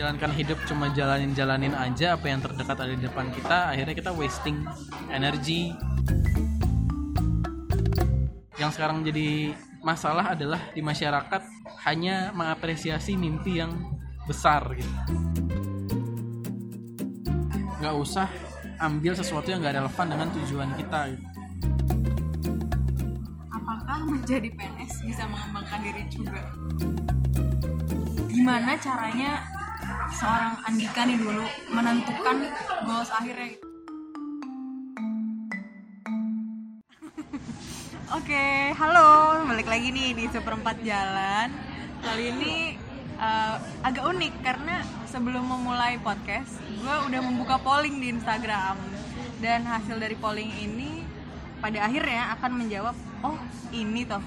menjalankan 0.00 0.32
hidup 0.32 0.56
cuma 0.64 0.88
jalanin-jalanin 0.96 1.76
aja 1.76 2.16
apa 2.16 2.32
yang 2.32 2.40
terdekat 2.40 2.72
ada 2.72 2.96
di 2.96 3.04
depan 3.04 3.28
kita 3.36 3.68
akhirnya 3.68 3.92
kita 3.92 4.08
wasting 4.16 4.64
energi 5.12 5.76
yang 8.56 8.72
sekarang 8.72 9.04
jadi 9.04 9.52
masalah 9.84 10.32
adalah 10.32 10.72
di 10.72 10.80
masyarakat 10.80 11.44
hanya 11.84 12.32
mengapresiasi 12.32 13.12
mimpi 13.12 13.60
yang 13.60 13.76
besar 14.24 14.72
gitu. 14.72 14.88
Nggak 17.84 17.94
usah 18.00 18.28
ambil 18.80 19.12
sesuatu 19.12 19.52
yang 19.52 19.60
nggak 19.60 19.84
relevan 19.84 20.06
dengan 20.08 20.28
tujuan 20.32 20.70
kita 20.80 21.00
gitu. 21.12 21.28
apakah 23.52 23.98
menjadi 24.08 24.48
PNS 24.48 25.04
bisa 25.04 25.28
mengembangkan 25.28 25.80
diri 25.84 26.04
juga? 26.08 26.40
Gimana 28.32 28.80
caranya 28.80 29.59
seorang 30.10 30.58
Andika 30.66 31.06
nih 31.06 31.18
dulu 31.18 31.46
menentukan 31.70 32.50
goals 32.82 33.10
akhirnya? 33.14 33.54
Oke, 38.18 38.74
halo, 38.74 39.46
balik 39.46 39.70
lagi 39.70 39.94
nih 39.94 40.10
di 40.18 40.26
seperempat 40.26 40.82
jalan. 40.82 41.54
Kali 42.02 42.24
ini 42.34 42.74
uh, 43.22 43.54
agak 43.86 44.02
unik 44.10 44.34
karena 44.42 44.82
sebelum 45.06 45.46
memulai 45.46 46.02
podcast, 46.02 46.58
gue 46.66 46.94
udah 47.06 47.20
membuka 47.22 47.62
polling 47.62 48.02
di 48.02 48.10
Instagram 48.10 48.78
dan 49.38 49.62
hasil 49.62 49.94
dari 50.02 50.18
polling 50.18 50.50
ini 50.58 51.06
pada 51.62 51.86
akhirnya 51.86 52.34
akan 52.40 52.52
menjawab, 52.66 52.96
oh 53.22 53.38
ini 53.70 54.02
toh 54.08 54.22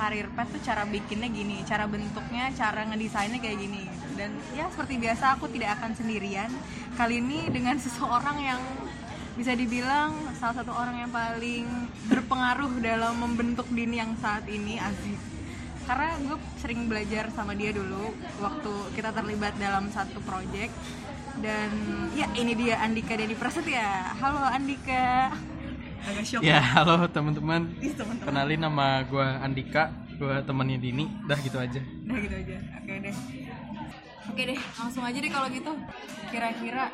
karir 0.00 0.32
pet 0.32 0.48
tuh 0.48 0.62
cara 0.64 0.88
bikinnya 0.88 1.28
gini, 1.28 1.60
cara 1.68 1.84
bentuknya, 1.84 2.48
cara 2.56 2.88
ngedesainnya 2.88 3.36
kayak 3.36 3.60
gini. 3.60 3.84
Dan 4.16 4.32
ya 4.56 4.72
seperti 4.72 4.96
biasa 4.96 5.36
aku 5.36 5.52
tidak 5.52 5.76
akan 5.76 5.92
sendirian. 5.92 6.48
Kali 6.96 7.20
ini 7.20 7.52
dengan 7.52 7.76
seseorang 7.84 8.40
yang 8.40 8.60
bisa 9.36 9.52
dibilang 9.52 10.16
salah 10.40 10.64
satu 10.64 10.72
orang 10.72 11.04
yang 11.04 11.12
paling 11.12 11.68
berpengaruh 12.08 12.72
dalam 12.80 13.14
membentuk 13.20 13.68
Dini 13.72 14.00
yang 14.00 14.16
saat 14.18 14.44
ini 14.48 14.76
Aziz 14.76 15.20
karena 15.88 16.14
gue 16.22 16.38
sering 16.62 16.86
belajar 16.86 17.34
sama 17.34 17.56
dia 17.56 17.74
dulu 17.74 18.14
waktu 18.38 18.72
kita 18.94 19.10
terlibat 19.10 19.58
dalam 19.58 19.90
satu 19.90 20.22
project 20.22 20.70
dan 21.42 21.72
ya 22.14 22.30
ini 22.38 22.54
dia 22.54 22.78
Andika 22.78 23.18
Deni 23.18 23.34
Prasetya 23.34 24.14
halo 24.22 24.38
Andika 24.38 25.34
agak 26.06 26.24
shock. 26.24 26.40
Ya 26.40 26.58
halo 26.60 27.04
teman-teman. 27.10 27.68
Teman-teman. 27.76 28.16
kenalin 28.24 28.60
nama 28.60 29.04
gue 29.04 29.26
Andika. 29.42 29.92
Gue 30.16 30.36
temannya 30.44 30.76
Dini. 30.80 31.08
Dah 31.24 31.38
gitu 31.40 31.56
aja. 31.60 31.80
Udah 31.80 32.18
gitu 32.20 32.36
aja. 32.36 32.56
Oke 32.80 32.92
deh. 33.00 33.14
Oke 34.30 34.42
deh 34.46 34.58
langsung 34.78 35.02
aja 35.04 35.18
deh 35.18 35.32
kalau 35.32 35.48
gitu. 35.52 35.72
Kira-kira 36.30 36.84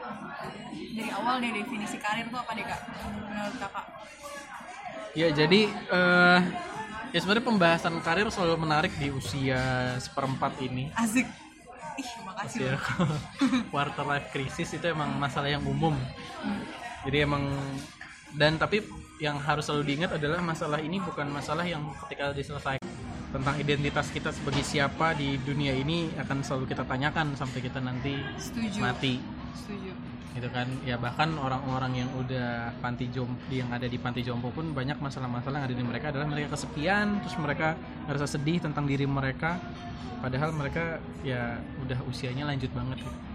dari 0.72 1.10
awal 1.12 1.34
deh 1.42 1.50
definisi 1.52 1.96
karir 2.00 2.26
tuh 2.30 2.38
apa 2.38 2.52
deh 2.54 2.64
kak? 2.66 2.80
Menurut 3.30 3.56
kakak. 3.60 3.86
Ya 5.16 5.28
jadi 5.32 5.60
eh 5.70 6.40
ya 7.14 7.18
sebenarnya 7.22 7.46
pembahasan 7.48 7.94
karir 8.04 8.28
selalu 8.28 8.66
menarik 8.66 8.92
di 8.98 9.08
usia 9.12 9.94
seperempat 10.02 10.58
ini. 10.60 10.90
Asik. 10.96 11.26
Ih 11.96 12.10
makasih 12.28 12.60
usia 12.60 12.76
quarter 13.72 14.04
life 14.04 14.28
crisis 14.28 14.68
itu 14.76 14.84
emang 14.84 15.08
masalah 15.16 15.48
yang 15.48 15.64
umum. 15.64 15.96
Jadi 17.06 17.22
emang 17.22 17.46
dan 18.36 18.60
tapi 18.60 18.84
yang 19.16 19.40
harus 19.40 19.64
selalu 19.64 19.96
diingat 19.96 20.20
adalah 20.20 20.44
masalah 20.44 20.76
ini 20.76 21.00
bukan 21.00 21.32
masalah 21.32 21.64
yang 21.64 21.80
ketika 22.04 22.36
diselesaikan. 22.36 22.84
Tentang 23.32 23.56
identitas 23.60 24.08
kita 24.12 24.32
sebagai 24.32 24.64
siapa 24.64 25.12
di 25.16 25.36
dunia 25.40 25.72
ini 25.72 26.08
akan 26.20 26.40
selalu 26.40 26.72
kita 26.72 26.84
tanyakan 26.88 27.36
sampai 27.36 27.58
kita 27.64 27.80
nanti 27.80 28.16
setuju. 28.36 28.78
mati. 28.80 29.20
Setuju. 29.56 29.92
Gitu 30.36 30.48
kan? 30.52 30.68
Ya 30.84 31.00
bahkan 31.00 31.32
orang-orang 31.40 32.04
yang 32.04 32.10
udah 32.16 32.76
panti 32.84 33.08
jompo 33.08 33.40
yang 33.48 33.72
ada 33.72 33.88
di 33.88 33.96
panti 33.96 34.20
jompo 34.20 34.52
pun 34.52 34.72
banyak 34.76 35.00
masalah-masalah 35.00 35.64
yang 35.64 35.66
ada 35.68 35.76
di 35.76 35.84
mereka 35.84 36.12
adalah 36.12 36.28
mereka 36.28 36.56
kesepian 36.56 37.24
terus 37.24 37.36
mereka 37.40 37.72
ngerasa 38.04 38.36
sedih 38.36 38.60
tentang 38.60 38.84
diri 38.84 39.08
mereka. 39.08 39.56
Padahal 40.20 40.52
mereka 40.52 41.00
ya 41.24 41.60
udah 41.84 41.98
usianya 42.08 42.48
lanjut 42.48 42.72
banget 42.72 43.04
gitu. 43.04 43.25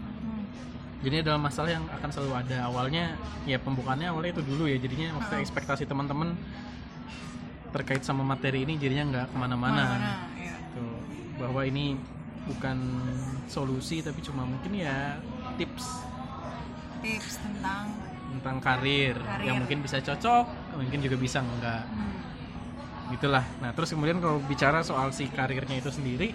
Hmm. 1.02 1.06
jadi 1.10 1.26
adalah 1.26 1.42
masalah 1.42 1.70
yang 1.74 1.86
akan 1.90 2.10
selalu 2.14 2.34
ada. 2.46 2.58
Awalnya 2.70 3.18
ya 3.50 3.58
pembukaannya 3.58 4.14
awalnya 4.14 4.38
itu 4.38 4.44
dulu 4.46 4.70
ya. 4.70 4.78
Jadinya 4.78 5.18
maksudnya 5.18 5.42
ekspektasi 5.42 5.90
teman-teman 5.90 6.38
terkait 7.74 8.06
sama 8.06 8.22
materi 8.22 8.62
ini 8.70 8.78
jadinya 8.78 9.10
nggak 9.10 9.26
ke 9.34 9.36
mana-mana. 9.36 9.98
Mana-mana, 9.98 10.12
ya. 10.38 10.56
Tuh, 10.78 10.98
bahwa 11.42 11.62
ini 11.66 11.98
bukan 12.46 12.78
solusi 13.50 14.06
tapi 14.06 14.22
cuma 14.22 14.46
mungkin 14.46 14.78
ya 14.78 15.18
tips. 15.58 16.06
Tips 17.02 17.42
tentang 17.42 17.90
tentang 18.38 18.58
karir, 18.62 19.18
Karir. 19.18 19.46
yang 19.50 19.58
mungkin 19.58 19.82
bisa 19.82 19.98
cocok 19.98 20.78
mungkin 20.78 21.02
juga 21.02 21.18
bisa 21.18 21.42
enggak. 21.42 21.82
Hmm, 21.90 22.14
gitulah. 23.18 23.46
Nah 23.58 23.74
terus 23.74 23.90
kemudian 23.90 24.22
kalau 24.22 24.38
bicara 24.46 24.86
soal 24.86 25.10
si 25.10 25.26
karirnya 25.34 25.82
itu 25.82 25.90
sendiri 25.90 26.30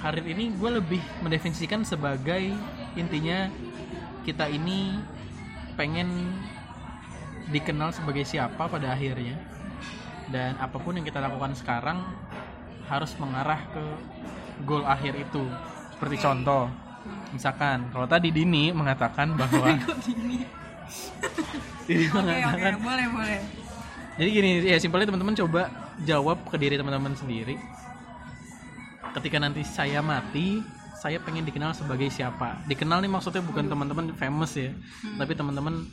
karir 0.00 0.24
ini 0.24 0.48
gue 0.56 0.70
lebih 0.80 1.02
mendefinisikan 1.20 1.84
sebagai 1.84 2.56
intinya 2.98 3.50
kita 4.26 4.46
ini 4.50 4.98
pengen 5.74 6.34
dikenal 7.50 7.90
sebagai 7.94 8.22
siapa 8.26 8.70
pada 8.70 8.94
akhirnya. 8.94 9.38
Dan 10.30 10.54
apa 10.62 10.78
pun 10.78 10.94
yang 10.94 11.02
kita 11.02 11.18
lakukan 11.18 11.58
sekarang 11.58 11.98
harus 12.86 13.14
mengarah 13.18 13.58
ke 13.70 13.84
goal 14.62 14.86
akhir 14.86 15.18
itu. 15.18 15.42
Seperti 15.94 16.16
contoh 16.22 16.70
misalkan 17.32 17.88
kalau 17.94 18.04
tadi 18.04 18.28
Dini 18.28 18.70
mengatakan 18.76 19.32
bahwa 19.34 19.72
Dini 21.88 22.06
oke 22.06 22.20
oke 22.20 22.22
mengatakan 22.22 22.76
boleh 22.78 23.06
boleh. 23.10 23.40
Jadi 24.20 24.28
gini 24.36 24.50
ya 24.68 24.76
simpelnya 24.76 25.08
teman-teman 25.08 25.32
coba 25.32 25.62
jawab 26.04 26.38
ke 26.50 26.56
diri 26.60 26.76
teman-teman 26.76 27.16
sendiri. 27.16 27.56
Ketika 29.10 29.42
nanti 29.42 29.66
saya 29.66 29.98
mati, 30.04 30.62
saya 31.00 31.16
pengen 31.24 31.48
dikenal 31.48 31.72
sebagai 31.72 32.12
siapa? 32.12 32.60
Dikenal 32.68 33.00
nih 33.00 33.08
maksudnya 33.08 33.40
bukan 33.40 33.72
teman-teman 33.72 34.12
famous 34.20 34.52
ya, 34.52 34.68
tapi 35.16 35.32
teman-teman 35.32 35.88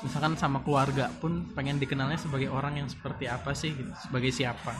misalkan 0.00 0.32
sama 0.40 0.64
keluarga 0.64 1.12
pun 1.20 1.44
pengen 1.52 1.76
dikenalnya 1.76 2.16
sebagai 2.16 2.48
orang 2.48 2.80
yang 2.80 2.88
seperti 2.88 3.28
apa 3.28 3.52
sih 3.52 3.76
gitu, 3.76 3.92
sebagai 4.00 4.32
siapa. 4.32 4.72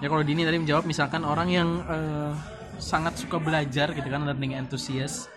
Ya 0.00 0.08
kalau 0.08 0.24
Dini 0.24 0.48
tadi 0.48 0.56
menjawab 0.56 0.88
misalkan 0.88 1.20
orang 1.28 1.48
yang 1.52 1.68
eh, 1.84 2.32
sangat 2.80 3.20
suka 3.20 3.36
belajar 3.36 3.92
gitu 3.92 4.08
kan 4.08 4.24
learning 4.24 4.56
enthusiast 4.56 5.28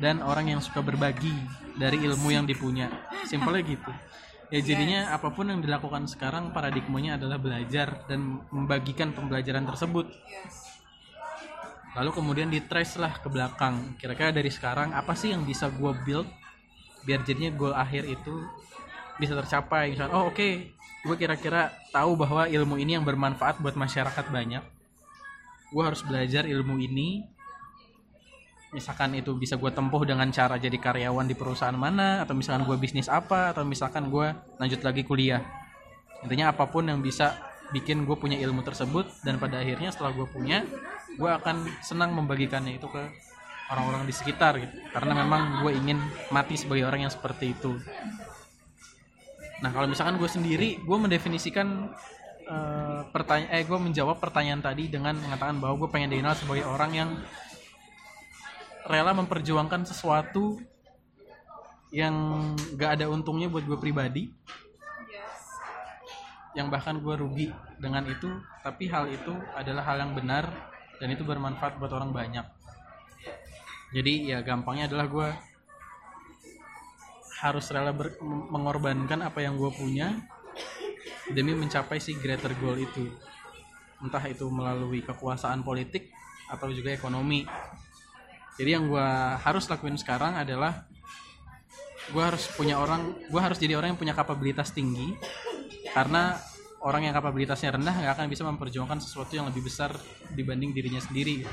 dan 0.00 0.24
orang 0.24 0.48
yang 0.56 0.60
suka 0.64 0.80
berbagi 0.80 1.32
dari 1.76 2.00
ilmu 2.08 2.32
yang 2.32 2.48
dipunya. 2.48 2.88
Simpelnya 3.28 3.68
gitu. 3.68 3.92
Ya 4.48 4.64
jadinya 4.64 5.12
apa 5.12 5.28
pun 5.28 5.52
yang 5.52 5.60
dilakukan 5.60 6.08
sekarang 6.08 6.56
paradigmanya 6.56 7.20
adalah 7.20 7.36
belajar 7.36 8.08
dan 8.08 8.40
membagikan 8.48 9.12
pembelajaran 9.12 9.68
tersebut. 9.68 10.08
yes 10.08 10.67
Lalu 11.98 12.10
kemudian 12.14 12.46
di 12.46 12.62
trace 12.62 12.94
lah 12.94 13.18
ke 13.18 13.26
belakang. 13.26 13.98
Kira-kira 13.98 14.30
dari 14.30 14.54
sekarang 14.54 14.94
apa 14.94 15.18
sih 15.18 15.34
yang 15.34 15.42
bisa 15.42 15.66
gue 15.66 15.90
build 16.06 16.30
biar 17.02 17.26
jadinya 17.26 17.50
goal 17.50 17.74
akhir 17.74 18.06
itu 18.06 18.46
bisa 19.18 19.34
tercapai. 19.34 19.98
Misalnya, 19.98 20.14
oh 20.14 20.30
oke, 20.30 20.48
gue 20.78 21.16
kira-kira 21.18 21.74
tahu 21.90 22.14
bahwa 22.14 22.46
ilmu 22.46 22.78
ini 22.78 22.94
yang 22.94 23.02
bermanfaat 23.02 23.58
buat 23.58 23.74
masyarakat 23.74 24.30
banyak. 24.30 24.62
Gue 25.74 25.82
harus 25.82 26.06
belajar 26.06 26.46
ilmu 26.46 26.78
ini. 26.78 27.26
Misalkan 28.70 29.16
itu 29.18 29.34
bisa 29.34 29.58
gue 29.58 29.72
tempuh 29.72 30.04
dengan 30.06 30.28
cara 30.30 30.54
jadi 30.60 30.76
karyawan 30.78 31.26
di 31.26 31.34
perusahaan 31.34 31.74
mana, 31.74 32.22
atau 32.22 32.36
misalkan 32.36 32.68
gue 32.68 32.76
bisnis 32.78 33.08
apa, 33.10 33.50
atau 33.56 33.64
misalkan 33.66 34.06
gue 34.06 34.28
lanjut 34.60 34.80
lagi 34.84 35.02
kuliah. 35.02 35.40
Intinya 36.22 36.52
apa 36.52 36.68
pun 36.68 36.86
yang 36.86 37.00
bisa 37.02 37.40
bikin 37.72 38.04
gue 38.04 38.16
punya 38.16 38.36
ilmu 38.38 38.60
tersebut 38.60 39.08
dan 39.24 39.40
pada 39.40 39.60
akhirnya 39.64 39.88
setelah 39.88 40.12
gue 40.12 40.28
punya, 40.28 40.68
gue 41.18 41.30
akan 41.30 41.66
senang 41.82 42.14
membagikannya 42.14 42.78
itu 42.78 42.86
ke 42.86 43.02
orang-orang 43.68 44.06
di 44.06 44.14
sekitar 44.14 44.62
gitu. 44.62 44.74
Karena 44.94 45.26
memang 45.26 45.66
gue 45.66 45.74
ingin 45.74 45.98
mati 46.30 46.54
sebagai 46.54 46.86
orang 46.86 47.04
yang 47.04 47.12
seperti 47.12 47.52
itu. 47.52 47.74
Nah 49.58 49.74
kalau 49.74 49.90
misalkan 49.90 50.16
gue 50.16 50.30
sendiri, 50.30 50.78
gue 50.78 50.98
mendefinisikan 50.98 51.90
eh, 52.46 53.00
pertanyaan, 53.10 53.50
eh 53.50 53.66
gue 53.66 53.78
menjawab 53.82 54.22
pertanyaan 54.22 54.62
tadi 54.62 54.86
dengan 54.86 55.18
mengatakan 55.18 55.58
bahwa 55.58 55.74
gue 55.84 55.88
pengen 55.90 56.14
dikenal 56.14 56.38
sebagai 56.38 56.64
orang 56.64 56.92
yang 56.94 57.10
rela 58.88 59.12
memperjuangkan 59.12 59.84
sesuatu 59.84 60.56
yang 61.92 62.14
gak 62.76 63.00
ada 63.00 63.06
untungnya 63.08 63.48
buat 63.48 63.64
gue 63.64 63.76
pribadi, 63.80 64.28
yang 66.56 66.68
bahkan 66.68 67.00
gue 67.00 67.14
rugi 67.16 67.48
dengan 67.80 68.04
itu, 68.08 68.28
tapi 68.60 68.88
hal 68.88 69.08
itu 69.08 69.32
adalah 69.56 69.84
hal 69.88 69.96
yang 70.04 70.12
benar 70.12 70.48
dan 70.98 71.08
itu 71.14 71.22
bermanfaat 71.22 71.78
buat 71.78 71.90
orang 71.94 72.10
banyak. 72.10 72.46
Jadi 73.94 74.28
ya 74.34 74.44
gampangnya 74.44 74.90
adalah 74.90 75.06
gue 75.08 75.28
harus 77.38 77.66
rela 77.70 77.94
ber- 77.94 78.18
mengorbankan 78.22 79.22
apa 79.22 79.40
yang 79.40 79.54
gue 79.56 79.70
punya 79.70 80.18
demi 81.30 81.54
mencapai 81.54 82.02
si 82.02 82.18
greater 82.18 82.52
goal 82.58 82.76
itu. 82.76 83.08
Entah 84.02 84.22
itu 84.26 84.46
melalui 84.50 85.00
kekuasaan 85.02 85.62
politik 85.62 86.10
atau 86.48 86.72
juga 86.72 86.92
ekonomi. 86.92 87.44
jadi 88.58 88.74
yang 88.74 88.90
gue 88.90 89.08
harus 89.38 89.70
lakuin 89.70 89.94
sekarang 89.94 90.34
adalah 90.34 90.82
gue 92.10 92.22
harus 92.24 92.48
punya 92.56 92.80
orang 92.80 93.14
gue 93.28 93.38
harus 93.38 93.54
jadi 93.54 93.78
orang 93.78 93.94
yang 93.94 94.00
punya 94.00 94.18
kapabilitas 94.18 94.74
tinggi 94.74 95.14
karena 95.92 96.40
orang 96.88 97.04
yang 97.04 97.12
kapabilitasnya 97.12 97.76
rendah 97.76 97.92
nggak 97.92 98.12
akan 98.16 98.26
bisa 98.32 98.42
memperjuangkan 98.48 99.04
sesuatu 99.04 99.36
yang 99.36 99.44
lebih 99.52 99.68
besar 99.68 99.92
dibanding 100.32 100.72
dirinya 100.72 101.04
sendiri. 101.04 101.44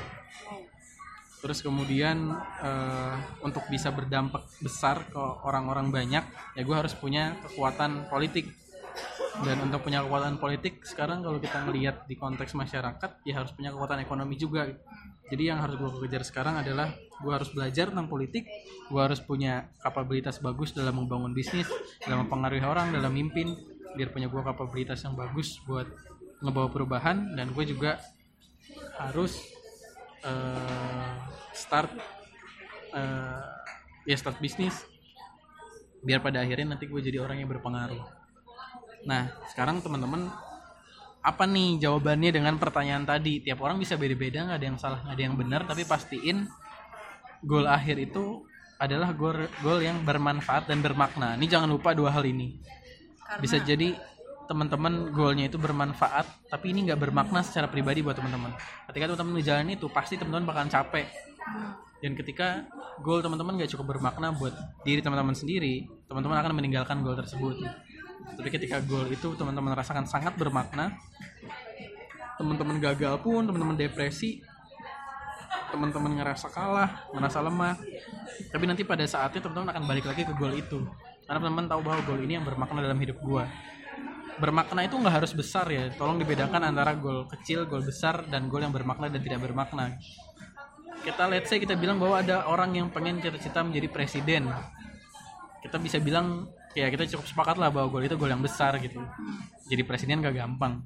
Terus 1.44 1.60
kemudian 1.60 2.32
eh, 2.64 3.14
untuk 3.44 3.68
bisa 3.68 3.92
berdampak 3.92 4.48
besar 4.64 5.04
ke 5.12 5.20
orang-orang 5.20 5.92
banyak 5.92 6.24
ya 6.56 6.62
gue 6.64 6.76
harus 6.76 6.96
punya 6.96 7.36
kekuatan 7.44 8.08
politik. 8.08 8.48
Dan 9.36 9.68
untuk 9.68 9.84
punya 9.84 10.00
kekuatan 10.00 10.40
politik 10.40 10.80
sekarang 10.88 11.20
kalau 11.20 11.36
kita 11.36 11.60
melihat 11.68 12.08
di 12.08 12.16
konteks 12.16 12.56
masyarakat 12.56 13.20
ya 13.28 13.44
harus 13.44 13.52
punya 13.52 13.68
kekuatan 13.68 14.00
ekonomi 14.00 14.40
juga. 14.40 14.64
Jadi 15.28 15.52
yang 15.52 15.60
harus 15.60 15.76
gue 15.76 16.08
kejar 16.08 16.24
sekarang 16.24 16.64
adalah 16.64 16.96
gue 17.20 17.32
harus 17.32 17.52
belajar 17.52 17.92
tentang 17.92 18.08
politik 18.08 18.48
gue 18.86 19.00
harus 19.00 19.18
punya 19.18 19.66
kapabilitas 19.82 20.38
bagus 20.38 20.76
dalam 20.76 21.00
membangun 21.00 21.32
bisnis 21.32 21.66
dalam 22.04 22.28
mempengaruhi 22.28 22.62
orang 22.62 22.92
dalam 22.92 23.10
mimpin 23.10 23.56
biar 23.96 24.12
punya 24.12 24.28
gue 24.28 24.42
kapabilitas 24.44 25.00
yang 25.02 25.16
bagus 25.16 25.58
buat 25.64 25.88
ngebawa 26.44 26.68
perubahan 26.68 27.32
dan 27.32 27.50
gue 27.56 27.64
juga 27.64 27.96
harus 29.00 29.40
eh, 30.20 31.12
start 31.56 31.90
eh, 32.92 33.44
ya 34.04 34.16
start 34.20 34.36
bisnis 34.38 34.84
biar 36.04 36.20
pada 36.20 36.44
akhirnya 36.44 36.76
nanti 36.76 36.86
gue 36.86 37.00
jadi 37.00 37.18
orang 37.18 37.40
yang 37.40 37.50
berpengaruh 37.50 38.26
Nah, 39.06 39.30
sekarang 39.54 39.78
teman-teman 39.80 40.26
apa 41.22 41.44
nih 41.46 41.78
jawabannya 41.78 42.30
dengan 42.34 42.58
pertanyaan 42.58 43.06
tadi? 43.06 43.38
Tiap 43.38 43.62
orang 43.62 43.78
bisa 43.78 43.94
beda-beda, 43.94 44.42
nggak 44.42 44.58
ada 44.58 44.66
yang 44.66 44.78
salah, 44.78 44.98
nggak 45.06 45.14
ada 45.14 45.22
yang 45.22 45.36
benar, 45.38 45.62
tapi 45.62 45.86
pastiin 45.86 46.50
goal 47.46 47.70
akhir 47.70 48.02
itu 48.02 48.42
adalah 48.82 49.14
goal 49.14 49.46
goal 49.62 49.78
yang 49.78 50.02
bermanfaat 50.02 50.66
dan 50.66 50.82
bermakna. 50.82 51.38
Ini 51.38 51.46
jangan 51.46 51.70
lupa 51.70 51.94
dua 51.94 52.10
hal 52.10 52.26
ini. 52.26 52.58
Karena 53.26 53.42
Bisa 53.42 53.56
jadi 53.58 53.98
teman-teman 54.46 55.10
goalnya 55.10 55.50
itu 55.50 55.58
bermanfaat, 55.58 56.46
tapi 56.46 56.70
ini 56.70 56.86
nggak 56.86 57.02
bermakna 57.02 57.42
secara 57.42 57.66
pribadi 57.66 57.98
buat 57.98 58.14
teman-teman. 58.14 58.54
Ketika 58.86 59.10
teman-teman 59.10 59.42
ngejalanin 59.42 59.74
itu, 59.74 59.90
pasti 59.90 60.14
teman-teman 60.14 60.46
bakalan 60.46 60.70
capek. 60.70 61.10
Dan 61.98 62.14
ketika 62.14 62.62
goal 63.02 63.18
teman-teman 63.18 63.58
nggak 63.58 63.74
cukup 63.74 63.98
bermakna 63.98 64.30
buat 64.30 64.54
diri 64.86 65.02
teman-teman 65.02 65.34
sendiri, 65.34 65.82
teman-teman 66.06 66.38
akan 66.38 66.52
meninggalkan 66.54 67.02
goal 67.02 67.18
tersebut 67.18 67.58
tapi 68.34 68.48
ketika 68.50 68.82
goal 68.82 69.06
itu 69.06 69.32
teman-teman 69.38 69.76
rasakan 69.76 70.08
sangat 70.08 70.34
bermakna 70.34 70.98
teman-teman 72.36 72.82
gagal 72.82 73.22
pun 73.22 73.46
teman-teman 73.46 73.78
depresi 73.78 74.42
teman-teman 75.70 76.18
ngerasa 76.20 76.46
kalah 76.50 77.06
ngerasa 77.14 77.38
lemah 77.42 77.74
tapi 78.50 78.64
nanti 78.66 78.82
pada 78.82 79.06
saatnya 79.06 79.40
teman-teman 79.40 79.70
akan 79.72 79.84
balik 79.86 80.06
lagi 80.08 80.26
ke 80.26 80.34
goal 80.34 80.52
itu 80.52 80.82
karena 81.26 81.42
teman-teman 81.42 81.66
tahu 81.66 81.80
bahwa 81.82 82.00
goal 82.06 82.20
ini 82.22 82.38
yang 82.38 82.46
bermakna 82.46 82.78
dalam 82.86 82.98
hidup 83.02 83.18
gua. 83.18 83.50
Bermakna 84.38 84.86
itu 84.86 84.94
nggak 84.94 85.14
harus 85.22 85.32
besar 85.34 85.66
ya. 85.66 85.90
Tolong 85.98 86.22
dibedakan 86.22 86.70
antara 86.70 86.94
goal 86.94 87.26
kecil 87.26 87.66
goal 87.66 87.82
besar 87.82 88.22
dan 88.30 88.46
goal 88.46 88.62
yang 88.62 88.70
bermakna 88.70 89.10
dan 89.10 89.18
tidak 89.18 89.42
bermakna. 89.42 89.98
Kita 91.02 91.26
let's 91.26 91.50
say 91.50 91.58
kita 91.58 91.74
bilang 91.74 91.98
bahwa 91.98 92.22
ada 92.22 92.46
orang 92.46 92.78
yang 92.78 92.86
pengen 92.94 93.18
cita-cita 93.18 93.66
menjadi 93.66 93.90
presiden. 93.90 94.46
Kita 95.66 95.82
bisa 95.82 95.98
bilang 95.98 96.46
ya 96.78 96.86
kita 96.86 97.10
cukup 97.10 97.26
sepakat 97.26 97.56
lah 97.58 97.74
bahwa 97.74 97.90
gol 97.90 98.06
itu 98.06 98.14
gol 98.14 98.30
yang 98.30 98.44
besar 98.44 98.78
gitu. 98.78 99.02
Jadi 99.66 99.82
presiden 99.82 100.22
gak 100.22 100.36
gampang. 100.38 100.78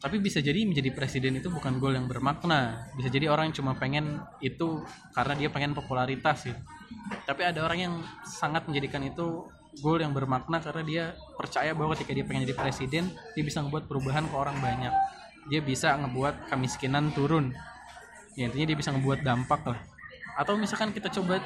Tapi 0.00 0.16
bisa 0.18 0.40
jadi 0.40 0.64
menjadi 0.64 0.90
presiden 0.96 1.36
itu 1.36 1.52
bukan 1.52 1.76
gol 1.76 1.92
yang 1.92 2.08
bermakna. 2.08 2.88
Bisa 2.96 3.12
jadi 3.12 3.28
orang 3.28 3.52
yang 3.52 3.56
cuma 3.60 3.76
pengen 3.76 4.16
itu 4.40 4.80
karena 5.12 5.36
dia 5.36 5.52
pengen 5.52 5.76
popularitas 5.76 6.48
gitu 6.48 6.62
tapi 7.24 7.42
ada 7.46 7.62
orang 7.62 7.78
yang 7.78 7.94
sangat 8.24 8.66
menjadikan 8.66 9.02
itu 9.04 9.46
gol 9.80 9.96
yang 9.96 10.12
bermakna 10.12 10.60
karena 10.60 10.82
dia 10.84 11.04
percaya 11.38 11.72
bahwa 11.72 11.96
ketika 11.96 12.12
dia 12.12 12.24
pengen 12.28 12.44
jadi 12.44 12.56
presiden 12.58 13.08
dia 13.32 13.44
bisa 13.44 13.64
ngebuat 13.64 13.88
perubahan 13.88 14.28
ke 14.28 14.34
orang 14.36 14.56
banyak. 14.60 14.92
Dia 15.48 15.60
bisa 15.64 15.96
ngebuat 15.96 16.52
kemiskinan 16.52 17.10
turun. 17.16 17.56
Ya 18.36 18.48
intinya 18.48 18.66
dia 18.68 18.78
bisa 18.78 18.92
ngebuat 18.92 19.24
dampak 19.24 19.64
lah. 19.64 19.80
Atau 20.36 20.60
misalkan 20.60 20.92
kita 20.92 21.08
coba 21.08 21.40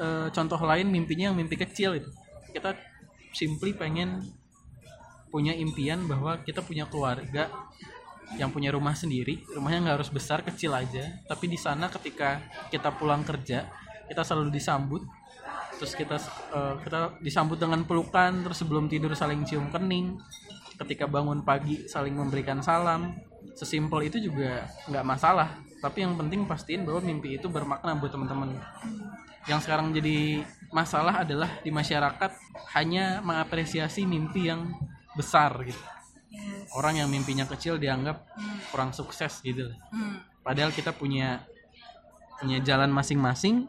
eh, 0.00 0.28
contoh 0.32 0.60
lain 0.64 0.88
mimpinya 0.88 1.32
yang 1.32 1.36
mimpi 1.36 1.60
kecil 1.60 2.00
itu. 2.00 2.10
Kita 2.52 2.72
simply 3.36 3.76
pengen 3.76 4.24
punya 5.28 5.52
impian 5.52 6.08
bahwa 6.08 6.40
kita 6.40 6.64
punya 6.64 6.88
keluarga 6.88 7.52
yang 8.36 8.48
punya 8.52 8.72
rumah 8.72 8.96
sendiri. 8.96 9.44
Rumahnya 9.44 9.88
nggak 9.88 9.96
harus 10.00 10.10
besar 10.12 10.40
kecil 10.40 10.72
aja. 10.72 11.04
Tapi 11.28 11.48
di 11.48 11.56
sana 11.60 11.92
ketika 11.92 12.40
kita 12.72 12.92
pulang 12.96 13.24
kerja 13.24 13.68
kita 14.08 14.24
selalu 14.24 14.50
disambut. 14.50 15.02
Terus 15.78 15.92
kita 15.94 16.16
eh, 16.52 16.74
kita 16.82 17.20
disambut 17.22 17.60
dengan 17.60 17.86
pelukan 17.86 18.42
terus 18.42 18.58
sebelum 18.58 18.90
tidur 18.90 19.14
saling 19.14 19.46
cium 19.46 19.70
kening. 19.70 20.18
Ketika 20.78 21.06
bangun 21.06 21.46
pagi 21.46 21.86
saling 21.86 22.16
memberikan 22.16 22.64
salam. 22.64 23.14
Sesimpel 23.54 24.06
itu 24.10 24.18
juga 24.22 24.66
nggak 24.90 25.04
masalah. 25.06 25.58
Tapi 25.78 26.02
yang 26.02 26.18
penting 26.18 26.46
pastiin 26.46 26.82
bahwa 26.82 27.02
mimpi 27.02 27.38
itu 27.38 27.46
bermakna 27.46 27.94
buat 27.98 28.10
teman-teman. 28.10 28.54
Yang 29.46 29.66
sekarang 29.66 29.94
jadi 29.94 30.42
masalah 30.74 31.22
adalah 31.22 31.50
di 31.62 31.70
masyarakat 31.70 32.30
hanya 32.74 33.22
mengapresiasi 33.22 34.06
mimpi 34.06 34.50
yang 34.50 34.74
besar 35.14 35.54
gitu. 35.66 35.78
Yes. 36.28 36.68
orang 36.76 37.00
yang 37.00 37.08
mimpinya 37.08 37.48
kecil 37.48 37.80
dianggap 37.80 38.28
kurang 38.68 38.92
sukses 38.92 39.40
gitu. 39.40 39.72
Hmm. 39.88 40.20
padahal 40.44 40.76
kita 40.76 40.92
punya 40.92 41.44
punya 42.36 42.60
jalan 42.60 42.92
masing-masing 42.92 43.64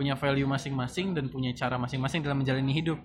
punya 0.00 0.16
value 0.16 0.48
masing-masing 0.48 1.12
dan 1.12 1.28
punya 1.28 1.52
cara 1.52 1.76
masing-masing 1.76 2.24
dalam 2.24 2.40
menjalani 2.40 2.72
hidup. 2.72 2.96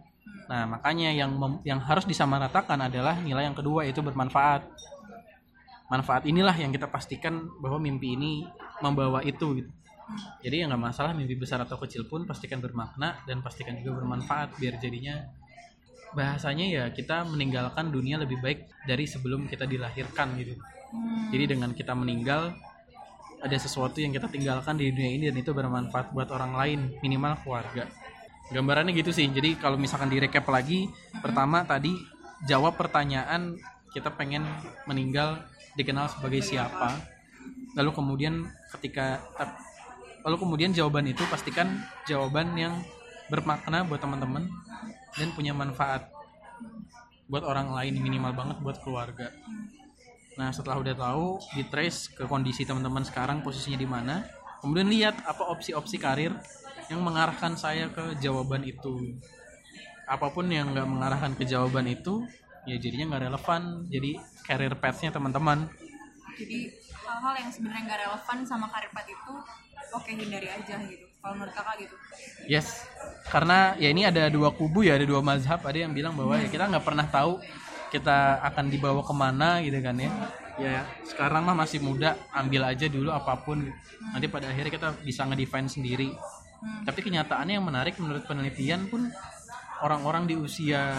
Nah 0.48 0.64
makanya 0.64 1.12
yang 1.12 1.36
mem- 1.36 1.60
yang 1.68 1.84
harus 1.84 2.08
disamaratakan 2.08 2.80
adalah 2.80 3.20
nilai 3.20 3.52
yang 3.52 3.58
kedua 3.58 3.84
yaitu 3.84 4.00
bermanfaat. 4.00 4.64
Manfaat 5.92 6.24
inilah 6.24 6.56
yang 6.56 6.72
kita 6.72 6.88
pastikan 6.88 7.52
bahwa 7.60 7.84
mimpi 7.84 8.16
ini 8.16 8.48
membawa 8.80 9.20
itu 9.28 9.60
gitu. 9.60 9.72
Jadi 10.40 10.64
ya 10.64 10.72
nggak 10.72 10.80
masalah 10.80 11.12
mimpi 11.12 11.36
besar 11.36 11.60
atau 11.60 11.76
kecil 11.84 12.08
pun 12.08 12.24
pastikan 12.24 12.64
bermakna 12.64 13.20
dan 13.28 13.44
pastikan 13.44 13.76
juga 13.84 14.00
bermanfaat 14.00 14.56
biar 14.56 14.80
jadinya 14.80 15.20
bahasanya 16.16 16.66
ya 16.72 16.84
kita 16.96 17.28
meninggalkan 17.28 17.92
dunia 17.92 18.16
lebih 18.16 18.40
baik 18.40 18.72
dari 18.88 19.04
sebelum 19.04 19.52
kita 19.52 19.68
dilahirkan 19.68 20.32
gitu. 20.40 20.56
Jadi 21.36 21.44
dengan 21.60 21.76
kita 21.76 21.92
meninggal 21.92 22.56
ada 23.46 23.58
sesuatu 23.62 24.02
yang 24.02 24.10
kita 24.10 24.26
tinggalkan 24.26 24.74
di 24.74 24.90
dunia 24.90 25.12
ini 25.14 25.24
dan 25.30 25.38
itu 25.38 25.54
bermanfaat 25.54 26.10
buat 26.18 26.34
orang 26.34 26.58
lain 26.58 26.80
minimal 27.06 27.38
keluarga. 27.46 27.86
Gambarannya 28.50 28.98
gitu 28.98 29.14
sih. 29.14 29.30
Jadi 29.30 29.54
kalau 29.62 29.78
misalkan 29.78 30.10
direcap 30.10 30.50
lagi 30.50 30.90
pertama 31.22 31.62
tadi 31.62 31.94
jawab 32.50 32.74
pertanyaan 32.74 33.54
kita 33.94 34.10
pengen 34.18 34.42
meninggal 34.90 35.46
dikenal 35.78 36.10
sebagai 36.10 36.42
siapa. 36.42 36.98
Lalu 37.78 37.94
kemudian 37.94 38.50
ketika 38.74 39.22
lalu 40.26 40.42
kemudian 40.42 40.74
jawaban 40.74 41.06
itu 41.06 41.22
pastikan 41.30 41.86
jawaban 42.10 42.58
yang 42.58 42.74
bermakna 43.30 43.86
buat 43.86 44.02
teman-teman 44.02 44.50
dan 45.22 45.30
punya 45.38 45.54
manfaat 45.54 46.10
buat 47.30 47.46
orang 47.46 47.74
lain 47.74 48.02
minimal 48.02 48.34
banget 48.34 48.58
buat 48.62 48.78
keluarga 48.82 49.34
Nah 50.36 50.52
setelah 50.52 50.78
udah 50.84 50.96
tahu, 50.96 51.40
di 51.56 51.64
trace 51.72 52.12
ke 52.12 52.28
kondisi 52.28 52.68
teman-teman 52.68 53.04
sekarang 53.08 53.40
posisinya 53.40 53.80
di 53.80 53.88
mana, 53.88 54.16
kemudian 54.60 54.88
lihat 54.92 55.16
apa 55.24 55.48
opsi-opsi 55.48 55.96
karir 55.96 56.36
yang 56.92 57.02
mengarahkan 57.02 57.56
saya 57.56 57.88
ke 57.90 58.20
jawaban 58.20 58.68
itu. 58.68 59.16
Apa 60.06 60.30
pun 60.30 60.46
yang 60.52 60.76
nggak 60.76 60.86
mengarahkan 60.86 61.32
ke 61.34 61.44
jawaban 61.48 61.88
itu, 61.90 62.28
ya 62.68 62.76
jadinya 62.78 63.16
nggak 63.16 63.24
relevan. 63.32 63.62
Jadi 63.90 64.12
career 64.46 64.74
path-nya 64.78 65.10
teman-teman. 65.16 65.72
jadi 66.36 66.68
hal-hal 67.08 67.34
yang 67.40 67.48
sebenarnya 67.48 67.82
nggak 67.88 68.00
relevan 68.04 68.38
sama 68.44 68.68
karir 68.68 68.92
path 68.92 69.08
itu 69.08 69.34
oke 69.96 70.12
hindari 70.12 70.52
aja 70.52 70.76
gitu 70.84 71.08
kalau 71.24 71.34
menurut 71.40 71.56
kakak 71.56 71.88
gitu 71.88 71.96
Yes, 72.46 72.86
karena 73.34 73.74
ya 73.82 73.90
ini 73.90 74.06
ada 74.06 74.30
dua 74.30 74.54
kubu 74.54 74.86
ya, 74.86 75.00
ada 75.00 75.08
dua 75.08 75.24
mazhab. 75.26 75.58
Ada 75.66 75.88
yang 75.88 75.98
bilang 75.98 76.14
bahwa 76.14 76.38
ya 76.38 76.46
kita 76.46 76.70
nggak 76.70 76.86
pernah 76.86 77.08
tahu 77.10 77.42
kita 77.96 78.44
akan 78.44 78.66
dibawa 78.68 79.02
ke 79.02 79.14
mana 79.16 79.64
gitu 79.64 79.80
kan 79.80 79.96
ya. 79.96 80.12
Ya 80.56 80.88
sekarang 81.04 81.44
mah 81.44 81.56
masih 81.56 81.84
muda, 81.84 82.16
ambil 82.32 82.68
aja 82.68 82.88
dulu 82.88 83.12
apa 83.12 83.40
pun. 83.40 83.68
Nanti 84.12 84.28
pada 84.32 84.52
akhirnya 84.52 84.72
kita 84.72 84.90
bisa 85.04 85.28
ngedefine 85.28 85.68
sendiri. 85.68 86.10
Tapi 86.88 87.00
kenyataannya 87.04 87.60
yang 87.60 87.68
menarik 87.68 88.00
menurut 88.00 88.24
penelitian 88.24 88.88
pun 88.88 89.12
orang-orang 89.84 90.28
di 90.28 90.36
usia 90.40 90.96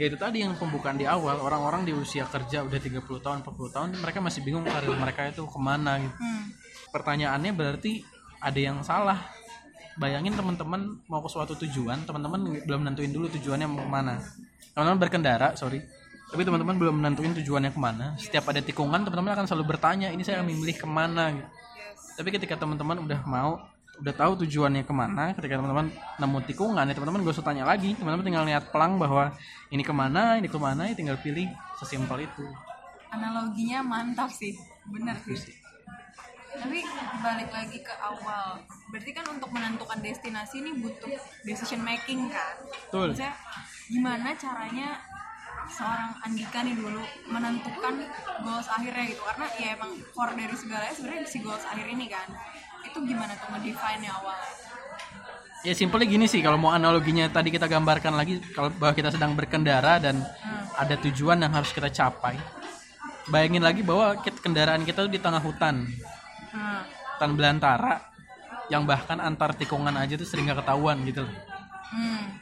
ya 0.00 0.08
itu 0.08 0.16
tadi 0.16 0.40
yang 0.40 0.56
pembukaan 0.56 0.96
di 0.96 1.04
awal 1.04 1.36
orang-orang 1.44 1.84
di 1.84 1.92
usia 1.92 2.24
kerja 2.24 2.64
udah 2.64 2.80
30 2.80 3.04
tahun 3.04 3.44
40 3.44 3.76
tahun 3.76 3.88
mereka 4.00 4.18
masih 4.24 4.40
bingung 4.40 4.64
karir 4.64 4.96
mereka 4.96 5.28
itu 5.28 5.44
ke 5.44 5.60
mana 5.60 6.00
gitu 6.00 6.16
hmm. 6.16 6.44
pertanyaannya 6.96 7.52
berarti 7.52 8.00
ada 8.40 8.56
yang 8.56 8.80
salah 8.80 9.20
bayangin 10.00 10.32
teman-teman 10.32 10.96
mau 11.04 11.20
ke 11.20 11.28
suatu 11.28 11.52
tujuan 11.60 12.08
teman-teman 12.08 12.64
belum 12.64 12.80
nentuin 12.88 13.12
dulu 13.12 13.28
tujuannya 13.36 13.68
mau 13.68 13.84
ke 13.84 13.90
mana 13.92 14.16
teman-teman 14.72 15.00
berkendara 15.04 15.52
sorry 15.60 15.84
tapi 16.32 16.48
teman-teman 16.48 16.80
belum 16.80 16.96
nentuin 17.04 17.36
tujuannya 17.36 17.76
ke 17.76 17.80
mana. 17.80 18.16
Setiap 18.16 18.48
ada 18.48 18.64
tikungan 18.64 19.04
teman-teman 19.04 19.36
akan 19.36 19.44
selalu 19.44 19.76
bertanya 19.76 20.08
ini 20.08 20.24
saya 20.24 20.40
memilih 20.40 20.80
ke 20.80 20.88
mana? 20.88 21.28
Gitu. 21.36 21.48
tapi 22.12 22.28
ketika 22.28 22.60
teman-teman 22.60 23.00
udah 23.04 23.20
mau 23.24 23.56
udah 24.00 24.14
tahu 24.16 24.44
tujuannya 24.44 24.84
ke 24.84 24.92
mana 24.92 25.32
ketika 25.36 25.60
teman-teman 25.60 25.92
nemu 25.92 26.38
tikungan 26.48 26.84
ya 26.84 26.92
teman-teman 26.96 27.20
gak 27.28 27.36
usah 27.36 27.44
tanya 27.44 27.68
lagi. 27.68 27.92
Teman-teman 27.92 28.24
tinggal 28.24 28.44
lihat 28.48 28.72
pelang 28.72 28.96
bahwa 28.96 29.36
ini 29.68 29.84
ke 29.84 29.92
mana 29.92 30.40
ini 30.40 30.48
ke 30.48 30.56
mana 30.56 30.88
ya 30.88 30.94
tinggal 30.96 31.20
pilih 31.20 31.52
sesimpel 31.76 32.24
itu. 32.24 32.44
Analoginya 33.12 33.84
mantap 33.84 34.32
sih. 34.32 34.56
Bener 34.88 35.20
sih. 35.28 35.36
Tapi 36.52 36.84
balik 37.20 37.48
lagi 37.52 37.78
ke 37.80 37.94
awal. 38.00 38.60
Berarti 38.88 39.10
kan 39.12 39.24
untuk 39.28 39.52
menentukan 39.52 40.00
destinasi 40.00 40.64
ini 40.64 40.80
butuh 40.80 41.12
decision 41.44 41.80
making 41.80 42.28
kan? 42.28 42.56
Betul. 42.88 43.16
Maksudnya, 43.16 43.32
gimana 43.88 44.28
caranya 44.36 45.00
seorang 45.70 46.10
Andika 46.24 46.64
nih 46.66 46.74
dulu 46.74 47.02
menentukan 47.30 47.94
goals 48.42 48.68
akhirnya 48.70 49.04
gitu. 49.12 49.22
Karena 49.22 49.46
ya 49.58 49.68
emang 49.78 49.90
core 50.14 50.34
dari 50.34 50.56
segalanya 50.56 50.94
sebenarnya 50.94 51.22
si 51.28 51.38
goals 51.42 51.64
akhir 51.68 51.86
ini 51.86 52.06
kan. 52.10 52.26
Itu 52.82 52.98
gimana 53.06 53.36
tuh 53.38 53.48
ngedefine 53.54 54.08
awal? 54.10 54.38
Ya 55.62 55.78
simpelnya 55.78 56.10
gini 56.10 56.26
sih 56.26 56.42
kalau 56.42 56.58
mau 56.58 56.74
analoginya 56.74 57.30
tadi 57.30 57.54
kita 57.54 57.70
gambarkan 57.70 58.18
lagi 58.18 58.42
kalau 58.50 58.74
bahwa 58.74 58.98
kita 58.98 59.14
sedang 59.14 59.38
berkendara 59.38 60.02
dan 60.02 60.18
ada 60.74 60.98
tujuan 60.98 61.38
yang 61.38 61.54
harus 61.54 61.70
kita 61.70 61.86
capai. 61.86 62.34
Bayangin 63.30 63.62
lagi 63.62 63.86
bahwa 63.86 64.18
kendaraan 64.18 64.82
kita 64.82 65.06
tuh 65.06 65.12
di 65.12 65.22
tengah 65.22 65.38
hutan. 65.38 65.86
Hmm. 66.52 66.84
hutan 67.16 67.32
belantara 67.32 68.12
yang 68.68 68.84
bahkan 68.84 69.16
antar 69.22 69.56
tikungan 69.56 69.94
aja 69.96 70.20
tuh 70.20 70.26
sering 70.26 70.50
gak 70.50 70.60
ketahuan 70.60 71.00
gitu 71.06 71.22
loh. 71.22 71.34
Hmm. 71.94 72.41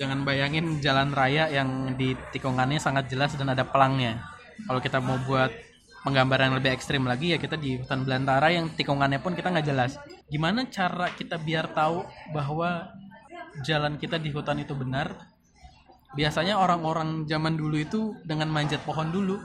Jangan 0.00 0.24
bayangin 0.24 0.80
jalan 0.80 1.12
raya 1.12 1.52
yang 1.52 1.92
di 1.92 2.16
tikungannya 2.32 2.80
sangat 2.80 3.12
jelas 3.12 3.36
dan 3.36 3.52
ada 3.52 3.68
pelangnya. 3.68 4.24
Kalau 4.64 4.80
kita 4.80 4.96
mau 4.96 5.20
buat 5.28 5.52
penggambaran 6.00 6.48
yang 6.48 6.56
lebih 6.56 6.72
ekstrim 6.72 7.04
lagi 7.04 7.36
ya 7.36 7.38
kita 7.38 7.60
di 7.60 7.76
hutan 7.76 8.08
belantara 8.08 8.48
yang 8.48 8.72
tikungannya 8.72 9.20
pun 9.20 9.36
kita 9.36 9.52
nggak 9.52 9.68
jelas. 9.68 10.00
Gimana 10.32 10.64
cara 10.72 11.12
kita 11.12 11.36
biar 11.36 11.76
tahu 11.76 12.08
bahwa 12.32 12.88
jalan 13.60 14.00
kita 14.00 14.16
di 14.16 14.32
hutan 14.32 14.64
itu 14.64 14.72
benar? 14.72 15.12
Biasanya 16.16 16.56
orang-orang 16.56 17.28
zaman 17.28 17.60
dulu 17.60 17.76
itu 17.76 18.16
dengan 18.24 18.48
manjat 18.48 18.80
pohon 18.88 19.12
dulu. 19.12 19.36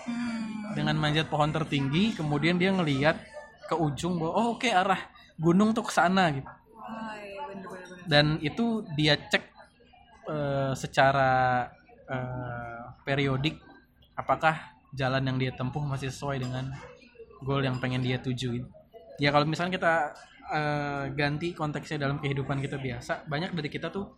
Hmm. 0.00 0.72
dengan 0.72 0.96
manjat 0.96 1.28
pohon 1.28 1.52
tertinggi 1.52 2.16
kemudian 2.16 2.56
dia 2.56 2.72
ngelihat 2.72 3.20
ke 3.68 3.76
ujung 3.76 4.16
bahwa 4.16 4.32
oh 4.32 4.46
oke 4.56 4.64
arah 4.64 4.96
gunung 5.36 5.76
tuh 5.76 5.84
ke 5.84 5.92
sana 5.92 6.32
gitu. 6.32 6.48
Wah, 6.48 7.20
iya, 7.20 7.44
dan 8.08 8.40
itu 8.40 8.80
dia 8.96 9.20
cek 9.20 9.49
eh, 10.28 10.72
secara 10.76 11.64
eh, 12.08 12.82
periodik 13.06 13.60
apakah 14.18 14.76
jalan 14.92 15.22
yang 15.22 15.38
dia 15.38 15.52
tempuh 15.54 15.80
masih 15.86 16.10
sesuai 16.10 16.42
dengan 16.42 16.68
goal 17.40 17.62
yang 17.62 17.78
pengen 17.78 18.04
dia 18.04 18.20
tujuin 18.20 18.66
ya 19.16 19.30
kalau 19.32 19.46
misalnya 19.46 19.78
kita 19.78 19.94
eh, 20.50 21.04
ganti 21.14 21.56
konteksnya 21.56 22.04
dalam 22.04 22.18
kehidupan 22.18 22.60
kita 22.60 22.76
biasa 22.76 23.24
banyak 23.30 23.54
dari 23.54 23.70
kita 23.70 23.88
tuh 23.88 24.12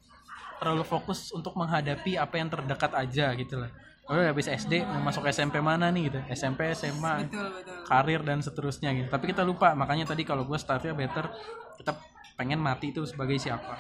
terlalu 0.59 0.87
fokus 0.87 1.35
untuk 1.35 1.59
menghadapi 1.59 2.19
apa 2.19 2.35
yang 2.39 2.49
terdekat 2.51 2.95
aja 2.95 3.35
gitu 3.35 3.61
lah 3.61 3.71
oh 4.11 4.19
habis 4.19 4.51
SD 4.51 4.83
mau 4.83 5.11
masuk 5.11 5.27
SMP 5.31 5.63
mana 5.63 5.91
nih 5.95 6.11
gitu 6.11 6.19
SMP 6.35 6.75
SMA 6.75 7.27
betul 7.27 7.51
betul 7.55 7.73
karir 7.93 8.21
dan 8.25 8.41
seterusnya 8.41 8.91
gitu. 8.97 9.09
Tapi 9.13 9.25
kita 9.37 9.45
lupa, 9.45 9.77
makanya 9.77 10.09
tadi 10.09 10.25
kalau 10.25 10.49
gue 10.49 10.57
startnya 10.57 10.97
better 10.97 11.29
kita 11.77 11.93
pengen 12.41 12.57
mati 12.57 12.89
itu 12.89 13.05
sebagai 13.05 13.37
siapa. 13.37 13.77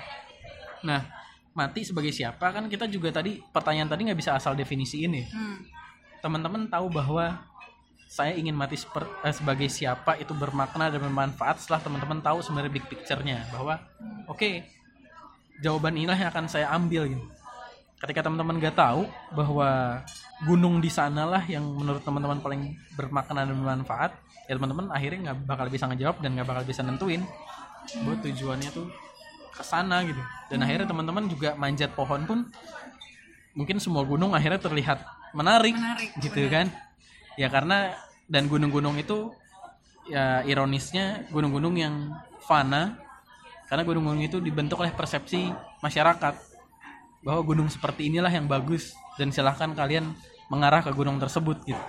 Nah, 0.84 1.00
mati 1.52 1.84
sebagai 1.84 2.12
siapa 2.12 2.48
kan 2.48 2.64
kita 2.68 2.88
juga 2.88 3.12
tadi 3.12 3.40
pertanyaan 3.40 3.88
tadi 3.88 4.08
nggak 4.08 4.18
bisa 4.18 4.32
asal 4.36 4.56
definisi 4.56 5.04
ini. 5.04 5.22
hmm. 5.24 5.56
Teman-teman 6.22 6.70
tahu 6.70 6.86
bahwa 6.88 7.52
saya 8.12 8.36
ingin 8.36 8.52
mati 8.52 8.76
seper- 8.76 9.08
eh, 9.24 9.32
sebagai 9.32 9.72
siapa 9.72 10.20
itu 10.20 10.36
bermakna 10.36 10.92
dan 10.92 11.00
bermanfaat 11.00 11.64
setelah 11.64 11.80
teman-teman 11.80 12.20
tahu 12.20 12.44
sebenarnya 12.44 12.68
big 12.68 12.84
picture-nya 12.84 13.48
bahwa 13.48 13.80
oke 14.28 14.60
jawaban 15.64 15.96
inilah 15.96 16.18
yang 16.20 16.28
akan 16.28 16.44
saya 16.44 16.68
ambil 16.76 17.08
gitu. 17.08 17.24
Ketika 18.02 18.26
teman-teman 18.26 18.58
nggak 18.58 18.76
tahu 18.76 19.08
bahwa 19.32 20.02
gunung 20.44 20.82
di 20.82 20.90
sanalah 20.90 21.40
yang 21.46 21.62
menurut 21.62 22.02
teman-teman 22.02 22.42
paling 22.42 22.74
bermakna 22.98 23.46
dan 23.46 23.54
bermanfaat, 23.54 24.12
ya 24.50 24.58
teman-teman 24.58 24.90
akhirnya 24.90 25.30
nggak 25.30 25.38
bakal 25.46 25.66
bisa 25.70 25.86
ngejawab 25.86 26.18
dan 26.18 26.34
nggak 26.34 26.48
bakal 26.50 26.64
bisa 26.66 26.82
nentuin 26.82 27.22
bahwa 28.02 28.16
tujuannya 28.20 28.70
tuh 28.74 28.86
ke 29.52 29.62
sana 29.62 30.00
gitu. 30.02 30.18
Dan 30.48 30.64
akhirnya 30.64 30.88
teman-teman 30.88 31.28
juga 31.28 31.54
manjat 31.54 31.92
pohon 31.92 32.24
pun 32.24 32.38
mungkin 33.52 33.76
semua 33.76 34.02
gunung 34.02 34.32
akhirnya 34.32 34.58
terlihat 34.58 35.04
menarik, 35.36 35.76
Menarik, 35.76 36.10
gitu 36.20 36.48
kan. 36.48 36.72
Ya 37.36 37.52
karena 37.52 37.96
dan 38.28 38.48
gunung-gunung 38.48 38.96
itu 38.96 39.32
ya 40.08 40.42
ironisnya 40.42 41.28
gunung-gunung 41.30 41.76
yang 41.78 42.10
fana 42.42 42.98
karena 43.68 43.82
gunung-gunung 43.86 44.24
itu 44.24 44.40
dibentuk 44.42 44.80
oleh 44.80 44.92
persepsi 44.92 45.52
masyarakat 45.80 46.34
bahwa 47.22 47.40
gunung 47.46 47.68
seperti 47.70 48.10
inilah 48.10 48.32
yang 48.32 48.50
bagus 48.50 48.92
dan 49.16 49.30
silahkan 49.30 49.70
kalian 49.72 50.10
mengarah 50.50 50.82
ke 50.82 50.90
gunung 50.92 51.16
tersebut 51.22 51.60
gitu. 51.64 51.80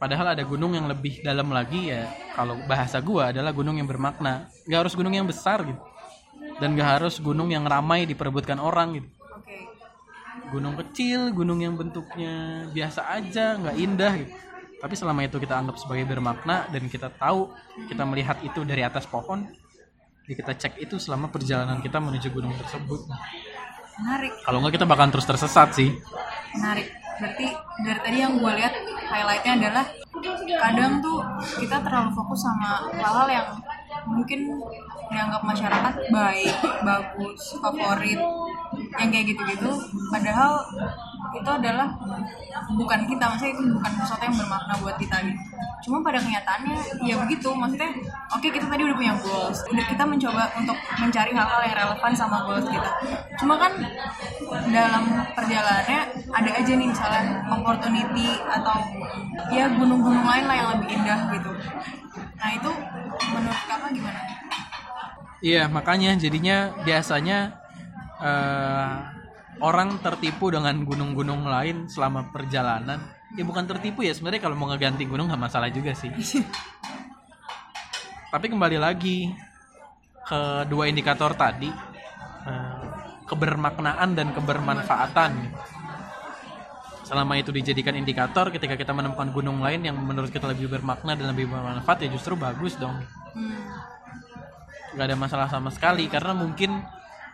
Padahal 0.00 0.32
ada 0.32 0.40
gunung 0.48 0.72
yang 0.72 0.88
lebih 0.88 1.20
dalam 1.20 1.52
lagi 1.52 1.92
ya 1.92 2.08
kalau 2.32 2.56
bahasa 2.64 3.04
gua 3.04 3.36
adalah 3.36 3.52
gunung 3.52 3.76
yang 3.76 3.84
bermakna. 3.84 4.48
Gak 4.64 4.88
harus 4.88 4.96
gunung 4.96 5.12
yang 5.12 5.28
besar 5.28 5.60
gitu. 5.60 5.76
Dan 6.56 6.72
gak 6.72 7.04
harus 7.04 7.20
gunung 7.20 7.52
yang 7.52 7.68
ramai 7.68 8.08
diperebutkan 8.08 8.56
orang 8.56 8.96
gitu. 8.96 9.08
Gunung 10.48 10.74
kecil, 10.80 11.36
gunung 11.36 11.60
yang 11.60 11.76
bentuknya 11.76 12.64
biasa 12.72 13.12
aja, 13.12 13.60
nggak 13.60 13.76
indah 13.76 14.12
gitu. 14.24 14.32
Tapi 14.80 14.94
selama 14.96 15.20
itu 15.28 15.36
kita 15.36 15.54
anggap 15.60 15.76
sebagai 15.76 16.08
bermakna 16.08 16.64
dan 16.72 16.88
kita 16.88 17.12
tahu 17.12 17.52
kita 17.86 18.02
melihat 18.08 18.40
itu 18.40 18.64
dari 18.64 18.80
atas 18.80 19.04
pohon, 19.04 19.46
ya 20.24 20.34
kita 20.34 20.56
cek 20.56 20.80
itu 20.80 20.96
selama 20.96 21.28
perjalanan 21.28 21.84
kita 21.84 22.00
menuju 22.00 22.32
gunung 22.32 22.56
tersebut. 22.56 23.04
menarik 24.00 24.32
Kalau 24.42 24.58
nggak 24.64 24.80
kita 24.80 24.86
bakal 24.88 25.12
terus 25.12 25.28
tersesat 25.28 25.76
sih. 25.76 25.92
menarik 26.56 26.88
berarti 27.20 27.46
dari 27.84 28.00
tadi 28.00 28.16
yang 28.24 28.32
gue 28.40 28.52
lihat 28.56 28.74
highlightnya 29.12 29.52
adalah 29.60 29.84
kadang 30.60 30.92
tuh 31.04 31.20
kita 31.60 31.76
terlalu 31.84 32.10
fokus 32.16 32.40
sama 32.40 32.88
hal-hal 32.96 33.28
yang 33.28 33.48
mungkin 34.08 34.40
dianggap 35.10 35.42
masyarakat 35.44 35.94
baik 36.08 36.54
bagus 36.86 37.40
favorit 37.60 38.20
yang 38.96 39.10
kayak 39.10 39.26
gitu-gitu. 39.34 39.70
Padahal 40.08 40.62
itu 41.30 41.50
adalah 41.50 41.88
bukan 42.74 43.00
kita 43.06 43.24
maksudnya 43.26 43.52
itu 43.54 43.62
bukan 43.74 43.92
sesuatu 44.02 44.22
yang 44.26 44.36
bermakna 44.36 44.74
buat 44.82 44.96
kita 44.98 45.16
gitu. 45.26 45.42
Cuma 45.80 46.04
pada 46.04 46.20
kenyataannya 46.20 46.76
ya 47.06 47.14
begitu. 47.24 47.48
Maksudnya 47.54 47.90
oke 48.30 48.46
kita 48.50 48.66
tadi 48.68 48.82
udah 48.84 48.96
punya 48.96 49.14
goals. 49.22 49.58
Udah 49.70 49.84
kita 49.88 50.02
mencoba 50.04 50.42
untuk 50.58 50.76
mencari 51.00 51.32
hal-hal 51.32 51.60
yang 51.64 51.76
relevan 51.76 52.12
sama 52.12 52.36
goals 52.44 52.66
kita. 52.68 52.90
Cuma 53.40 53.54
kan 53.56 53.72
dalam 54.70 55.04
perjalanannya 55.32 56.00
ada 56.30 56.50
aja 56.50 56.72
nih 56.74 56.88
misalnya 56.90 57.22
opportunity 57.48 58.28
atau 58.44 58.76
ya 59.54 59.70
gunung-gunung 59.72 60.26
lain 60.26 60.44
lah 60.46 60.56
yang 60.56 60.68
lebih 60.76 60.88
indah 61.00 61.20
gitu. 61.32 61.50
Nah 62.40 62.50
itu 62.56 62.70
menurut 63.32 63.62
kakak 63.68 63.90
gimana? 63.94 64.20
Iya, 65.40 65.72
makanya 65.72 66.20
jadinya 66.20 66.68
biasanya 66.84 67.56
eh, 68.20 69.19
orang 69.60 70.00
tertipu 70.00 70.52
dengan 70.52 70.84
gunung-gunung 70.84 71.44
lain 71.44 71.86
selama 71.86 72.32
perjalanan. 72.32 72.98
Ya 73.36 73.44
bukan 73.46 73.68
tertipu 73.68 74.02
ya 74.02 74.16
sebenarnya 74.16 74.42
kalau 74.42 74.56
mau 74.58 74.68
ngeganti 74.72 75.06
gunung 75.06 75.30
nggak 75.30 75.40
masalah 75.40 75.70
juga 75.70 75.94
sih. 75.94 76.10
Tapi 78.32 78.46
kembali 78.48 78.78
lagi 78.80 79.30
ke 80.26 80.40
dua 80.70 80.86
indikator 80.86 81.34
tadi, 81.34 81.70
eh, 82.46 82.86
kebermaknaan 83.26 84.14
dan 84.14 84.34
kebermanfaatan. 84.34 85.32
Selama 87.06 87.34
itu 87.34 87.50
dijadikan 87.50 87.98
indikator, 87.98 88.54
ketika 88.54 88.78
kita 88.78 88.94
menemukan 88.94 89.34
gunung 89.34 89.58
lain 89.58 89.82
yang 89.82 89.98
menurut 89.98 90.30
kita 90.30 90.46
lebih 90.46 90.70
bermakna 90.70 91.18
dan 91.18 91.34
lebih 91.34 91.50
bermanfaat, 91.50 92.06
ya 92.06 92.08
justru 92.14 92.38
bagus 92.38 92.78
dong 92.78 93.02
hmm. 93.34 94.94
nggak 94.94 95.06
ada 95.06 95.16
masalah 95.18 95.48
sama 95.50 95.70
sekali 95.70 96.10
karena 96.10 96.34
mungkin 96.34 96.82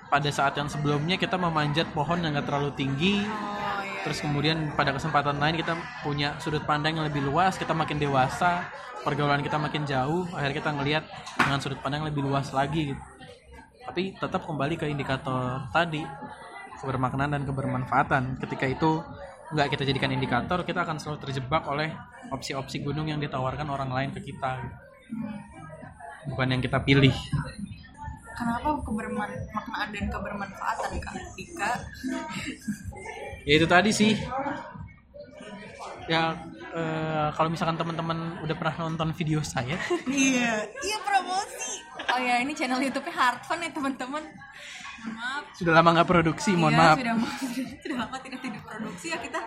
pada 0.06 0.30
saat 0.30 0.54
yang 0.54 0.70
sebelumnya 0.70 1.18
kita 1.18 1.34
memanjat 1.34 1.90
pohon 1.90 2.22
yang 2.22 2.34
nggak 2.34 2.46
terlalu 2.46 2.70
tinggi 2.74 3.26
oh 3.26 3.82
iya 3.82 3.96
terus 4.06 4.22
kemudian 4.22 4.70
pada 4.78 4.94
kesempatan 4.94 5.34
lain 5.42 5.58
kita 5.58 5.74
punya 6.06 6.38
sudut 6.38 6.62
pandang 6.62 6.94
yang 6.94 7.10
lebih 7.10 7.26
luas 7.26 7.58
kita 7.58 7.74
makin 7.74 7.98
dewasa 7.98 8.62
pergaulan 9.02 9.42
kita 9.42 9.58
makin 9.58 9.82
jauh 9.82 10.30
akhirnya 10.30 10.62
kita 10.62 10.70
ngelihat 10.78 11.04
dengan 11.38 11.58
sudut 11.58 11.78
pandang 11.82 12.06
yang 12.06 12.10
lebih 12.14 12.22
luas 12.26 12.50
lagi 12.54 12.94
gitu. 12.94 13.02
Tapi 13.86 14.18
tetap 14.18 14.42
kembali 14.42 14.74
ke 14.74 14.90
indikator 14.90 15.62
tadi 15.70 16.02
kebermaknaan 16.82 17.38
dan 17.38 17.42
kebermanfaatan. 17.46 18.42
Ketika 18.42 18.66
itu 18.66 18.98
nggak 19.54 19.78
kita 19.78 19.86
jadikan 19.86 20.10
indikator 20.10 20.66
kita 20.66 20.82
akan 20.82 20.98
selalu 20.98 21.22
terjebak 21.22 21.62
oleh 21.70 21.94
opsi-opsi 22.34 22.82
gunung 22.82 23.06
yang 23.06 23.22
ditawarkan 23.22 23.70
orang 23.70 23.90
lain 23.94 24.10
ke 24.10 24.20
kita. 24.26 24.58
Gitu. 24.58 24.76
bukan 26.26 26.50
yang 26.50 26.58
kita 26.58 26.82
pilih 26.82 27.14
kenapa 28.36 28.68
kebermaknaan 28.84 29.88
dan 29.90 30.04
kebermanfaatan 30.06 30.92
kak 31.00 31.14
Dika 31.34 31.72
ya 33.42 33.52
itu 33.56 33.66
tadi 33.66 33.90
sih 33.90 34.12
ya 36.06 36.38
eh, 36.70 37.28
kalau 37.34 37.48
misalkan 37.50 37.74
teman-teman 37.74 38.38
udah 38.44 38.54
pernah 38.54 38.86
nonton 38.86 39.10
video 39.12 39.42
saya 39.42 39.74
Iya, 40.06 40.68
iya 40.70 40.96
promosi. 41.02 41.82
Oh 42.06 42.20
ya, 42.22 42.38
ini 42.38 42.54
channel 42.54 42.78
YouTube-nya 42.78 43.10
Hard 43.12 43.42
Fun 43.42 43.58
ya 43.58 43.70
teman-teman. 43.72 44.22
Maaf. 45.06 45.54
sudah 45.54 45.70
lama 45.70 45.94
nggak 45.94 46.08
produksi 46.08 46.58
mohon 46.58 46.74
Iya, 46.74 46.80
maaf 46.82 46.96
Sudah, 46.98 47.14
sudah 47.84 47.96
lama 48.02 48.16
tidak 48.18 48.40
tidak 48.42 48.62
produksi 48.64 49.06
ya 49.14 49.18
kita. 49.22 49.38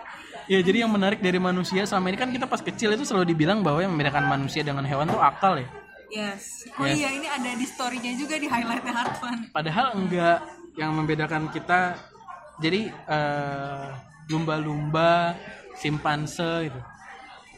ya 0.48 0.58
jadi 0.64 0.78
yang 0.86 0.92
menarik 0.94 1.20
dari 1.20 1.36
manusia 1.36 1.84
selama 1.84 2.08
ini 2.08 2.16
kan 2.16 2.30
kita 2.32 2.48
pas 2.48 2.64
kecil 2.64 2.96
itu 2.96 3.04
selalu 3.04 3.28
dibilang 3.28 3.60
bahwa 3.60 3.84
yang 3.84 3.92
membedakan 3.92 4.24
manusia 4.24 4.64
dengan 4.64 4.88
hewan 4.88 5.10
tuh 5.10 5.20
akal 5.20 5.60
ya 5.60 5.68
Yes. 6.10 6.66
Oh 6.74 6.84
Yes. 6.84 6.98
iya, 6.98 7.08
ini 7.14 7.26
ada 7.26 7.50
di 7.54 7.64
story-nya 7.64 8.12
juga 8.14 8.34
di 8.34 8.46
highlightnya 8.46 8.92
Hard 8.92 9.14
Fun. 9.16 9.36
padahal 9.50 9.94
enggak 9.94 10.38
yang 10.74 10.90
membedakan 10.92 11.50
kita 11.50 11.94
jadi 12.58 12.90
eh, 12.90 13.88
lumba-lumba 14.26 15.34
simpanse 15.74 16.66
gitu 16.66 16.80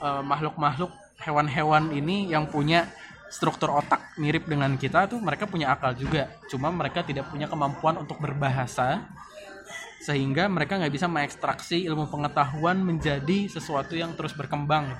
Eh, 0.02 0.22
makhluk-makhluk 0.26 0.90
hewan-hewan 1.22 1.94
ini 1.94 2.26
yang 2.26 2.50
punya 2.50 2.90
struktur 3.30 3.70
otak 3.70 4.18
mirip 4.18 4.50
dengan 4.50 4.74
kita 4.74 5.06
tuh 5.06 5.22
mereka 5.22 5.46
punya 5.46 5.70
akal 5.70 5.94
juga 5.94 6.26
cuma 6.50 6.74
mereka 6.74 7.06
tidak 7.06 7.30
punya 7.30 7.46
kemampuan 7.46 7.94
untuk 7.96 8.18
berbahasa 8.18 9.06
sehingga 10.02 10.50
mereka 10.50 10.74
nggak 10.74 10.90
bisa 10.90 11.06
mengekstraksi 11.06 11.86
ilmu 11.86 12.10
pengetahuan 12.10 12.82
menjadi 12.82 13.46
sesuatu 13.46 13.94
yang 13.94 14.10
terus 14.18 14.34
berkembang 14.34 14.90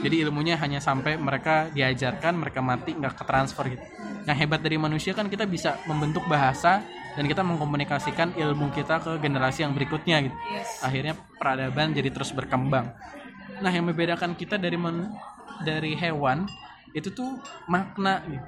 jadi 0.00 0.28
ilmunya 0.28 0.60
hanya 0.60 0.78
sampai 0.82 1.16
mereka 1.16 1.72
diajarkan 1.72 2.36
mereka 2.36 2.60
mati 2.60 2.92
nggak 2.92 3.14
ke 3.16 3.24
transfer 3.24 3.64
gitu 3.72 3.84
yang 4.26 4.36
hebat 4.36 4.60
dari 4.60 4.76
manusia 4.76 5.14
kan 5.16 5.30
kita 5.30 5.46
bisa 5.48 5.80
membentuk 5.88 6.26
bahasa 6.28 6.82
dan 7.16 7.24
kita 7.24 7.40
mengkomunikasikan 7.40 8.36
ilmu 8.36 8.68
kita 8.76 9.00
ke 9.00 9.12
generasi 9.22 9.64
yang 9.64 9.72
berikutnya 9.72 10.28
gitu 10.28 10.36
Yes. 10.52 10.84
akhirnya 10.84 11.14
peradaban 11.40 11.96
jadi 11.96 12.12
terus 12.12 12.34
berkembang 12.34 12.92
nah 13.62 13.72
yang 13.72 13.88
membedakan 13.88 14.36
kita 14.36 14.60
dari 14.60 14.76
men- 14.76 15.16
dari 15.64 15.96
hewan 15.96 16.44
itu 16.92 17.08
tuh 17.08 17.40
makna 17.68 18.20
gitu. 18.28 18.44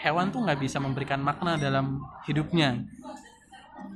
hewan 0.00 0.32
tuh 0.32 0.40
nggak 0.44 0.60
bisa 0.60 0.80
memberikan 0.80 1.20
makna 1.20 1.60
dalam 1.60 2.00
hidupnya 2.24 2.80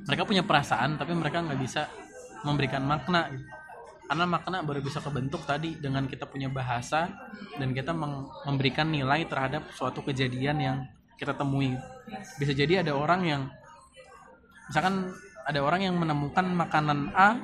mereka 0.05 0.23
punya 0.27 0.43
perasaan 0.45 0.99
tapi 0.99 1.15
mereka 1.17 1.41
nggak 1.41 1.57
bisa 1.57 1.89
memberikan 2.43 2.83
makna 2.83 3.31
gitu. 3.31 3.45
Karena 4.03 4.25
makna 4.27 4.61
baru 4.61 4.83
bisa 4.83 4.99
kebentuk 4.99 5.41
tadi 5.47 5.79
dengan 5.79 6.05
kita 6.05 6.27
punya 6.27 6.51
bahasa 6.51 7.09
dan 7.57 7.71
kita 7.71 7.95
memberikan 8.45 8.91
nilai 8.91 9.25
terhadap 9.25 9.71
suatu 9.73 10.03
kejadian 10.03 10.57
yang 10.59 10.77
kita 11.15 11.33
temui 11.33 11.73
bisa 12.37 12.51
jadi 12.51 12.83
ada 12.83 12.93
orang 12.93 13.21
yang 13.23 13.41
misalkan 14.67 15.11
ada 15.43 15.59
orang 15.63 15.87
yang 15.87 15.95
menemukan 15.95 16.43
makanan 16.43 17.15
A 17.15 17.39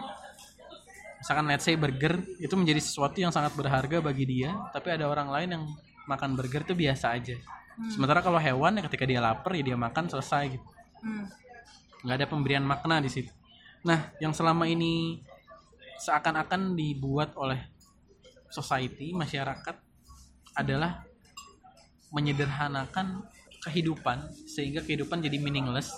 misalkan 1.20 1.46
let's 1.48 1.64
say 1.64 1.80
burger 1.80 2.20
itu 2.40 2.54
menjadi 2.56 2.80
sesuatu 2.84 3.18
yang 3.20 3.32
sangat 3.32 3.56
berharga 3.56 4.04
bagi 4.04 4.28
dia 4.28 4.52
tapi 4.76 4.92
ada 4.92 5.08
orang 5.08 5.32
lain 5.32 5.50
yang 5.56 5.64
makan 6.08 6.36
burger 6.36 6.68
itu 6.68 6.76
biasa 6.76 7.16
aja 7.16 7.36
sementara 7.92 8.20
kalau 8.20 8.40
hewan 8.40 8.76
ya 8.76 8.84
ketika 8.88 9.08
dia 9.08 9.24
lapar 9.24 9.56
ya 9.56 9.64
dia 9.64 9.78
makan 9.80 10.12
selesai 10.12 10.60
gitu 10.60 10.68
Hmm. 11.00 11.32
nggak 12.04 12.16
ada 12.16 12.28
pemberian 12.28 12.64
makna 12.64 13.00
di 13.00 13.08
situ. 13.12 13.32
Nah, 13.88 14.12
yang 14.20 14.36
selama 14.36 14.68
ini 14.68 15.24
seakan-akan 16.00 16.74
dibuat 16.80 17.36
oleh 17.36 17.60
society 18.50 19.12
masyarakat 19.14 19.76
adalah 20.58 21.06
menyederhanakan 22.10 23.28
kehidupan 23.62 24.32
sehingga 24.50 24.82
kehidupan 24.82 25.22
jadi 25.22 25.38
meaningless 25.38 25.94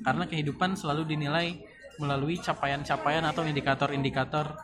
karena 0.00 0.24
kehidupan 0.24 0.78
selalu 0.78 1.04
dinilai 1.04 1.60
melalui 2.00 2.40
capaian-capaian 2.40 3.20
atau 3.28 3.44
indikator-indikator 3.44 4.56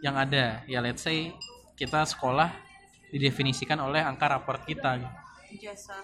yang 0.00 0.16
ada. 0.16 0.64
Ya 0.64 0.80
let's 0.80 1.04
say 1.04 1.34
kita 1.76 2.06
sekolah 2.08 2.48
didefinisikan 3.12 3.76
oleh 3.82 4.00
angka 4.00 4.30
raport 4.30 4.64
kita. 4.64 4.96
Jasa. 5.60 5.94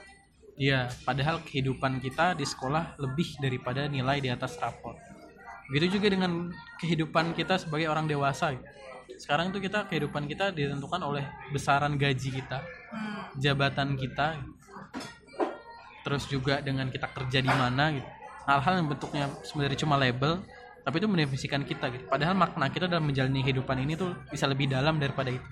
Iya, 0.61 0.92
padahal 1.09 1.40
kehidupan 1.40 2.05
kita 2.05 2.37
di 2.37 2.44
sekolah 2.44 3.01
lebih 3.01 3.40
daripada 3.40 3.88
nilai 3.88 4.20
di 4.20 4.29
atas 4.29 4.61
rapor. 4.61 4.89
Begitu 5.70 6.02
juga 6.02 6.11
dengan 6.11 6.50
kehidupan 6.83 7.33
kita 7.38 7.62
sebagai 7.62 7.87
orang 7.87 8.11
dewasa. 8.11 8.59
Sekarang 9.14 9.54
itu 9.54 9.62
kita 9.62 9.87
kehidupan 9.87 10.26
kita 10.26 10.50
ditentukan 10.50 10.98
oleh 10.98 11.22
besaran 11.54 11.94
gaji 11.94 12.42
kita, 12.42 12.59
jabatan 13.38 13.94
kita, 13.94 14.42
terus 16.02 16.26
juga 16.26 16.59
dengan 16.59 16.90
kita 16.90 17.06
kerja 17.06 17.38
di 17.38 17.50
mana 17.50 17.94
gitu. 17.94 18.09
Hal-hal 18.50 18.83
yang 18.83 18.88
bentuknya 18.90 19.24
sebenarnya 19.46 19.78
cuma 19.85 19.94
label, 19.94 20.42
tapi 20.83 20.96
itu 20.98 21.06
mendefinisikan 21.06 21.62
kita 21.62 21.87
gitu. 21.92 22.04
Padahal 22.11 22.35
makna 22.35 22.66
kita 22.72 22.90
dalam 22.90 23.06
menjalani 23.06 23.44
kehidupan 23.44 23.78
ini 23.85 23.94
tuh 23.94 24.11
bisa 24.33 24.48
lebih 24.50 24.66
dalam 24.66 24.98
daripada 24.98 25.30
itu. 25.30 25.48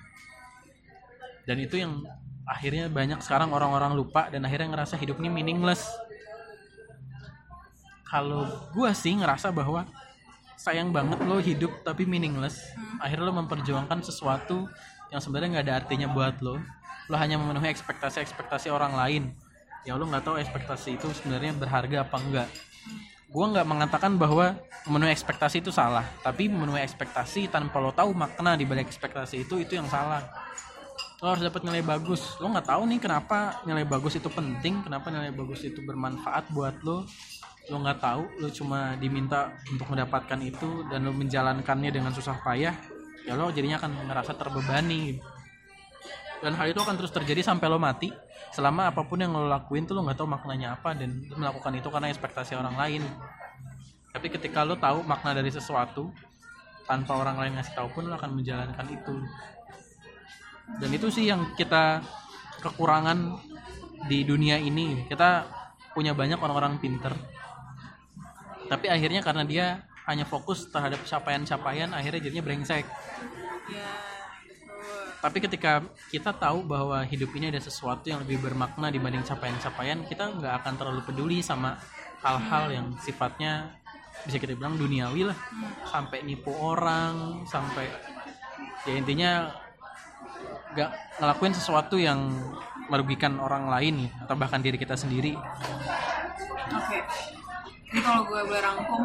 Dan 1.47 1.63
itu 1.63 1.79
yang 1.79 2.03
akhirnya 2.43 2.89
banyak 2.89 3.21
sekarang 3.21 3.53
orang-orang 3.53 3.93
lupa 3.93 4.27
dan 4.27 4.43
akhirnya 4.43 4.73
ngerasa 4.73 4.97
hidup 4.97 5.21
ini 5.21 5.29
meaningless. 5.29 5.85
Kalau 8.09 8.73
gua 8.73 8.89
sih 8.91 9.13
ngerasa 9.13 9.53
bahwa 9.53 9.85
sayang 10.59 10.91
banget 10.91 11.23
lo 11.23 11.39
hidup 11.39 11.71
tapi 11.87 12.03
meaningless. 12.03 12.59
Akhirnya 12.99 13.31
lo 13.31 13.33
memperjuangkan 13.39 14.03
sesuatu 14.03 14.67
yang 15.07 15.23
sebenarnya 15.23 15.49
nggak 15.55 15.65
ada 15.71 15.75
artinya 15.79 16.07
buat 16.11 16.43
lo. 16.43 16.59
Lo 17.07 17.15
hanya 17.15 17.39
memenuhi 17.39 17.71
ekspektasi-ekspektasi 17.71 18.67
orang 18.67 18.91
lain. 18.91 19.23
Ya 19.87 19.95
lo 19.95 20.03
nggak 20.03 20.27
tahu 20.27 20.35
ekspektasi 20.35 20.99
itu 20.99 21.07
sebenarnya 21.15 21.55
berharga 21.55 22.03
apa 22.03 22.17
enggak. 22.19 22.49
Gua 23.31 23.45
nggak 23.55 23.67
mengatakan 23.71 24.19
bahwa 24.19 24.59
memenuhi 24.83 25.15
ekspektasi 25.15 25.63
itu 25.63 25.71
salah, 25.71 26.03
tapi 26.19 26.51
memenuhi 26.51 26.83
ekspektasi 26.83 27.47
tanpa 27.47 27.79
lo 27.79 27.95
tahu 27.95 28.11
makna 28.11 28.59
di 28.59 28.67
balik 28.67 28.91
ekspektasi 28.91 29.47
itu 29.47 29.63
itu 29.63 29.79
yang 29.79 29.87
salah 29.87 30.27
lo 31.19 31.35
harus 31.35 31.43
dapat 31.43 31.67
nilai 31.67 31.83
bagus 31.83 32.39
lo 32.39 32.47
nggak 32.47 32.67
tahu 32.71 32.87
nih 32.87 32.99
kenapa 33.03 33.59
nilai 33.67 33.83
bagus 33.83 34.15
itu 34.15 34.31
penting 34.31 34.79
kenapa 34.87 35.11
nilai 35.11 35.35
bagus 35.35 35.67
itu 35.67 35.83
bermanfaat 35.83 36.47
buat 36.55 36.79
lo 36.79 37.03
lo 37.69 37.77
nggak 37.85 37.99
tahu 38.01 38.23
lo 38.41 38.49
cuma 38.49 38.97
diminta 38.97 39.53
untuk 39.69 39.85
mendapatkan 39.93 40.39
itu 40.41 40.89
dan 40.89 41.05
lo 41.05 41.13
menjalankannya 41.13 41.93
dengan 41.93 42.09
susah 42.09 42.41
payah 42.41 42.73
ya 43.29 43.37
lo 43.37 43.53
jadinya 43.53 43.77
akan 43.77 44.09
ngerasa 44.09 44.33
terbebani. 44.33 45.21
Dan 46.39 46.55
hal 46.55 46.71
itu 46.71 46.79
akan 46.79 46.95
terus 46.95 47.11
terjadi 47.11 47.43
sampai 47.43 47.67
lo 47.67 47.77
mati. 47.77 48.09
Selama 48.55 48.89
apa 48.89 49.03
pun 49.03 49.19
yang 49.19 49.35
lo 49.35 49.45
lakuin 49.45 49.83
tuh 49.85 49.93
lo 49.93 50.01
nggak 50.07 50.17
tahu 50.17 50.25
maknanya 50.25 50.79
apa 50.79 50.95
dan 50.95 51.21
lo 51.27 51.35
melakukan 51.37 51.75
itu 51.77 51.87
karena 51.91 52.07
ekspektasi 52.09 52.55
orang 52.55 52.73
lain. 52.79 53.03
Tapi 54.09 54.27
ketika 54.33 54.65
lo 54.65 54.79
tahu 54.79 55.05
makna 55.05 55.35
dari 55.35 55.51
sesuatu 55.51 56.09
tanpa 56.89 57.19
orang 57.19 57.37
lain 57.37 57.53
ngasih 57.59 57.75
tahu 57.75 57.87
pun 57.93 58.09
lo 58.09 58.15
akan 58.17 58.33
menjalankan 58.33 58.87
itu. 58.89 59.15
Dan 60.79 60.89
itu 60.89 61.07
sih 61.11 61.27
yang 61.29 61.53
kita 61.53 62.01
kekurangan 62.63 63.35
di 64.07 64.23
dunia 64.25 64.57
ini. 64.57 65.05
Kita 65.05 65.43
punya 65.93 66.15
banyak 66.15 66.39
orang-orang 66.39 66.79
pinter 66.79 67.11
tapi 68.69 68.85
akhirnya 68.87 69.25
karena 69.25 69.43
dia 69.43 69.65
hanya 70.05 70.25
fokus 70.25 70.69
terhadap 70.69 71.01
capaian-capaian 71.03 71.89
akhirnya 71.91 72.21
jadinya 72.21 72.43
brengsek 72.45 72.85
Ya, 73.69 73.85
betul. 74.49 75.13
tapi 75.21 75.37
ketika 75.45 75.85
kita 76.09 76.33
tahu 76.33 76.65
bahwa 76.65 77.05
hidup 77.05 77.29
ini 77.37 77.53
ada 77.53 77.61
sesuatu 77.61 78.09
yang 78.09 78.25
lebih 78.25 78.41
bermakna 78.41 78.89
dibanding 78.89 79.21
capaian-capaian 79.21 80.01
kita 80.09 80.25
nggak 80.41 80.53
akan 80.65 80.73
terlalu 80.73 81.01
peduli 81.05 81.37
sama 81.45 81.77
hal-hal 82.25 82.73
yang 82.73 82.87
sifatnya 82.97 83.77
bisa 84.25 84.41
kita 84.41 84.57
bilang 84.57 84.73
duniawi 84.73 85.29
lah 85.29 85.37
sampai 85.85 86.25
nipu 86.25 86.49
orang 86.49 87.45
sampai 87.45 87.85
ya 88.89 88.93
intinya 88.97 89.53
nggak 90.73 90.89
ngelakuin 91.21 91.53
sesuatu 91.53 92.01
yang 92.01 92.25
merugikan 92.89 93.37
orang 93.37 93.69
lain 93.69 94.09
atau 94.25 94.33
bahkan 94.33 94.65
diri 94.65 94.81
kita 94.81 94.97
sendiri 94.97 95.37
Oke. 96.73 96.99
Jadi 97.89 97.99
kalau 98.05 98.21
gue 98.29 98.41
boleh 98.45 98.61
rangkum, 98.61 99.01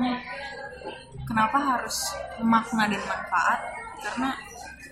kenapa 1.24 1.56
harus 1.56 2.12
makna 2.44 2.84
dan 2.92 3.02
manfaat? 3.04 3.60
Karena 4.04 4.30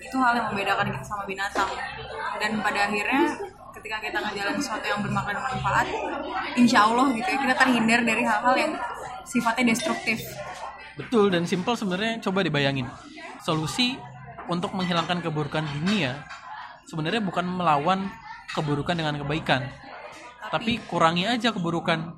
itu 0.01 0.15
hal 0.17 0.33
yang 0.33 0.47
membedakan 0.49 0.85
kita 0.89 1.05
sama 1.05 1.23
binatang. 1.29 1.69
Dan 2.41 2.57
pada 2.65 2.89
akhirnya 2.89 3.37
ketika 3.77 3.97
kita 4.01 4.17
ngejalanin 4.17 4.61
sesuatu 4.61 4.85
yang 4.89 5.01
bermakna 5.05 5.37
dan 5.37 5.43
manfaat, 5.45 5.87
insya 6.57 6.89
Allah 6.89 7.13
gitu 7.13 7.29
ya, 7.29 7.37
kita 7.37 7.55
terhindar 7.57 7.99
dari 8.01 8.23
hal-hal 8.25 8.55
yang 8.57 8.73
sifatnya 9.23 9.73
destruktif. 9.73 10.19
betul 10.93 11.33
dan 11.33 11.41
simpel 11.49 11.73
sebenarnya 11.73 12.21
coba 12.21 12.45
dibayangin 12.45 12.85
solusi 13.41 13.97
untuk 14.45 14.77
menghilangkan 14.77 15.25
keburukan 15.25 15.65
dunia 15.65 16.21
sebenarnya 16.85 17.17
bukan 17.17 17.49
melawan 17.49 18.13
keburukan 18.53 18.93
dengan 18.93 19.17
kebaikan 19.17 19.65
tapi 20.53 20.77
kurangi 20.85 21.25
aja 21.25 21.49
keburukan 21.49 22.13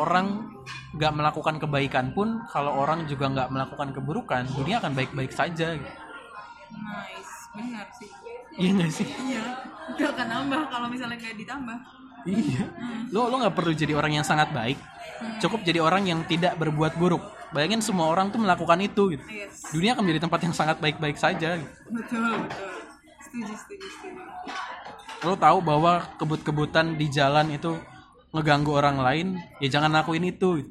orang 0.00 0.56
nggak 0.96 1.12
melakukan 1.14 1.56
kebaikan 1.60 2.10
pun 2.16 2.42
kalau 2.48 2.74
orang 2.80 3.04
juga 3.06 3.30
nggak 3.30 3.48
melakukan 3.52 3.88
keburukan 3.94 4.42
dunia 4.56 4.80
akan 4.80 4.92
baik-baik 4.96 5.30
saja 5.30 5.76
Nice, 6.70 7.50
benar 7.50 7.86
sih. 7.98 8.10
iya 8.58 8.70
nggak 8.78 8.92
sih? 8.94 9.06
Iya, 9.10 9.42
gak 9.98 10.10
akan 10.14 10.26
nambah 10.30 10.62
kalau 10.70 10.86
misalnya 10.86 11.18
nggak 11.18 11.34
ditambah. 11.34 11.78
iya. 12.30 12.62
Lo 13.10 13.26
lo 13.26 13.42
nggak 13.42 13.58
perlu 13.58 13.74
jadi 13.74 13.98
orang 13.98 14.22
yang 14.22 14.26
sangat 14.26 14.54
baik. 14.54 14.78
Cukup 15.42 15.66
jadi 15.66 15.82
orang 15.82 16.06
yang 16.06 16.22
tidak 16.30 16.54
berbuat 16.62 16.94
buruk. 16.94 17.26
Bayangin 17.50 17.82
semua 17.82 18.06
orang 18.06 18.30
tuh 18.30 18.38
melakukan 18.38 18.78
itu 18.78 19.18
gitu. 19.18 19.24
Yes, 19.26 19.66
dunia 19.74 19.98
akan 19.98 20.06
menjadi 20.06 20.30
tempat 20.30 20.40
yang 20.46 20.54
sangat 20.54 20.76
baik-baik 20.78 21.18
saja 21.18 21.58
gitu. 21.58 21.74
betul 21.90 22.22
betul. 22.46 22.70
setuju 23.26 23.52
setuju 23.58 23.86
setuju. 23.98 24.22
Lo 25.26 25.34
tahu 25.34 25.58
bahwa 25.58 26.06
kebut-kebutan 26.22 26.94
di 26.94 27.10
jalan 27.10 27.50
itu 27.50 27.74
ngeganggu 28.30 28.72
orang 28.74 28.98
lain 29.02 29.26
ya 29.58 29.68
jangan 29.70 29.90
lakuin 29.90 30.26
itu. 30.26 30.62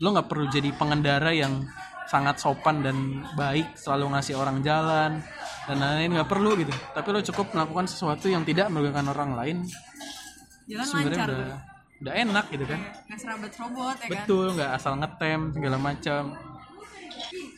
Lo 0.00 0.16
nggak 0.16 0.28
perlu 0.32 0.48
jadi 0.48 0.72
pengendara 0.72 1.30
yang 1.36 1.68
sangat 2.08 2.42
sopan 2.42 2.82
dan 2.82 3.22
baik 3.38 3.78
selalu 3.78 4.16
ngasih 4.16 4.34
orang 4.34 4.64
jalan 4.66 5.22
dan 5.68 5.76
lain-lain 5.76 6.18
nggak 6.18 6.30
perlu 6.30 6.56
gitu. 6.58 6.72
Tapi 6.96 7.08
lo 7.12 7.20
cukup 7.22 7.46
melakukan 7.54 7.86
sesuatu 7.86 8.26
yang 8.26 8.42
tidak 8.42 8.72
merugikan 8.72 9.06
orang 9.12 9.36
lain. 9.36 9.56
Jalan 10.66 10.86
sebenarnya 10.88 11.18
lancar 11.20 11.28
udah 11.30 11.58
udah 12.00 12.14
enak 12.16 12.44
gitu 12.48 12.64
kan. 12.64 12.80
Nggak 13.06 13.18
serabut 13.20 13.52
robot 13.60 13.96
ya 14.00 14.08
kan? 14.08 14.10
Betul 14.10 14.46
nggak 14.56 14.70
asal 14.72 14.92
ngetem 14.96 15.40
segala 15.52 15.76
macam. 15.76 16.22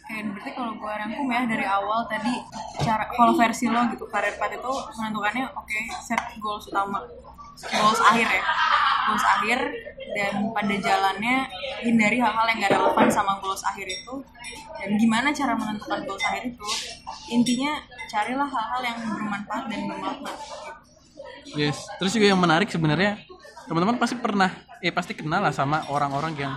Kayak 0.02 0.24
berarti 0.34 0.50
kalau 0.52 0.72
gue 0.76 0.92
rangkum 0.92 1.26
ya 1.30 1.42
dari 1.46 1.64
awal 1.64 2.04
tadi 2.10 2.34
cara 2.82 3.06
kalau 3.14 3.32
versi 3.38 3.70
lo 3.70 3.80
gitu 3.94 4.04
karir 4.10 4.34
path 4.36 4.52
itu 4.52 4.72
menentukannya 4.98 5.46
oke 5.54 5.78
set 6.02 6.20
goals 6.42 6.66
utama 6.68 7.00
goals 7.60 8.00
akhir 8.00 8.28
ya. 8.28 8.42
Goals 9.02 9.24
akhir 9.26 9.58
dan 10.12 10.32
pada 10.52 10.74
jalannya 10.76 11.36
hindari 11.82 12.18
hal-hal 12.20 12.46
yang 12.52 12.58
gak 12.62 12.72
relevan 12.76 13.08
sama 13.08 13.40
goals 13.40 13.62
akhir 13.64 13.86
itu. 13.88 14.14
Dan 14.78 14.98
gimana 14.98 15.30
cara 15.30 15.54
menentukan 15.54 16.04
goals 16.04 16.24
akhir 16.26 16.52
itu? 16.54 16.66
Intinya 17.32 17.80
carilah 18.10 18.48
hal-hal 18.48 18.80
yang 18.82 18.98
bermanfaat 19.08 19.64
dan 19.70 19.80
bermakna. 19.88 20.32
Yes. 21.52 21.78
Terus 22.00 22.12
juga 22.16 22.26
yang 22.32 22.40
menarik 22.40 22.68
sebenarnya 22.70 23.20
teman-teman 23.66 23.96
pasti 23.96 24.16
pernah 24.18 24.50
eh 24.82 24.90
pasti 24.90 25.14
kenal 25.14 25.38
lah 25.38 25.54
sama 25.54 25.86
orang-orang 25.86 26.34
yang 26.34 26.52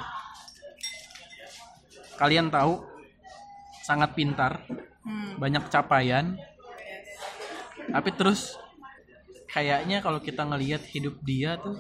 kalian 2.18 2.50
tahu 2.50 2.82
sangat 3.86 4.18
pintar 4.18 4.66
hmm. 5.06 5.38
banyak 5.38 5.64
capaian. 5.70 6.36
Tapi 7.86 8.10
terus 8.18 8.58
kayaknya 9.56 10.04
kalau 10.04 10.20
kita 10.20 10.44
ngelihat 10.44 10.84
hidup 10.86 11.16
dia 11.24 11.56
tuh 11.56 11.80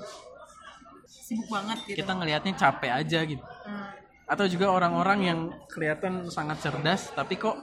sibuk 1.06 1.52
banget 1.52 1.84
gitu 1.84 1.98
kita 2.00 2.12
ngelihatnya 2.14 2.54
capek 2.56 2.92
aja 2.96 3.20
gitu 3.22 3.44
Hmm. 3.66 3.90
atau 4.26 4.46
juga 4.46 4.70
orang-orang 4.70 5.20
yang 5.22 5.40
kelihatan 5.68 6.30
sangat 6.30 6.62
cerdas 6.62 7.10
tapi 7.12 7.34
kok 7.36 7.58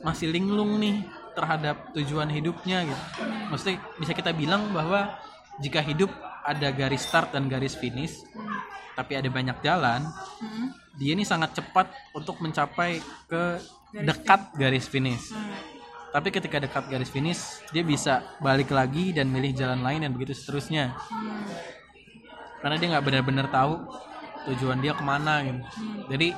masih 0.00 0.28
linglung 0.28 0.76
nih 0.76 1.04
terhadap 1.32 1.92
tujuan 1.92 2.28
hidupnya 2.28 2.82
gitu 2.82 3.02
maksudnya 3.46 3.76
bisa 3.94 4.12
kita 4.12 4.32
bilang 4.32 4.72
bahwa 4.72 5.20
jika 5.60 5.78
hidup 5.78 6.08
ada 6.42 6.72
garis 6.72 7.04
start 7.04 7.30
dan 7.30 7.46
garis 7.46 7.76
finish 7.76 8.24
Hmm. 8.32 8.56
tapi 8.96 9.14
ada 9.14 9.28
banyak 9.28 9.60
jalan 9.60 10.00
Hmm. 10.40 10.72
dia 10.96 11.12
ini 11.12 11.22
sangat 11.22 11.54
cepat 11.54 11.86
untuk 12.10 12.40
mencapai 12.40 12.98
ke 13.28 13.42
dekat 13.94 14.40
garis 14.56 14.84
finish 14.84 15.28
Hmm. 15.30 15.77
Tapi 16.18 16.34
ketika 16.34 16.58
dekat 16.58 16.90
garis 16.90 17.14
finish 17.14 17.62
dia 17.70 17.86
bisa 17.86 18.26
balik 18.42 18.74
lagi 18.74 19.14
dan 19.14 19.30
milih 19.30 19.54
jalan 19.54 19.86
lain 19.86 20.02
dan 20.02 20.10
begitu 20.10 20.34
seterusnya 20.34 20.98
Hmm. 20.98 21.46
karena 22.58 22.74
dia 22.74 22.88
nggak 22.90 23.06
benar-benar 23.06 23.46
tahu 23.54 23.86
tujuan 24.50 24.82
dia 24.82 24.98
ke 24.98 25.04
mana 25.06 25.46
gitu 25.46 25.62
jadi 26.10 26.34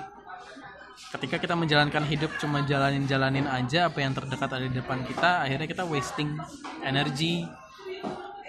ketika 1.16 1.40
kita 1.40 1.56
menjalankan 1.56 2.04
hidup 2.04 2.28
cuma 2.36 2.60
jalanin 2.68 3.08
jalanin 3.08 3.48
aja 3.48 3.88
apa 3.88 4.04
yang 4.04 4.12
terdekat 4.12 4.52
ada 4.52 4.68
di 4.68 4.76
depan 4.76 5.00
kita 5.08 5.48
akhirnya 5.48 5.64
kita 5.64 5.88
wasting 5.88 6.36
energi 6.84 7.48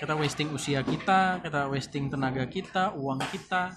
kita 0.04 0.20
wasting 0.20 0.52
usia 0.52 0.84
kita 0.84 1.40
kita 1.40 1.72
wasting 1.72 2.12
tenaga 2.12 2.44
kita 2.44 2.92
uang 2.92 3.24
kita 3.32 3.72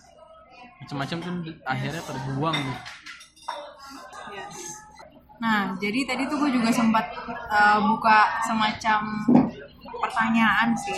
macam-macam 0.82 1.16
tuh 1.22 1.54
akhirnya 1.62 2.02
terbuang 2.02 2.56
gitu. 2.58 2.82
Nah, 5.44 5.76
jadi 5.76 6.09
tadi 6.09 6.24
tuh 6.24 6.40
gue 6.40 6.57
juga 6.57 6.72
sempat 6.72 7.12
uh, 7.52 7.76
buka 7.85 8.40
semacam 8.48 9.00
pertanyaan 10.00 10.72
sih. 10.72 10.96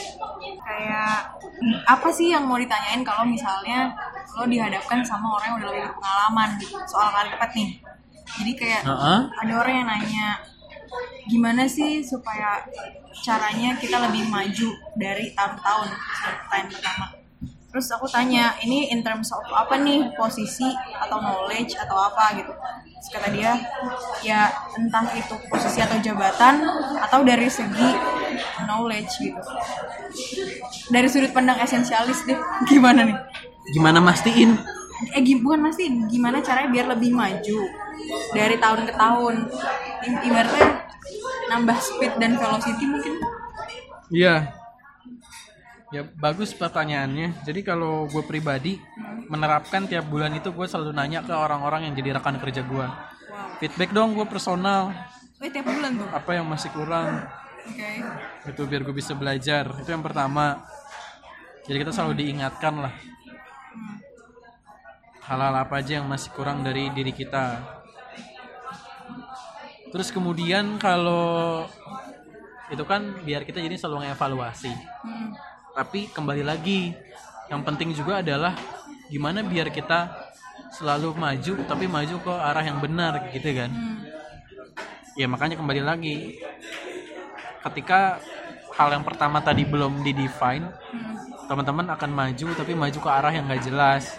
Kayak 0.62 1.34
apa 1.82 2.08
sih 2.14 2.30
yang 2.30 2.46
mau 2.46 2.54
ditanyain 2.54 3.02
kalau 3.02 3.26
misalnya 3.26 3.90
lo 4.38 4.46
dihadapkan 4.46 5.02
sama 5.02 5.34
orang 5.34 5.46
yang 5.50 5.58
udah 5.58 5.68
lebih 5.74 5.82
berpengalaman 5.90 6.48
gitu 6.62 6.78
soal 6.86 7.10
karir 7.10 7.34
path 7.34 7.54
nih. 7.58 7.70
Jadi 8.38 8.52
kayak 8.54 8.82
Heeh. 8.86 9.20
ada 9.34 9.52
orang 9.58 9.74
yang 9.82 9.88
nanya 9.90 10.28
gimana 11.26 11.66
sih 11.66 11.98
supaya 12.06 12.62
caranya 13.26 13.74
kita 13.74 13.98
lebih 13.98 14.30
maju 14.30 14.68
dari 14.94 15.34
tahun-tahun 15.34 15.90
pertanyaan 15.90 16.70
pertama 16.70 17.06
terus 17.76 17.92
aku 17.92 18.08
tanya 18.08 18.56
ini 18.64 18.88
in 18.88 19.04
terms 19.04 19.28
of 19.36 19.44
apa 19.52 19.76
nih? 19.76 20.08
Posisi 20.16 20.64
atau 20.96 21.20
knowledge 21.20 21.76
atau 21.76 22.08
apa? 22.08 22.32
Gitu. 22.32 22.48
Terus 22.96 23.08
kata 23.12 23.28
dia 23.36 23.52
ya 24.24 24.48
entah 24.80 25.04
itu 25.12 25.36
posisi 25.52 25.84
atau 25.84 26.00
jabatan 26.00 26.64
atau 27.04 27.20
dari 27.20 27.52
segi 27.52 27.92
knowledge 28.64 29.12
gitu. 29.20 29.36
Dari 30.88 31.04
sudut 31.12 31.36
pandang 31.36 31.60
esensialis 31.60 32.24
deh 32.24 32.40
gimana 32.72 33.04
nih? 33.04 33.16
Gimana 33.76 34.00
mastiin? 34.00 34.56
Eh 35.12 35.20
gim- 35.20 35.44
bukan 35.44 35.68
pasti 35.68 35.92
gimana 36.08 36.40
caranya 36.40 36.72
biar 36.72 36.86
lebih 36.96 37.12
maju 37.12 37.60
dari 38.32 38.56
tahun 38.56 38.88
ke 38.88 38.92
tahun. 38.96 39.34
I- 40.00 40.22
ibaratnya 40.32 40.88
nambah 41.52 41.76
speed 41.76 42.16
dan 42.16 42.40
velocity 42.40 42.88
mungkin. 42.88 43.20
Iya. 44.08 44.64
Ya 45.94 46.02
bagus 46.02 46.50
pertanyaannya. 46.50 47.46
Jadi 47.46 47.62
kalau 47.62 48.10
gue 48.10 48.22
pribadi 48.26 48.74
menerapkan 49.30 49.86
tiap 49.86 50.10
bulan 50.10 50.34
itu 50.34 50.50
gue 50.50 50.66
selalu 50.66 50.90
nanya 50.90 51.22
ke 51.22 51.30
orang-orang 51.30 51.86
yang 51.86 51.94
jadi 51.94 52.18
rekan 52.18 52.42
kerja 52.42 52.66
gue. 52.66 52.86
wow 52.86 53.58
Feedback 53.62 53.94
dong 53.94 54.18
gue 54.18 54.26
personal. 54.26 54.90
eh 55.36 55.52
tiap 55.52 55.68
bulan 55.68 56.00
tuh 56.00 56.08
Apa 56.10 56.30
yang 56.40 56.48
masih 56.48 56.72
kurang? 56.72 57.22
oke 57.66 57.90
Itu 58.50 58.62
biar 58.66 58.82
gue 58.82 58.94
bisa 58.96 59.14
belajar. 59.14 59.70
Itu 59.78 59.94
yang 59.94 60.02
pertama. 60.02 60.66
Jadi 61.70 61.76
kita 61.82 61.92
selalu 61.94 62.14
diingatkan 62.18 62.74
lah. 62.82 62.94
Hal-hal 65.26 65.54
apa 65.54 65.82
aja 65.82 66.02
yang 66.02 66.06
masih 66.06 66.30
kurang 66.34 66.66
dari 66.66 66.90
diri 66.94 67.10
kita. 67.14 67.62
Terus 69.90 70.10
kemudian 70.10 70.82
kalau 70.82 71.66
itu 72.74 72.82
kan 72.82 73.22
biar 73.22 73.46
kita 73.46 73.62
jadi 73.62 73.78
selalu 73.78 74.10
ngevaluasi. 74.10 74.74
hmm. 74.74 75.55
Tapi 75.76 76.08
kembali 76.08 76.40
lagi 76.40 76.96
yang 77.52 77.60
penting 77.60 77.92
juga 77.92 78.24
adalah 78.24 78.56
gimana 79.12 79.44
biar 79.44 79.68
kita 79.68 80.08
selalu 80.72 81.12
maju 81.12 81.52
tapi 81.68 81.84
maju 81.84 82.16
ke 82.16 82.32
arah 82.32 82.64
yang 82.64 82.80
benar 82.80 83.28
gitu 83.28 83.52
kan 83.52 83.68
Hmm. 83.68 84.00
ya 85.20 85.28
makanya 85.28 85.60
kembali 85.60 85.84
lagi 85.84 86.40
ketika 87.60 88.16
hal 88.72 88.88
yang 88.88 89.04
pertama 89.04 89.44
tadi 89.44 89.68
belum 89.68 90.00
di 90.00 90.16
define 90.16 90.64
Hmm. 90.64 91.14
teman-teman 91.44 91.92
akan 91.92 92.10
maju 92.10 92.48
tapi 92.56 92.72
maju 92.72 92.98
ke 92.98 93.10
arah 93.12 93.32
yang 93.36 93.44
nggak 93.44 93.68
jelas 93.68 94.16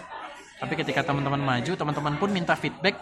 tapi 0.62 0.78
ketika 0.78 1.02
teman-teman 1.02 1.42
maju 1.42 1.72
teman-teman 1.74 2.14
pun 2.22 2.30
minta 2.30 2.54
feedback 2.54 2.94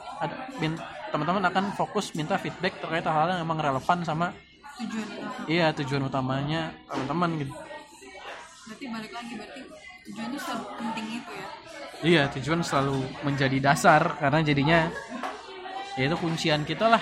teman-teman 1.13 1.45
akan 1.53 1.77
fokus 1.77 2.17
minta 2.17 2.41
feedback 2.41 2.81
terkait 2.81 3.05
hal 3.05 3.37
yang 3.37 3.41
emang 3.45 3.61
relevan 3.61 4.01
sama 4.01 4.33
tujuan 4.81 5.09
utama 5.09 5.45
iya 5.45 5.67
tujuan 5.77 6.03
utamanya 6.09 6.73
teman-teman 6.89 7.31
gitu 7.45 7.55
berarti 8.67 8.85
balik 8.91 9.13
lagi 9.15 9.33
berarti 9.39 9.61
tujuan 10.11 10.29
itu 10.35 10.41
sepenting 10.43 11.09
itu 11.23 11.33
ya 11.33 11.49
Iya, 11.97 12.29
tujuan 12.29 12.61
selalu 12.61 13.09
menjadi 13.25 13.57
dasar 13.57 14.21
karena 14.21 14.45
jadinya 14.45 14.93
ya 15.97 16.05
itu 16.05 16.17
kuncian 16.21 16.61
kita 16.69 16.93
lah. 16.93 17.01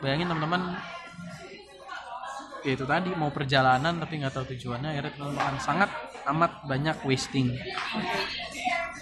Bayangin 0.00 0.32
teman-teman 0.32 0.80
ya 2.64 2.72
itu 2.72 2.84
tadi 2.88 3.12
mau 3.16 3.28
perjalanan 3.28 4.00
tapi 4.00 4.20
nggak 4.20 4.32
tahu 4.32 4.48
tujuannya 4.56 4.96
akhirnya 4.96 5.12
teman-teman 5.12 5.56
sangat 5.60 5.90
amat 6.28 6.52
banyak 6.68 6.96
wasting. 7.08 7.52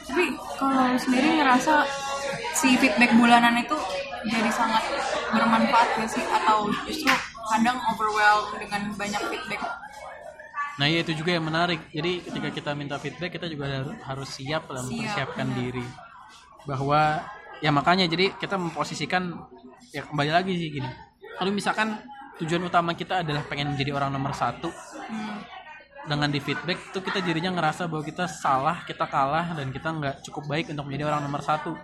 tapi 0.08 0.24
kalau 0.56 0.96
sendiri 0.96 1.42
ngerasa 1.42 1.84
si 2.54 2.74
feedback 2.80 3.12
bulanan 3.18 3.60
itu 3.60 3.76
jadi 4.26 4.50
sangat 4.50 4.82
bermanfaat 5.30 5.88
gak 6.00 6.10
sih 6.10 6.24
atau 6.24 6.70
justru 6.88 7.12
kadang 7.50 7.76
overwhelmed 7.92 8.56
dengan 8.56 8.82
banyak 8.96 9.22
feedback 9.30 9.60
Nah, 10.78 10.86
iya 10.86 11.02
itu 11.02 11.10
juga 11.18 11.34
yang 11.34 11.42
menarik. 11.42 11.90
Jadi 11.90 12.22
ketika 12.22 12.48
kita 12.54 12.70
minta 12.78 12.96
feedback 13.02 13.34
kita 13.34 13.50
juga 13.50 13.66
har- 13.66 13.98
harus 14.14 14.30
siap 14.30 14.70
dalam 14.70 14.86
Siap, 14.86 14.94
mempersiapkan 14.94 15.46
benar. 15.50 15.58
diri. 15.58 15.86
Bahwa 16.64 17.00
ya 17.58 17.70
makanya 17.74 18.06
jadi 18.06 18.30
kita 18.38 18.54
memposisikan 18.54 19.34
ya 19.90 20.06
kembali 20.06 20.30
lagi 20.30 20.54
sih 20.54 20.70
gini. 20.70 20.90
Kalau 21.34 21.50
misalkan 21.50 21.98
tujuan 22.38 22.62
utama 22.62 22.94
kita 22.94 23.26
adalah 23.26 23.42
pengen 23.50 23.74
menjadi 23.74 23.90
orang 23.98 24.14
nomor 24.14 24.30
satu, 24.30 24.70
hmm. 24.70 25.38
dengan 26.06 26.30
di 26.30 26.38
feedback 26.38 26.94
tuh 26.94 27.02
kita 27.02 27.26
jadinya 27.26 27.50
ngerasa 27.58 27.90
bahwa 27.90 28.06
kita 28.06 28.30
salah, 28.30 28.86
kita 28.86 29.02
kalah 29.10 29.58
dan 29.58 29.74
kita 29.74 29.90
nggak 29.90 30.14
cukup 30.30 30.46
baik 30.46 30.70
untuk 30.70 30.86
menjadi 30.86 31.10
orang 31.10 31.26
nomor 31.26 31.42
satu. 31.42 31.74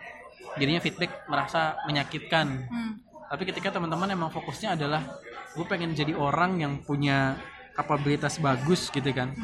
Jadinya 0.55 0.79
feedback 0.79 1.27
merasa 1.27 1.75
menyakitkan. 1.91 2.47
Hmm. 2.71 2.93
Tapi 3.27 3.43
ketika 3.51 3.75
teman-teman 3.75 4.07
emang 4.15 4.31
fokusnya 4.31 4.79
adalah 4.79 5.03
gue 5.55 5.67
pengen 5.67 5.91
jadi 5.99 6.15
orang 6.15 6.63
yang 6.63 6.79
punya 6.87 7.35
kapabilitas 7.75 8.39
bagus 8.39 8.89
gitu 8.89 9.11
kan. 9.11 9.35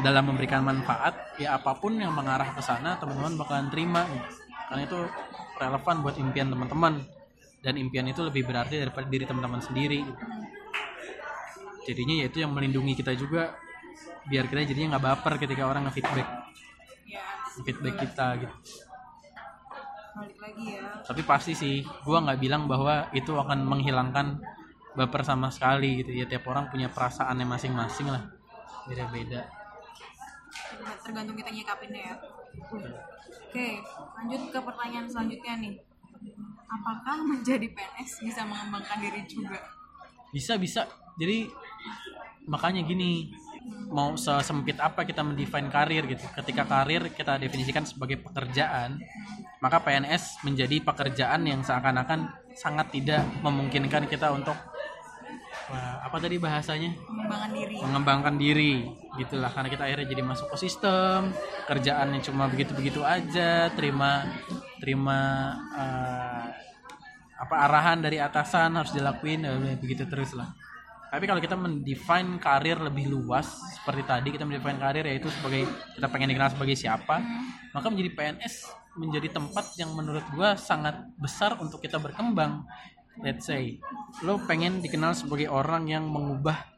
Dalam 0.00 0.32
memberikan 0.32 0.64
manfaat 0.64 1.36
ya 1.36 1.56
apa 1.56 1.76
pun 1.78 1.94
yang 1.96 2.10
mengarah 2.12 2.56
ke 2.56 2.62
sana 2.64 2.96
teman-teman 2.96 3.36
bakalan 3.36 3.68
terima 3.68 4.02
gitu. 4.08 4.28
karena 4.70 4.82
itu 4.86 4.98
relevan 5.58 5.96
buat 6.02 6.16
impian 6.18 6.48
teman-teman. 6.50 7.02
Dan 7.60 7.76
impian 7.76 8.08
itu 8.08 8.24
lebih 8.24 8.48
berarti 8.48 8.80
daripada 8.80 9.06
diri 9.06 9.24
teman-teman 9.28 9.62
sendiri. 9.62 10.02
Gitu. 10.02 10.24
jadinya 11.80 12.14
ya 12.22 12.26
itu 12.28 12.38
yang 12.42 12.52
melindungi 12.54 12.92
kita 12.98 13.14
juga. 13.14 13.54
Biar 14.28 14.46
kita 14.46 14.62
jadinya 14.68 14.96
nggak 14.96 15.04
baper 15.04 15.32
ketika 15.42 15.64
orang 15.66 15.88
nge-feedback. 15.88 16.28
Feedback 17.66 17.96
kita 17.98 18.26
gitu. 18.40 18.54
Balik 20.10 20.38
lagi 20.38 20.64
ya. 20.76 20.82
Tapi 21.06 21.22
pasti 21.22 21.52
sih 21.54 21.82
gua 22.06 22.22
nggak 22.24 22.38
bilang 22.40 22.66
bahwa 22.70 23.10
itu 23.14 23.32
akan 23.34 23.64
menghilangkan 23.66 24.38
baper 24.94 25.22
sama 25.22 25.48
sekali 25.52 26.02
gitu. 26.02 26.10
Ya 26.14 26.26
tiap 26.26 26.46
orang 26.50 26.70
punya 26.70 26.90
perasaannya 26.90 27.46
masing-masing 27.46 28.10
lah. 28.10 28.26
Beda-beda. 28.86 29.46
Tergantung 31.04 31.36
kita 31.38 31.50
nyikapinnya 31.50 32.02
ya. 32.14 32.14
Oke 33.50 33.82
lanjut 34.18 34.42
ke 34.50 34.58
pertanyaan 34.58 35.06
selanjutnya 35.06 35.54
nih. 35.58 35.74
Apakah 36.70 37.26
menjadi 37.26 37.66
PNS 37.66 38.22
bisa 38.22 38.46
mengembangkan 38.46 38.98
diri 39.02 39.26
juga? 39.26 39.58
Bisa 40.30 40.54
bisa. 40.54 40.86
Jadi 41.18 41.50
makanya 42.46 42.86
gini 42.86 43.30
mau 43.90 44.14
sesempit 44.14 44.78
apa 44.78 45.02
kita 45.02 45.22
mendefine 45.26 45.70
karir 45.70 46.06
gitu. 46.06 46.22
Ketika 46.30 46.66
karir 46.66 47.10
kita 47.10 47.38
definisikan 47.42 47.82
sebagai 47.82 48.22
pekerjaan 48.22 49.02
maka 49.60 49.82
PNS 49.82 50.46
menjadi 50.46 50.80
pekerjaan 50.80 51.44
yang 51.44 51.60
seakan-akan 51.60 52.32
sangat 52.56 52.88
tidak 52.94 53.22
memungkinkan 53.44 54.08
kita 54.08 54.32
untuk 54.32 54.56
wah, 55.70 56.04
apa 56.04 56.16
tadi 56.18 56.36
bahasanya? 56.36 56.90
Mengembangkan 57.06 57.50
diri. 57.54 57.74
Mengembangkan 57.78 58.34
diri 58.36 58.74
gitulah. 59.16 59.50
Karena 59.54 59.68
kita 59.70 59.82
akhirnya 59.86 60.06
jadi 60.10 60.22
masuk 60.26 60.46
ke 60.52 60.56
sistem 60.58 61.30
kerjaannya 61.70 62.20
cuma 62.20 62.50
begitu-begitu 62.50 63.00
aja 63.06 63.70
terima 63.78 64.26
terima 64.82 65.18
eh, 65.78 66.44
apa 67.40 67.54
arahan 67.70 68.04
dari 68.04 68.20
atasan 68.20 68.76
harus 68.76 68.92
dilakuin 68.92 69.46
eh, 69.46 69.78
begitu 69.78 70.04
terus 70.10 70.34
lah. 70.34 70.50
Tapi 71.10 71.26
kalau 71.26 71.42
kita 71.42 71.58
mendefine 71.58 72.38
karir 72.38 72.78
lebih 72.78 73.10
luas 73.10 73.50
seperti 73.74 74.02
tadi 74.06 74.28
kita 74.30 74.46
mendefine 74.46 74.78
karir 74.78 75.02
yaitu 75.10 75.26
sebagai 75.26 75.66
kita 75.98 76.06
pengen 76.06 76.30
dikenal 76.30 76.54
sebagai 76.54 76.78
siapa 76.78 77.18
maka 77.74 77.86
menjadi 77.90 78.14
PNS 78.14 78.54
menjadi 78.94 79.34
tempat 79.34 79.74
yang 79.74 79.90
menurut 79.94 80.22
gua 80.34 80.54
sangat 80.54 80.98
besar 81.18 81.58
untuk 81.58 81.82
kita 81.82 81.98
berkembang 81.98 82.62
let's 83.18 83.50
say 83.50 83.82
lo 84.22 84.38
pengen 84.46 84.78
dikenal 84.78 85.18
sebagai 85.18 85.50
orang 85.50 85.90
yang 85.90 86.06
mengubah 86.06 86.70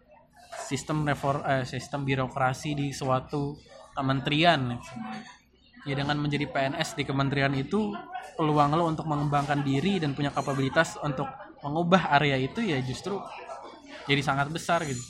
sistem 0.65 1.05
refor 1.05 1.45
eh, 1.45 1.65
sistem 1.69 2.09
birokrasi 2.09 2.73
di 2.73 2.89
suatu 2.97 3.57
kementerian. 3.93 4.81
Ya 5.83 5.99
dengan 5.99 6.15
menjadi 6.23 6.47
PNS 6.47 6.95
di 6.95 7.03
kementerian 7.03 7.51
itu 7.59 7.91
peluang 8.39 8.79
lo 8.79 8.87
untuk 8.87 9.05
mengembangkan 9.11 9.67
diri 9.67 9.99
dan 9.99 10.15
punya 10.15 10.31
kapabilitas 10.31 10.95
untuk 11.03 11.27
mengubah 11.61 12.15
area 12.15 12.39
itu 12.39 12.63
ya 12.63 12.79
justru 12.79 13.19
jadi 14.07 14.23
sangat 14.23 14.49
besar 14.55 14.87
gitu. 14.87 15.03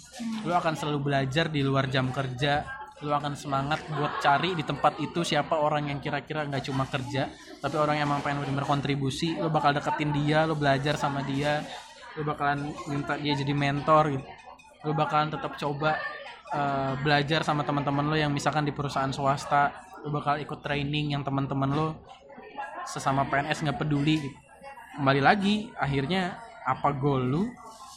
Lo 0.49 0.57
akan 0.57 0.73
selalu 0.73 1.13
belajar 1.13 1.53
di 1.53 1.61
luar 1.61 1.93
jam 1.93 2.09
kerja 2.09 2.82
lo 3.03 3.19
akan 3.19 3.35
semangat 3.35 3.83
buat 3.91 4.23
cari 4.23 4.55
di 4.55 4.63
tempat 4.63 4.97
itu 5.03 5.27
siapa 5.27 5.59
orang 5.59 5.91
yang 5.91 5.99
kira-kira 5.99 6.47
nggak 6.47 6.71
cuma 6.71 6.87
kerja 6.87 7.29
tapi 7.59 7.77
orang 7.77 7.99
yang 7.99 8.07
emang 8.09 8.23
pengen 8.23 8.55
berkontribusi 8.55 9.43
lo 9.43 9.51
bakal 9.51 9.75
deketin 9.75 10.15
dia 10.15 10.47
lo 10.47 10.55
belajar 10.55 10.95
sama 10.95 11.27
dia 11.27 11.67
lo 12.15 12.23
bakalan 12.23 12.71
minta 12.87 13.19
dia 13.19 13.35
jadi 13.35 13.51
mentor 13.51 14.15
gitu 14.15 14.27
lo 14.87 14.93
bakalan 14.95 15.35
tetap 15.35 15.59
coba 15.59 15.99
eh, 16.55 16.95
belajar 17.03 17.43
sama 17.43 17.67
teman-teman 17.67 18.07
lo 18.07 18.17
yang 18.17 18.31
misalkan 18.31 18.63
di 18.63 18.71
perusahaan 18.71 19.11
swasta 19.11 19.75
lo 20.03 20.15
bakal 20.15 20.39
ikut 20.39 20.63
training 20.63 21.19
yang 21.19 21.23
teman-teman 21.27 21.71
lo 21.71 21.89
sesama 22.87 23.23
PNS 23.31 23.63
nggak 23.63 23.79
peduli 23.79 24.19
gitu. 24.19 24.39
kembali 24.99 25.23
lagi 25.23 25.71
akhirnya 25.79 26.39
apa 26.67 26.95
goal 26.95 27.23
lu 27.23 27.43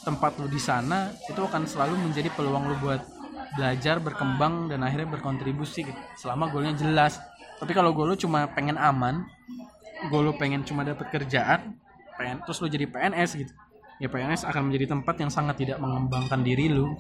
tempat 0.06 0.38
lu 0.38 0.46
di 0.46 0.62
sana 0.62 1.10
itu 1.26 1.42
akan 1.42 1.66
selalu 1.66 1.98
menjadi 1.98 2.30
peluang 2.38 2.70
lu 2.70 2.78
buat 2.78 3.02
belajar 3.56 4.04
berkembang 4.04 4.68
dan 4.68 4.84
akhirnya 4.84 5.08
berkontribusi 5.10 5.88
gitu. 5.88 6.02
selama 6.20 6.52
goalnya 6.52 6.76
jelas 6.76 7.20
tapi 7.56 7.72
kalau 7.72 7.96
goal 7.96 8.12
lu 8.12 8.18
cuma 8.20 8.52
pengen 8.52 8.76
aman 8.76 9.24
goal 10.12 10.28
lu 10.28 10.34
pengen 10.36 10.62
cuma 10.68 10.84
dapat 10.84 11.08
kerjaan 11.08 11.80
pengen 12.20 12.44
terus 12.44 12.60
lu 12.60 12.68
jadi 12.68 12.86
PNS 12.88 13.32
gitu 13.40 13.54
ya 14.04 14.12
PNS 14.12 14.44
akan 14.44 14.72
menjadi 14.72 14.92
tempat 14.92 15.16
yang 15.24 15.32
sangat 15.32 15.56
tidak 15.56 15.80
mengembangkan 15.80 16.44
diri 16.44 16.68
lu 16.68 16.92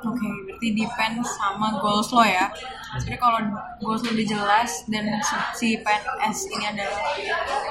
Oke, 0.00 0.24
berarti 0.48 0.72
depend 0.72 1.20
sama 1.28 1.76
goals 1.76 2.08
lo 2.16 2.24
ya. 2.24 2.48
Jadi 2.96 3.20
kalau 3.20 3.36
goals 3.84 4.00
lo 4.00 4.16
udah 4.16 4.26
jelas 4.32 4.88
dan 4.88 5.04
si 5.52 5.76
PNS 5.76 6.38
ini 6.56 6.64
adalah 6.72 7.04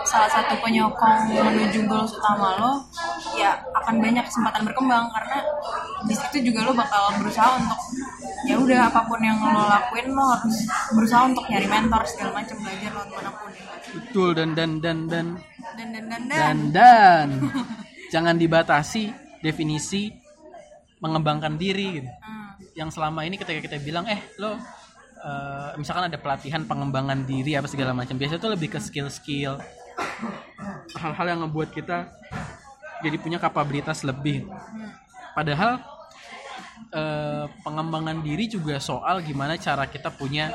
salah 0.05 0.29
satu 0.29 0.53
penyokong 0.61 1.33
menuju 1.33 1.89
goals 1.89 2.13
utama 2.13 2.61
lo, 2.61 2.73
ya 3.33 3.57
akan 3.81 3.97
banyak 3.97 4.21
kesempatan 4.29 4.61
berkembang 4.61 5.09
karena 5.09 5.41
di 6.05 6.13
situ 6.13 6.53
juga 6.53 6.69
lo 6.69 6.77
bakal 6.77 7.17
berusaha 7.17 7.49
untuk 7.57 7.79
ya 8.49 8.57
udah 8.57 8.79
apa 8.89 9.05
pun 9.05 9.21
yang 9.21 9.37
lo 9.37 9.61
lakuin 9.69 10.07
lo 10.09 10.25
harus 10.25 10.57
berusaha 10.97 11.21
untuk 11.29 11.45
nyari 11.45 11.67
mentor 11.69 12.01
segala 12.09 12.41
macam 12.41 12.57
belajar 12.65 12.91
lo 12.97 13.03
mana 13.05 13.29
pun 13.37 13.49
ya. 13.53 13.65
betul 13.93 14.29
dan 14.33 14.49
dan 14.57 14.71
dan 14.81 14.97
dan 15.05 15.27
Dan 15.77 15.87
dan 15.93 16.03
dan 16.09 16.21
dan. 16.25 16.29
dan 16.33 16.57
dan 16.73 17.27
jangan 18.09 18.35
dibatasi 18.41 19.13
definisi 19.45 20.09
mengembangkan 20.97 21.61
diri 21.61 22.01
gitu. 22.01 22.09
Hmm. 22.09 22.57
yang 22.73 22.89
selama 22.89 23.21
ini 23.23 23.37
ketika 23.37 23.61
kita 23.61 23.77
bilang 23.85 24.09
eh 24.09 24.17
lo 24.41 24.57
eh, 25.21 25.69
misalkan 25.77 26.09
ada 26.09 26.17
pelatihan 26.17 26.65
pengembangan 26.65 27.29
diri 27.29 27.53
apa 27.53 27.69
segala 27.69 27.93
macam 27.93 28.17
biasanya 28.17 28.41
tuh 28.41 28.51
lebih 28.57 28.73
ke 28.73 28.79
skill-skill 28.81 29.61
hal-hal 30.97 31.25
yang 31.29 31.39
ngebuat 31.45 31.69
kita 31.69 32.09
jadi 33.05 33.17
punya 33.21 33.37
kapabilitas 33.37 34.01
lebih 34.01 34.49
padahal 35.37 35.98
eh, 36.89 37.45
pengembangan 37.61 38.21
diri 38.25 38.49
juga 38.49 38.81
soal 38.81 39.21
gimana 39.21 39.55
cara 39.57 39.85
kita 39.85 40.09
punya 40.13 40.53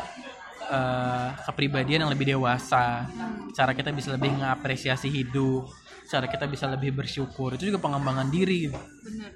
eh, 0.66 1.28
kepribadian 1.46 2.06
yang 2.06 2.12
lebih 2.12 2.36
dewasa. 2.36 3.06
Cara 3.54 3.72
kita 3.72 3.94
bisa 3.94 4.14
lebih 4.14 4.34
mengapresiasi 4.34 5.08
hidup. 5.10 5.70
Cara 6.04 6.28
kita 6.28 6.44
bisa 6.44 6.68
lebih 6.68 6.92
bersyukur. 6.92 7.56
Itu 7.56 7.72
juga 7.72 7.80
pengembangan 7.80 8.28
diri. 8.28 8.68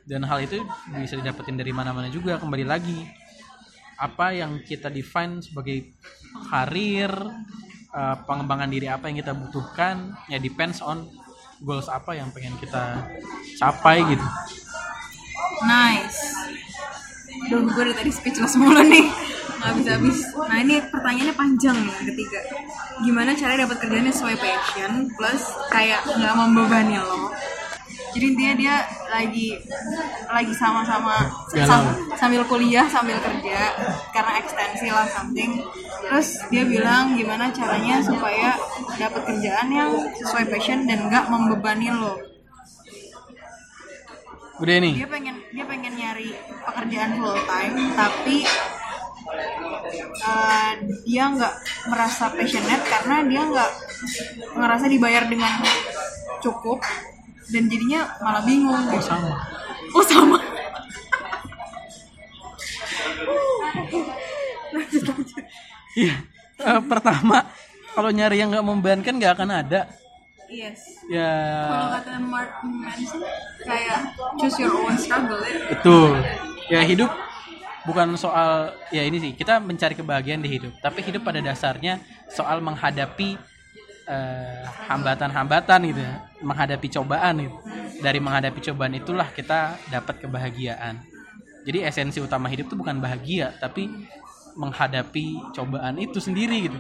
Dan 0.05 0.27
hal 0.29 0.45
itu 0.45 0.61
bisa 1.01 1.17
didapetin 1.17 1.57
dari 1.57 1.73
mana-mana 1.73 2.13
juga. 2.13 2.37
Kembali 2.37 2.65
lagi 2.67 2.99
apa 3.99 4.31
yang 4.31 4.63
kita 4.63 4.95
define 4.95 5.43
sebagai 5.43 5.99
karir 6.51 7.11
eh, 7.95 8.17
pengembangan 8.27 8.71
diri 8.71 8.87
apa 8.87 9.11
yang 9.11 9.19
kita 9.19 9.35
butuhkan 9.35 10.15
ya 10.31 10.39
depends 10.39 10.79
on 10.79 11.11
goals 11.59 11.91
apa 11.91 12.15
yang 12.15 12.31
pengen 12.31 12.55
kita 12.63 13.11
capai 13.59 14.07
gitu. 14.07 14.27
Nice. 15.67 16.23
Duh, 17.47 17.63
gue 17.63 17.83
dari 17.85 17.95
tadi 17.95 18.11
speechless 18.11 18.59
mulu 18.59 18.83
nih. 18.83 19.07
Nggak 19.59 19.69
habis-habis. 19.71 20.19
Nah, 20.35 20.59
ini 20.59 20.83
pertanyaannya 20.83 21.35
panjang 21.35 21.77
nih 21.79 21.95
ketiga. 22.11 22.41
Gimana 23.01 23.31
cara 23.33 23.55
dapat 23.57 23.77
kerjaan 23.79 24.05
yang 24.05 24.15
sesuai 24.15 24.37
passion 24.37 24.93
plus 25.15 25.43
kayak 25.71 26.03
nggak 26.05 26.35
membebani 26.35 26.99
lo? 26.99 27.31
Jadi 28.09 28.25
intinya 28.25 28.55
dia 28.57 28.75
lagi 29.13 29.49
lagi 30.27 30.55
sama-sama 30.57 31.29
sam- 31.53 31.93
sambil 32.17 32.43
kuliah 32.49 32.89
sambil 32.89 33.21
kerja 33.21 33.59
karena 34.11 34.33
ekstensi 34.41 34.89
lah 34.89 35.07
something. 35.07 35.61
Terus 36.03 36.41
dia 36.49 36.65
bilang 36.65 37.15
gimana 37.15 37.53
caranya 37.53 38.01
supaya 38.01 38.57
dapat 38.97 39.23
kerjaan 39.23 39.69
yang 39.69 39.91
sesuai 40.19 40.49
passion 40.49 40.89
dan 40.89 41.07
nggak 41.07 41.29
membebani 41.29 41.93
lo 41.93 42.17
udah 44.59 44.77
nih 44.83 44.95
dia 44.99 45.07
pengen 45.07 45.28
nyari 46.19 46.35
pekerjaan 46.67 47.11
full 47.15 47.39
time 47.47 47.75
tapi 47.95 48.37
uh, 50.27 50.73
dia 51.07 51.25
nggak 51.31 51.55
merasa 51.87 52.35
passionate 52.35 52.83
karena 52.91 53.23
dia 53.23 53.43
nggak 53.47 53.71
ngerasa 54.59 54.85
dibayar 54.91 55.31
dengan 55.31 55.63
cukup 56.43 56.83
dan 57.55 57.71
jadinya 57.71 58.19
malah 58.19 58.43
bingung. 58.43 58.83
Oh, 58.91 58.99
sama. 58.99 59.31
Oh 59.95 60.03
sama. 60.03 60.39
Iya. 65.95 66.15
Eh, 66.59 66.81
pertama 66.91 67.47
kalau 67.95 68.11
nyari 68.11 68.43
yang 68.43 68.51
nggak 68.51 68.67
membebankan 68.67 69.15
nggak 69.23 69.35
akan 69.39 69.51
ada 69.55 69.87
yes 70.49 71.05
ya 71.09 71.33
kalau 71.69 71.89
kata 72.01 72.13
Mark 72.25 72.53
Manson 72.65 73.21
kayak 73.63 73.99
choose 74.41 74.57
your 74.61 74.73
own 74.75 74.97
struggle 74.97 75.41
ya 75.45 75.61
Betul. 75.77 76.13
Ya 76.69 76.85
hidup 76.85 77.09
bukan 77.89 78.13
soal 78.21 78.77
ya 78.93 79.01
ini 79.01 79.17
sih 79.17 79.33
kita 79.33 79.57
mencari 79.57 79.97
kebahagiaan 79.97 80.45
di 80.45 80.53
hidup, 80.53 80.77
tapi 80.85 81.01
hidup 81.01 81.25
pada 81.25 81.41
dasarnya 81.41 81.97
soal 82.29 82.61
menghadapi 82.61 83.41
eh, 84.05 84.65
hambatan-hambatan 84.85 85.81
gitu 85.89 86.01
ya, 86.05 86.15
menghadapi 86.45 86.87
cobaan 86.93 87.49
gitu. 87.49 87.57
Dari 88.05 88.21
menghadapi 88.21 88.61
cobaan 88.61 88.93
itulah 89.01 89.33
kita 89.33 89.81
dapat 89.89 90.21
kebahagiaan. 90.21 91.01
Jadi 91.65 91.89
esensi 91.89 92.21
utama 92.21 92.53
hidup 92.53 92.69
itu 92.69 92.77
bukan 92.77 93.01
bahagia, 93.01 93.57
tapi 93.57 93.89
menghadapi 94.53 95.57
cobaan 95.57 95.97
itu 95.97 96.21
sendiri 96.21 96.69
gitu. 96.69 96.79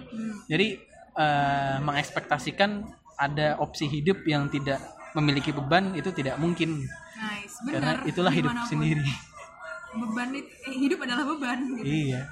Jadi 0.52 0.76
eh, 1.16 1.76
mengekspektasikan 1.80 2.84
ada 3.18 3.58
opsi 3.58 3.90
hidup 3.90 4.22
yang 4.24 4.46
tidak 4.48 4.78
memiliki 5.12 5.50
beban 5.50 5.92
itu 5.92 6.08
tidak 6.14 6.38
mungkin 6.38 6.86
nice 7.18 7.58
karena 7.66 7.98
bener 7.98 8.06
itulah 8.06 8.30
hidup 8.30 8.50
Di 8.50 8.54
mana 8.54 8.62
pun. 8.62 8.70
sendiri. 8.70 9.04
beban 9.88 10.28
itu 10.30 10.50
eh, 10.68 10.76
hidup 10.78 10.98
adalah 11.02 11.24
beban 11.26 11.58
gitu. 11.74 11.84
iya 11.84 12.22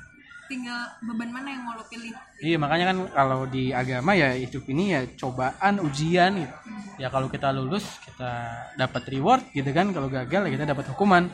tinggal 0.47 0.79
beban 1.03 1.31
mana 1.35 1.49
yang 1.51 1.63
mau 1.67 1.75
lo 1.75 1.83
pilih 1.91 2.15
Iya 2.39 2.55
makanya 2.61 2.95
kan 2.95 2.99
kalau 3.11 3.41
di 3.51 3.75
agama 3.75 4.15
ya 4.15 4.31
hidup 4.37 4.63
ini 4.71 4.95
ya 4.95 5.01
cobaan 5.19 5.81
ujian 5.83 6.37
gitu. 6.39 6.55
Ya 7.03 7.09
kalau 7.11 7.27
kita 7.33 7.49
lulus 7.51 7.83
kita 8.05 8.31
dapat 8.77 9.03
reward 9.11 9.43
gitu 9.51 9.67
kan. 9.73 9.89
Kalau 9.91 10.07
gagal 10.07 10.47
ya 10.47 10.51
kita 10.53 10.69
dapat 10.69 10.85
hukuman. 10.93 11.33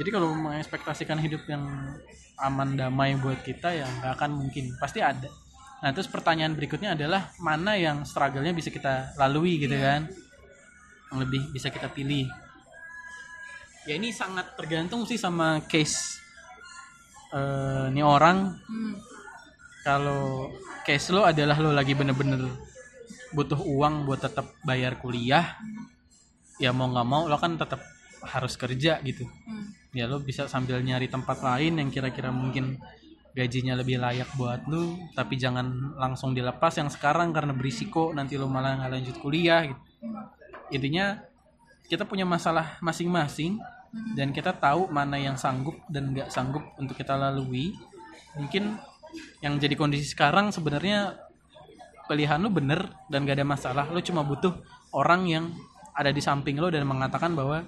Jadi 0.00 0.08
kalau 0.08 0.32
mengekspektasikan 0.34 1.20
hidup 1.20 1.44
yang 1.46 1.62
aman 2.40 2.74
damai 2.74 3.14
buat 3.20 3.44
kita 3.44 3.76
ya 3.76 3.86
nggak 4.00 4.12
akan 4.16 4.30
mungkin. 4.40 4.72
Pasti 4.80 5.04
ada. 5.04 5.28
Nah 5.78 5.90
terus 5.94 6.10
pertanyaan 6.10 6.58
berikutnya 6.58 6.98
adalah 6.98 7.30
mana 7.38 7.78
yang 7.78 8.02
struggle-nya 8.02 8.50
bisa 8.50 8.68
kita 8.72 9.14
lalui 9.14 9.62
gitu 9.62 9.74
kan. 9.78 10.10
Yang 11.12 11.18
lebih 11.22 11.42
bisa 11.54 11.70
kita 11.70 11.88
pilih. 11.90 12.26
Ya 13.88 13.96
ini 13.96 14.12
sangat 14.12 14.58
tergantung 14.58 15.08
sih 15.08 15.16
sama 15.16 15.64
case 15.64 16.18
eh 17.28 17.92
ini 17.92 18.00
orang 18.00 18.56
hmm. 18.56 18.94
kalau 19.84 20.48
case 20.80 21.12
lo 21.12 21.28
adalah 21.28 21.60
lo 21.60 21.76
lagi 21.76 21.92
bener-bener 21.92 22.40
butuh 23.36 23.60
uang 23.60 24.08
buat 24.08 24.24
tetap 24.24 24.56
bayar 24.64 24.96
kuliah 24.96 25.60
ya 26.56 26.72
mau 26.72 26.88
nggak 26.88 27.08
mau 27.08 27.28
lo 27.28 27.36
kan 27.36 27.60
tetap 27.60 27.84
harus 28.24 28.56
kerja 28.56 28.98
gitu 29.04 29.28
Hmm. 29.44 29.72
ya 29.92 30.08
lo 30.08 30.24
bisa 30.24 30.48
sambil 30.48 30.80
nyari 30.80 31.08
tempat 31.12 31.44
lain 31.44 31.76
yang 31.80 31.88
kira-kira 31.92 32.32
mungkin 32.32 32.80
gajinya 33.38 33.78
lebih 33.78 34.02
layak 34.02 34.34
buat 34.34 34.66
lo 34.66 34.98
tapi 35.14 35.38
jangan 35.38 35.94
langsung 35.94 36.34
dilepas 36.34 36.74
yang 36.74 36.90
sekarang 36.90 37.30
karena 37.30 37.54
berisiko 37.54 38.10
nanti 38.10 38.34
lo 38.34 38.50
malah 38.50 38.82
nggak 38.82 38.90
lanjut 38.98 39.16
kuliah 39.22 39.70
gitu. 39.70 39.82
Intinya 40.74 41.22
kita 41.86 42.02
punya 42.02 42.26
masalah 42.26 42.82
masing-masing 42.82 43.62
dan 44.18 44.34
kita 44.34 44.52
tahu 44.52 44.90
mana 44.90 45.16
yang 45.16 45.38
sanggup 45.38 45.78
dan 45.86 46.10
nggak 46.12 46.28
sanggup 46.34 46.66
untuk 46.76 46.98
kita 46.98 47.14
lalui. 47.14 47.78
Mungkin 48.36 48.76
yang 49.40 49.56
jadi 49.56 49.78
kondisi 49.78 50.10
sekarang 50.12 50.50
sebenarnya 50.52 51.16
pilihan 52.10 52.40
lu 52.42 52.50
bener 52.52 52.92
dan 53.08 53.24
gak 53.24 53.40
ada 53.40 53.46
masalah. 53.46 53.84
Lu 53.88 54.00
cuma 54.04 54.20
butuh 54.24 54.52
orang 54.92 55.28
yang 55.28 55.44
ada 55.96 56.12
di 56.12 56.20
samping 56.20 56.60
lo 56.60 56.68
dan 56.68 56.84
mengatakan 56.84 57.32
bahwa 57.32 57.64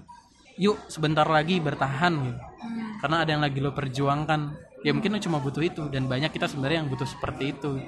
yuk 0.61 0.77
sebentar 0.93 1.25
lagi 1.25 1.57
bertahan 1.57 2.13
gitu. 2.21 2.41
Hmm. 2.61 3.01
karena 3.01 3.17
ada 3.25 3.31
yang 3.33 3.41
lagi 3.41 3.59
lo 3.65 3.73
perjuangkan 3.73 4.41
ya 4.81 4.91
mungkin 4.97 5.21
cuma 5.21 5.39
butuh 5.41 5.61
itu 5.61 5.87
dan 5.93 6.09
banyak 6.09 6.33
kita 6.33 6.49
sebenarnya 6.49 6.85
yang 6.85 6.91
butuh 6.91 7.09
seperti 7.09 7.53
itu. 7.53 7.81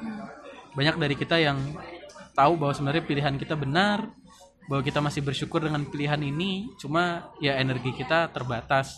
Banyak 0.73 0.97
dari 0.97 1.15
kita 1.17 1.37
yang 1.41 1.61
tahu 2.33 2.57
bahwa 2.57 2.73
sebenarnya 2.73 3.05
pilihan 3.05 3.35
kita 3.37 3.57
benar 3.57 4.09
bahwa 4.71 4.83
kita 4.87 5.03
masih 5.03 5.27
bersyukur 5.27 5.59
dengan 5.59 5.83
pilihan 5.85 6.21
ini 6.23 6.71
cuma 6.79 7.35
ya 7.43 7.59
energi 7.59 7.93
kita 7.93 8.31
terbatas. 8.31 8.97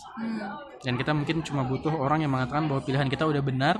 Dan 0.83 0.95
kita 0.99 1.11
mungkin 1.15 1.41
cuma 1.41 1.65
butuh 1.65 1.91
orang 1.91 2.21
yang 2.23 2.31
mengatakan 2.31 2.69
bahwa 2.69 2.83
pilihan 2.85 3.09
kita 3.09 3.25
udah 3.25 3.41
benar 3.41 3.75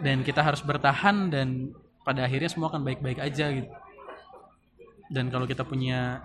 dan 0.00 0.22
kita 0.22 0.40
harus 0.42 0.62
bertahan 0.62 1.28
dan 1.30 1.74
pada 2.06 2.24
akhirnya 2.24 2.48
semua 2.48 2.72
akan 2.72 2.82
baik-baik 2.86 3.20
aja 3.20 3.52
gitu. 3.52 3.70
Dan 5.12 5.28
kalau 5.28 5.44
kita 5.44 5.64
punya 5.64 6.20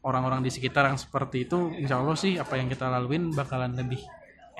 orang-orang 0.00 0.40
di 0.42 0.50
sekitar 0.50 0.88
yang 0.88 0.98
seperti 0.98 1.44
itu 1.44 1.70
insya 1.76 2.00
Allah 2.00 2.16
sih 2.16 2.40
apa 2.40 2.56
yang 2.56 2.72
kita 2.72 2.88
laluin 2.88 3.36
bakalan 3.36 3.76
lebih 3.76 4.00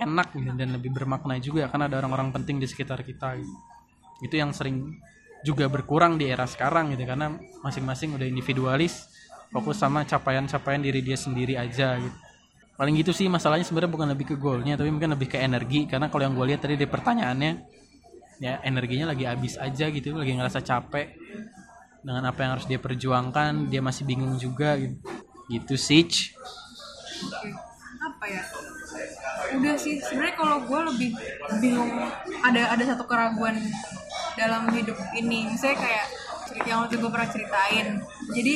enak 0.01 0.33
gitu, 0.33 0.51
dan 0.57 0.69
lebih 0.73 0.91
bermakna 0.97 1.37
juga 1.37 1.69
karena 1.69 1.87
ada 1.87 2.01
orang-orang 2.01 2.33
penting 2.33 2.57
di 2.57 2.67
sekitar 2.67 3.05
kita 3.05 3.37
gitu. 3.37 3.55
itu 4.21 4.35
yang 4.37 4.53
sering 4.53 5.01
juga 5.41 5.69
berkurang 5.73 6.21
di 6.21 6.29
era 6.29 6.45
sekarang 6.45 6.93
gitu 6.93 7.09
karena 7.09 7.33
masing-masing 7.65 8.17
udah 8.17 8.29
individualis 8.29 9.09
fokus 9.49 9.81
sama 9.81 10.05
capaian-capaian 10.05 10.81
diri 10.81 11.01
dia 11.01 11.17
sendiri 11.17 11.57
aja 11.57 11.97
gitu. 11.97 12.17
Paling 12.77 12.97
gitu 12.97 13.13
sih 13.13 13.29
masalahnya 13.29 13.65
sebenarnya 13.69 13.93
bukan 13.93 14.09
lebih 14.09 14.27
ke 14.33 14.37
goalnya 14.41 14.77
tapi 14.77 14.89
mungkin 14.89 15.13
lebih 15.13 15.29
ke 15.29 15.37
energi 15.41 15.85
karena 15.85 16.09
kalau 16.09 16.25
yang 16.25 16.33
gue 16.37 16.47
lihat 16.49 16.61
tadi 16.65 16.81
di 16.81 16.89
pertanyaannya 16.89 17.53
ya 18.41 18.65
energinya 18.65 19.13
lagi 19.13 19.29
habis 19.29 19.61
aja 19.61 19.93
gitu 19.93 20.17
lagi 20.17 20.33
ngerasa 20.33 20.65
capek 20.65 21.13
dengan 22.01 22.25
apa 22.25 22.41
yang 22.41 22.51
harus 22.57 22.65
dia 22.65 22.81
perjuangkan 22.81 23.69
dia 23.69 23.85
masih 23.85 24.09
bingung 24.09 24.37
juga 24.41 24.77
gitu. 24.81 24.97
Gitu 25.51 25.75
sih 25.77 26.05
apa 28.01 28.25
ya 28.29 28.41
udah 29.57 29.75
sih 29.75 29.99
sebenarnya 29.99 30.37
kalau 30.39 30.57
gue 30.63 30.81
lebih 30.95 31.11
bingung 31.59 31.91
ada 32.45 32.75
ada 32.75 32.85
satu 32.87 33.05
keraguan 33.09 33.59
dalam 34.39 34.71
hidup 34.73 34.97
ini. 35.17 35.51
Misalnya 35.51 35.79
kayak 35.83 36.07
yang 36.67 36.83
waktu 36.83 36.99
gue 36.99 37.11
pernah 37.11 37.31
ceritain. 37.31 37.87
Jadi 38.35 38.55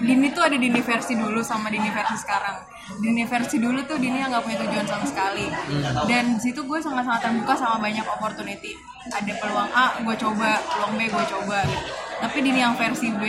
Dini 0.00 0.28
tuh 0.32 0.42
ada 0.44 0.56
Dini 0.56 0.80
versi 0.80 1.12
dulu 1.16 1.40
sama 1.44 1.68
Dini 1.68 1.88
versi 1.92 2.16
sekarang. 2.16 2.64
Dini 3.02 3.22
versi 3.28 3.56
dulu 3.60 3.84
tuh 3.84 4.00
Dini 4.00 4.18
yang 4.24 4.32
nggak 4.32 4.44
punya 4.44 4.58
tujuan 4.64 4.86
sama 4.88 5.04
sekali. 5.04 5.44
Dan 6.08 6.40
di 6.40 6.40
situ 6.40 6.64
gue 6.64 6.78
sangat-sangat 6.80 7.28
terbuka 7.28 7.54
sama 7.56 7.76
banyak 7.80 8.06
opportunity. 8.08 8.72
Ada 9.12 9.32
peluang 9.36 9.70
A 9.72 10.00
gue 10.00 10.16
coba. 10.16 10.50
Peluang 10.64 10.92
B 10.96 11.00
gue 11.12 11.24
coba. 11.28 11.60
Tapi 12.24 12.38
Dini 12.40 12.60
yang 12.64 12.74
versi 12.74 13.12
B 13.12 13.24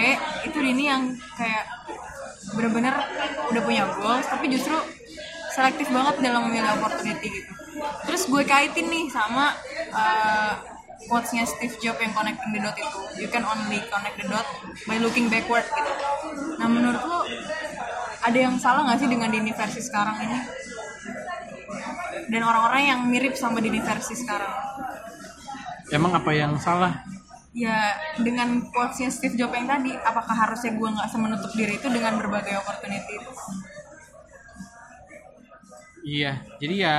itu 0.47 0.57
Dini 0.57 0.83
yang 0.87 1.11
kayak 1.35 1.65
bener-bener 2.55 2.95
udah 3.51 3.61
punya 3.67 3.83
goals 3.99 4.23
tapi 4.23 4.47
justru 4.47 4.71
selektif 5.57 5.89
banget 5.89 6.21
dalam 6.21 6.45
memilih 6.45 6.77
opportunity 6.77 7.41
gitu. 7.41 7.51
Terus 8.05 8.29
gue 8.29 8.43
kaitin 8.45 8.93
nih 8.93 9.09
sama 9.09 9.57
uh, 9.89 10.53
quotes-nya 11.09 11.49
Steve 11.49 11.73
Jobs 11.81 11.97
yang 11.97 12.13
connecting 12.13 12.53
the 12.53 12.61
dot 12.61 12.77
itu. 12.77 13.25
You 13.25 13.27
can 13.33 13.41
only 13.41 13.81
connect 13.89 14.21
the 14.21 14.29
dot 14.29 14.45
by 14.85 15.01
looking 15.01 15.33
backward 15.33 15.65
gitu. 15.65 15.91
Nah 16.61 16.67
menurut 16.69 17.01
lo 17.01 17.25
ada 18.21 18.37
yang 18.37 18.61
salah 18.61 18.85
nggak 18.85 19.01
sih 19.01 19.09
dengan 19.09 19.33
Dini 19.33 19.49
versi 19.49 19.81
sekarang 19.81 20.21
ini? 20.21 20.39
Dan 22.29 22.41
orang-orang 22.45 22.81
yang 22.93 22.99
mirip 23.09 23.33
sama 23.33 23.57
Dini 23.57 23.81
versi 23.81 24.13
sekarang? 24.13 24.53
Emang 25.89 26.13
apa 26.13 26.31
yang 26.37 26.53
salah? 26.61 27.01
Ya 27.57 27.97
dengan 28.21 28.69
quotesnya 28.69 29.09
Steve 29.09 29.33
Jobs 29.33 29.57
yang 29.57 29.65
tadi 29.65 29.89
apakah 29.97 30.37
harusnya 30.37 30.77
gue 30.77 30.89
nggak 30.93 31.09
semenutup 31.09 31.49
diri 31.57 31.81
itu 31.81 31.89
dengan 31.89 32.21
berbagai 32.21 32.61
opportunity 32.61 33.17
iya 36.07 36.39
jadi 36.63 36.75
ya 36.87 36.95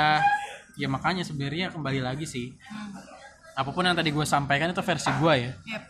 ya 0.78 0.86
makanya 0.86 1.26
sebenarnya 1.26 1.74
kembali 1.74 2.00
lagi 2.00 2.24
sih. 2.24 2.54
Apa 3.58 3.74
pun 3.74 3.82
yang 3.82 3.98
tadi 3.98 4.14
gue 4.14 4.22
sampaikan 4.22 4.70
itu 4.70 4.80
versi 4.86 5.10
gue 5.18 5.34
ya. 5.34 5.50
Yep. 5.50 5.84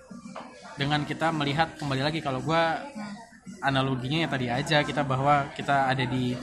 dengan 0.79 1.03
kita 1.03 1.35
melihat 1.35 1.75
kembali 1.75 2.07
lagi 2.07 2.23
kalau 2.23 2.39
gue 2.39 2.63
analoginya 3.67 4.23
ya 4.23 4.29
tadi 4.31 4.47
aja 4.47 4.87
kita 4.87 5.03
bahwa 5.03 5.51
kita 5.51 5.91
ada 5.91 6.07
di 6.07 6.39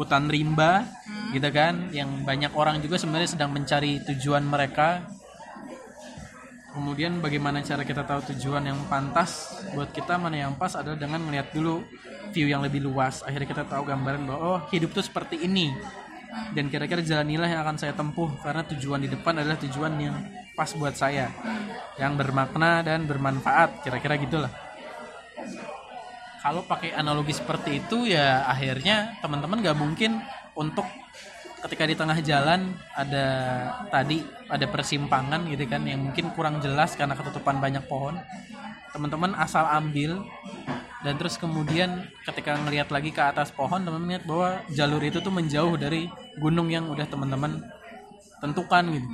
hutan 0.00 0.24
rimba 0.24 0.88
gitu 1.36 1.44
kan 1.52 1.92
yang 1.92 2.24
banyak 2.24 2.48
orang 2.56 2.80
juga 2.80 2.96
sebenarnya 2.96 3.36
sedang 3.38 3.54
mencari 3.54 4.02
tujuan 4.08 4.42
mereka. 4.42 5.06
Kemudian 6.74 7.22
bagaimana 7.22 7.62
cara 7.62 7.86
kita 7.86 8.02
tahu 8.02 8.34
tujuan 8.34 8.66
yang 8.66 8.80
pantas 8.90 9.62
buat 9.78 9.94
kita 9.94 10.18
mana 10.18 10.42
yang 10.42 10.58
pas 10.58 10.74
adalah 10.74 10.98
dengan 10.98 11.22
melihat 11.22 11.54
dulu 11.54 11.86
view 12.34 12.50
yang 12.50 12.66
lebih 12.66 12.82
luas. 12.82 13.22
Akhirnya 13.22 13.46
kita 13.46 13.62
tahu 13.62 13.86
gambaran 13.86 14.26
bahwa 14.26 14.40
oh 14.42 14.60
hidup 14.74 14.90
tuh 14.90 15.06
seperti 15.06 15.46
ini 15.46 15.70
dan 16.54 16.70
kira-kira 16.70 17.00
jalan 17.02 17.26
inilah 17.30 17.50
yang 17.50 17.62
akan 17.62 17.76
saya 17.78 17.92
tempuh 17.94 18.30
karena 18.42 18.62
tujuan 18.74 19.00
di 19.02 19.08
depan 19.10 19.38
adalah 19.38 19.58
tujuan 19.58 19.92
yang 19.98 20.16
pas 20.54 20.70
buat 20.74 20.94
saya 20.94 21.30
yang 21.98 22.14
bermakna 22.14 22.82
dan 22.82 23.06
bermanfaat 23.06 23.82
kira-kira 23.82 24.18
gitulah. 24.18 24.52
Kalau 26.44 26.60
pakai 26.68 26.92
analogi 26.92 27.32
seperti 27.32 27.80
itu 27.80 28.04
ya 28.04 28.44
akhirnya 28.44 29.16
teman-teman 29.24 29.64
gak 29.64 29.78
mungkin 29.80 30.20
untuk 30.52 30.84
ketika 31.64 31.88
di 31.88 31.96
tengah 31.96 32.20
jalan 32.20 32.76
ada 32.92 33.26
tadi 33.88 34.20
ada 34.52 34.68
persimpangan 34.68 35.48
gitu 35.48 35.64
kan 35.64 35.80
yang 35.88 36.04
mungkin 36.04 36.28
kurang 36.36 36.60
jelas 36.60 36.92
karena 36.92 37.16
ketutupan 37.16 37.56
banyak 37.58 37.88
pohon. 37.88 38.20
Teman-teman 38.92 39.32
asal 39.34 39.64
ambil 39.66 40.22
dan 41.04 41.20
terus 41.20 41.36
kemudian 41.36 42.08
ketika 42.24 42.56
ngelihat 42.56 42.88
lagi 42.88 43.12
ke 43.12 43.20
atas 43.20 43.52
pohon 43.52 43.84
teman-teman 43.84 44.16
lihat 44.16 44.24
bahwa 44.24 44.64
jalur 44.72 45.04
itu 45.04 45.20
tuh 45.20 45.28
menjauh 45.28 45.76
dari 45.76 46.08
gunung 46.40 46.72
yang 46.72 46.88
udah 46.88 47.04
teman-teman 47.04 47.60
tentukan 48.40 48.84
gitu. 48.88 49.08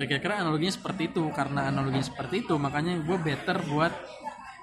Ya 0.00 0.04
kira-kira 0.08 0.40
analoginya 0.40 0.74
seperti 0.74 1.12
itu. 1.12 1.28
Karena 1.36 1.68
analoginya 1.68 2.08
seperti 2.08 2.40
itu 2.48 2.56
makanya 2.56 2.96
gue 3.04 3.18
better 3.20 3.68
buat 3.68 3.92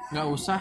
nggak 0.10 0.28
usah 0.34 0.60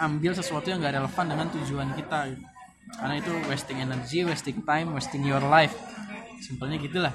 ambil 0.00 0.32
sesuatu 0.32 0.72
yang 0.72 0.80
nggak 0.80 0.96
relevan 0.96 1.26
dengan 1.28 1.46
tujuan 1.52 1.88
kita 1.94 2.32
gitu. 2.32 2.46
karena 2.88 3.20
itu 3.20 3.32
wasting 3.52 3.84
energy 3.84 4.24
wasting 4.24 4.64
time 4.64 4.96
wasting 4.96 5.28
your 5.28 5.44
life. 5.44 5.76
Simpelnya 6.40 6.80
gitulah. 6.80 7.12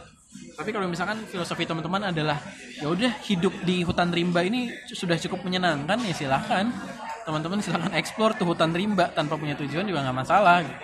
Tapi 0.53 0.69
kalau 0.69 0.85
misalkan 0.85 1.17
filosofi 1.25 1.65
teman-teman 1.65 2.13
adalah 2.13 2.37
ya 2.77 2.93
udah 2.93 3.09
hidup 3.25 3.53
di 3.65 3.81
hutan 3.81 4.13
rimba 4.13 4.45
ini 4.45 4.69
sudah 4.93 5.17
cukup 5.17 5.41
menyenangkan 5.41 5.97
ya 6.05 6.13
silahkan 6.13 6.69
teman-teman 7.23 7.59
silahkan 7.63 7.93
explore 7.95 8.35
tuh 8.35 8.47
hutan 8.47 8.75
rimba 8.75 9.11
tanpa 9.11 9.39
punya 9.39 9.55
tujuan 9.55 9.87
juga 9.87 10.03
nggak 10.03 10.17
masalah 10.17 10.63
gitu. 10.63 10.77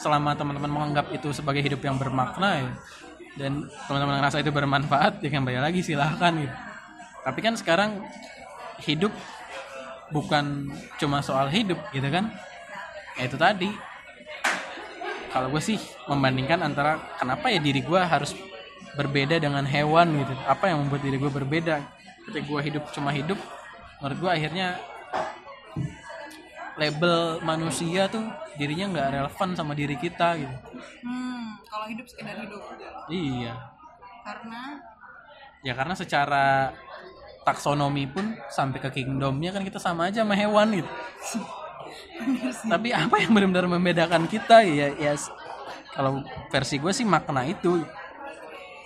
selama 0.00 0.32
teman-teman 0.32 0.70
menganggap 0.72 1.12
itu 1.12 1.28
sebagai 1.30 1.60
hidup 1.60 1.84
yang 1.84 2.00
bermakna 2.00 2.64
ya. 2.64 2.72
Dan 3.36 3.68
teman-teman 3.86 4.18
ngerasa 4.18 4.40
itu 4.42 4.50
bermanfaat 4.50 5.20
ya 5.20 5.28
kembali 5.28 5.60
lagi 5.60 5.84
silahkan 5.84 6.32
gitu. 6.34 6.56
Tapi 7.20 7.38
kan 7.44 7.54
sekarang 7.54 8.00
hidup 8.80 9.12
bukan 10.10 10.72
cuma 10.96 11.20
soal 11.20 11.52
hidup 11.52 11.78
gitu 11.92 12.08
kan? 12.08 12.32
Ya 13.20 13.28
itu 13.28 13.36
tadi. 13.36 13.70
Kalau 15.30 15.46
gue 15.52 15.62
sih 15.62 15.78
membandingkan 16.10 16.58
antara 16.64 16.98
kenapa 17.20 17.52
ya 17.52 17.62
diri 17.62 17.84
gue 17.84 18.00
harus 18.00 18.34
berbeda 18.98 19.38
dengan 19.38 19.62
hewan 19.62 20.16
gitu. 20.16 20.34
Apa 20.48 20.72
yang 20.72 20.82
membuat 20.82 21.06
diri 21.06 21.20
gue 21.20 21.30
berbeda? 21.30 21.76
Ketika 22.26 22.44
gue 22.48 22.60
hidup 22.66 22.84
cuma 22.90 23.14
hidup 23.14 23.38
menurut 24.00 24.18
gue 24.18 24.30
akhirnya 24.32 24.80
label 26.80 27.44
manusia 27.44 28.08
tuh 28.08 28.24
dirinya 28.56 28.88
nggak 28.88 29.08
relevan 29.20 29.48
sama 29.52 29.76
diri 29.76 30.00
kita 30.00 30.40
gitu. 30.40 30.56
Hmm, 31.04 31.60
kalau 31.68 31.86
hidup 31.92 32.06
sekedar 32.08 32.36
hidup. 32.40 32.60
iya. 33.12 33.54
Karena? 34.24 34.80
Ya 35.60 35.72
karena 35.76 35.92
secara 35.92 36.72
taksonomi 37.44 38.08
pun 38.08 38.36
sampai 38.48 38.80
ke 38.80 39.02
kingdomnya 39.02 39.52
kan 39.52 39.60
kita 39.60 39.76
sama 39.76 40.08
aja 40.08 40.24
sama 40.24 40.32
hewan 40.32 40.80
gitu. 40.80 40.90
Tapi 42.72 42.88
apa 42.96 43.16
yang 43.20 43.32
benar-benar 43.36 43.68
membedakan 43.68 44.24
kita? 44.24 44.64
Ya 44.64 44.92
ya 44.96 45.12
kalau 45.92 46.24
versi 46.48 46.80
gue 46.80 46.92
sih 46.96 47.04
makna 47.04 47.44
itu. 47.44 47.84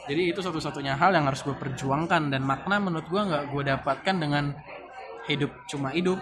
Jadi 0.04 0.36
itu 0.36 0.40
satu-satunya 0.44 0.98
hal 0.98 1.16
yang 1.16 1.30
harus 1.30 1.40
gue 1.46 1.54
perjuangkan. 1.54 2.28
Dan 2.28 2.42
makna 2.42 2.82
menurut 2.82 3.06
gue 3.06 3.22
nggak 3.22 3.44
gue 3.54 3.62
dapatkan 3.70 4.16
dengan 4.18 4.50
hidup 5.24 5.50
cuma 5.72 5.88
hidup 5.88 6.20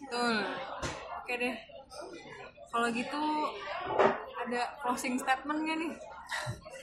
betul. 0.00 0.34
Oke 1.22 1.32
deh. 1.36 1.54
Kalau 2.68 2.88
gitu 2.92 3.22
ada 4.46 4.62
closing 4.84 5.16
statement 5.16 5.58
gak 5.64 5.76
nih? 5.76 5.92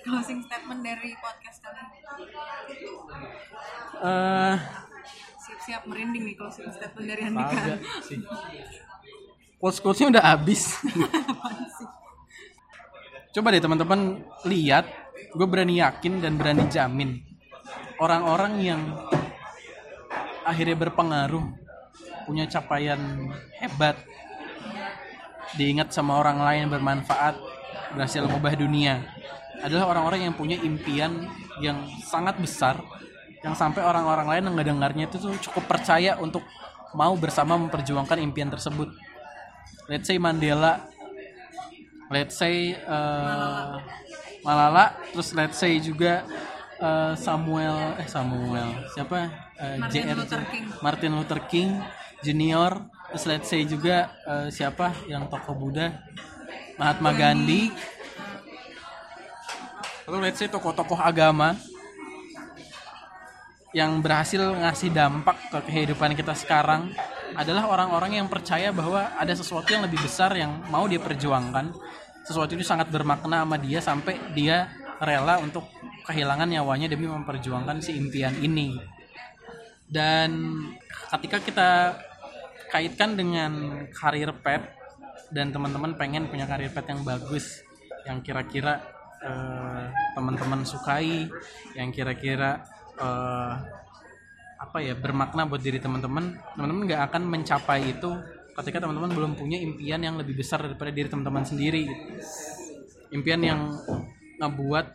Closing 0.05 0.39
statement 0.45 0.81
dari 0.85 1.11
podcast 1.17 1.57
kali. 1.61 1.81
eh 4.05 4.55
Siap-siap 5.45 5.81
merinding 5.85 6.23
nih 6.25 6.35
closing 6.37 6.69
statement 6.73 7.05
dari 7.05 7.21
Andika. 7.25 7.77
quotes 9.55 9.81
quotesnya 9.81 10.13
udah 10.13 10.23
habis 10.35 10.77
coba 13.33 13.47
deh 13.49 13.63
teman-teman 13.63 14.21
lihat 14.45 14.85
gue 15.33 15.47
berani 15.47 15.81
yakin 15.81 16.21
dan 16.21 16.37
berani 16.37 16.69
jamin 16.69 17.19
orang-orang 17.97 18.53
yang 18.61 18.81
akhirnya 20.45 20.77
berpengaruh 20.77 21.41
punya 22.29 22.45
capaian 22.45 22.97
hebat 23.59 23.97
diingat 25.57 25.93
sama 25.93 26.21
orang 26.21 26.41
lain 26.41 26.69
bermanfaat 26.69 27.37
berhasil 27.95 28.25
mengubah 28.25 28.53
dunia. 28.53 29.01
Adalah 29.63 29.97
orang-orang 29.97 30.29
yang 30.29 30.35
punya 30.35 30.59
impian 30.61 31.25
yang 31.63 31.87
sangat 32.05 32.37
besar 32.37 32.77
yang 33.41 33.53
sampai 33.53 33.85
orang-orang 33.85 34.25
lain 34.25 34.43
yang 34.49 34.55
ngedengarnya 34.57 35.05
itu 35.05 35.21
tuh 35.21 35.37
cukup 35.49 35.69
percaya 35.69 36.17
untuk 36.17 36.41
mau 36.97 37.13
bersama 37.13 37.55
memperjuangkan 37.61 38.17
impian 38.25 38.49
tersebut. 38.49 38.89
Let's 39.85 40.09
say 40.09 40.17
Mandela 40.17 40.95
let's 42.09 42.37
say 42.37 42.77
uh, 42.85 43.81
Malala 44.45 44.93
terus 45.09 45.33
let's 45.33 45.57
say 45.57 45.81
juga 45.81 46.25
uh, 46.79 47.13
Samuel 47.15 47.99
eh 47.99 48.07
Samuel. 48.09 48.69
Siapa? 48.91 49.19
Uh, 49.55 49.75
Martin 49.79 50.03
JR 50.03 50.17
Luther 50.17 50.43
King. 50.49 50.65
Martin 50.81 51.11
Luther 51.15 51.41
King 51.47 51.69
Junior. 52.23 52.71
Terus 53.13 53.25
let's 53.29 53.47
say 53.47 53.61
juga 53.63 54.11
uh, 54.27 54.47
siapa 54.49 54.91
yang 55.07 55.29
tokoh 55.29 55.55
Buddha? 55.55 55.93
Mahatma 56.75 57.15
Gandhi. 57.15 57.71
Lalu 60.05 60.17
let's 60.29 60.37
say 60.37 60.51
tokoh-tokoh 60.51 60.99
agama 60.99 61.57
yang 63.75 63.99
berhasil 63.99 64.39
ngasih 64.39 64.93
dampak 64.95 65.35
ke 65.51 65.59
kehidupan 65.67 66.15
kita 66.15 66.31
sekarang 66.31 66.95
adalah 67.35 67.67
orang-orang 67.67 68.23
yang 68.23 68.27
percaya 68.31 68.71
bahwa 68.71 69.11
ada 69.19 69.33
sesuatu 69.35 69.67
yang 69.67 69.83
lebih 69.83 69.99
besar 69.99 70.31
yang 70.37 70.63
mau 70.71 70.87
dia 70.87 71.01
perjuangkan. 71.01 71.75
Sesuatu 72.23 72.55
itu 72.55 72.63
sangat 72.63 72.87
bermakna 72.87 73.43
sama 73.43 73.57
dia 73.59 73.79
sampai 73.83 74.15
dia 74.31 74.71
rela 75.01 75.41
untuk 75.41 75.67
kehilangan 76.07 76.47
nyawanya 76.47 76.87
demi 76.87 77.09
memperjuangkan 77.09 77.83
si 77.83 77.95
impian 77.95 78.35
ini. 78.39 78.77
Dan 79.85 80.61
ketika 81.13 81.37
kita 81.43 81.69
kaitkan 82.71 83.15
dengan 83.15 83.85
karir 83.93 84.33
pet 84.41 84.61
dan 85.29 85.53
teman-teman 85.53 85.93
pengen 85.95 86.27
punya 86.27 86.49
karir 86.49 86.71
pet 86.73 86.85
yang 86.89 87.01
bagus 87.05 87.61
yang 88.05 88.21
kira-kira 88.21 88.81
eh, 89.21 89.83
teman-teman 90.17 90.65
sukai 90.65 91.29
yang 91.77 91.89
kira-kira 91.93 92.65
eh, 92.97 93.53
apa 94.55 94.77
ya 94.81 94.97
bermakna 94.97 95.45
buat 95.45 95.61
diri 95.61 95.77
teman-teman 95.77 96.35
teman-teman 96.57 96.83
nggak 96.89 97.01
akan 97.11 97.21
mencapai 97.27 97.81
itu 97.95 98.11
ketika 98.55 98.87
teman-teman 98.87 99.11
belum 99.11 99.31
punya 99.35 99.59
impian 99.59 99.99
yang 99.99 100.15
lebih 100.15 100.39
besar 100.39 100.63
daripada 100.63 100.87
diri 100.89 101.11
teman-teman 101.11 101.43
sendiri. 101.43 101.83
Impian 103.11 103.43
yang 103.43 103.75
ngebuat 104.39 104.85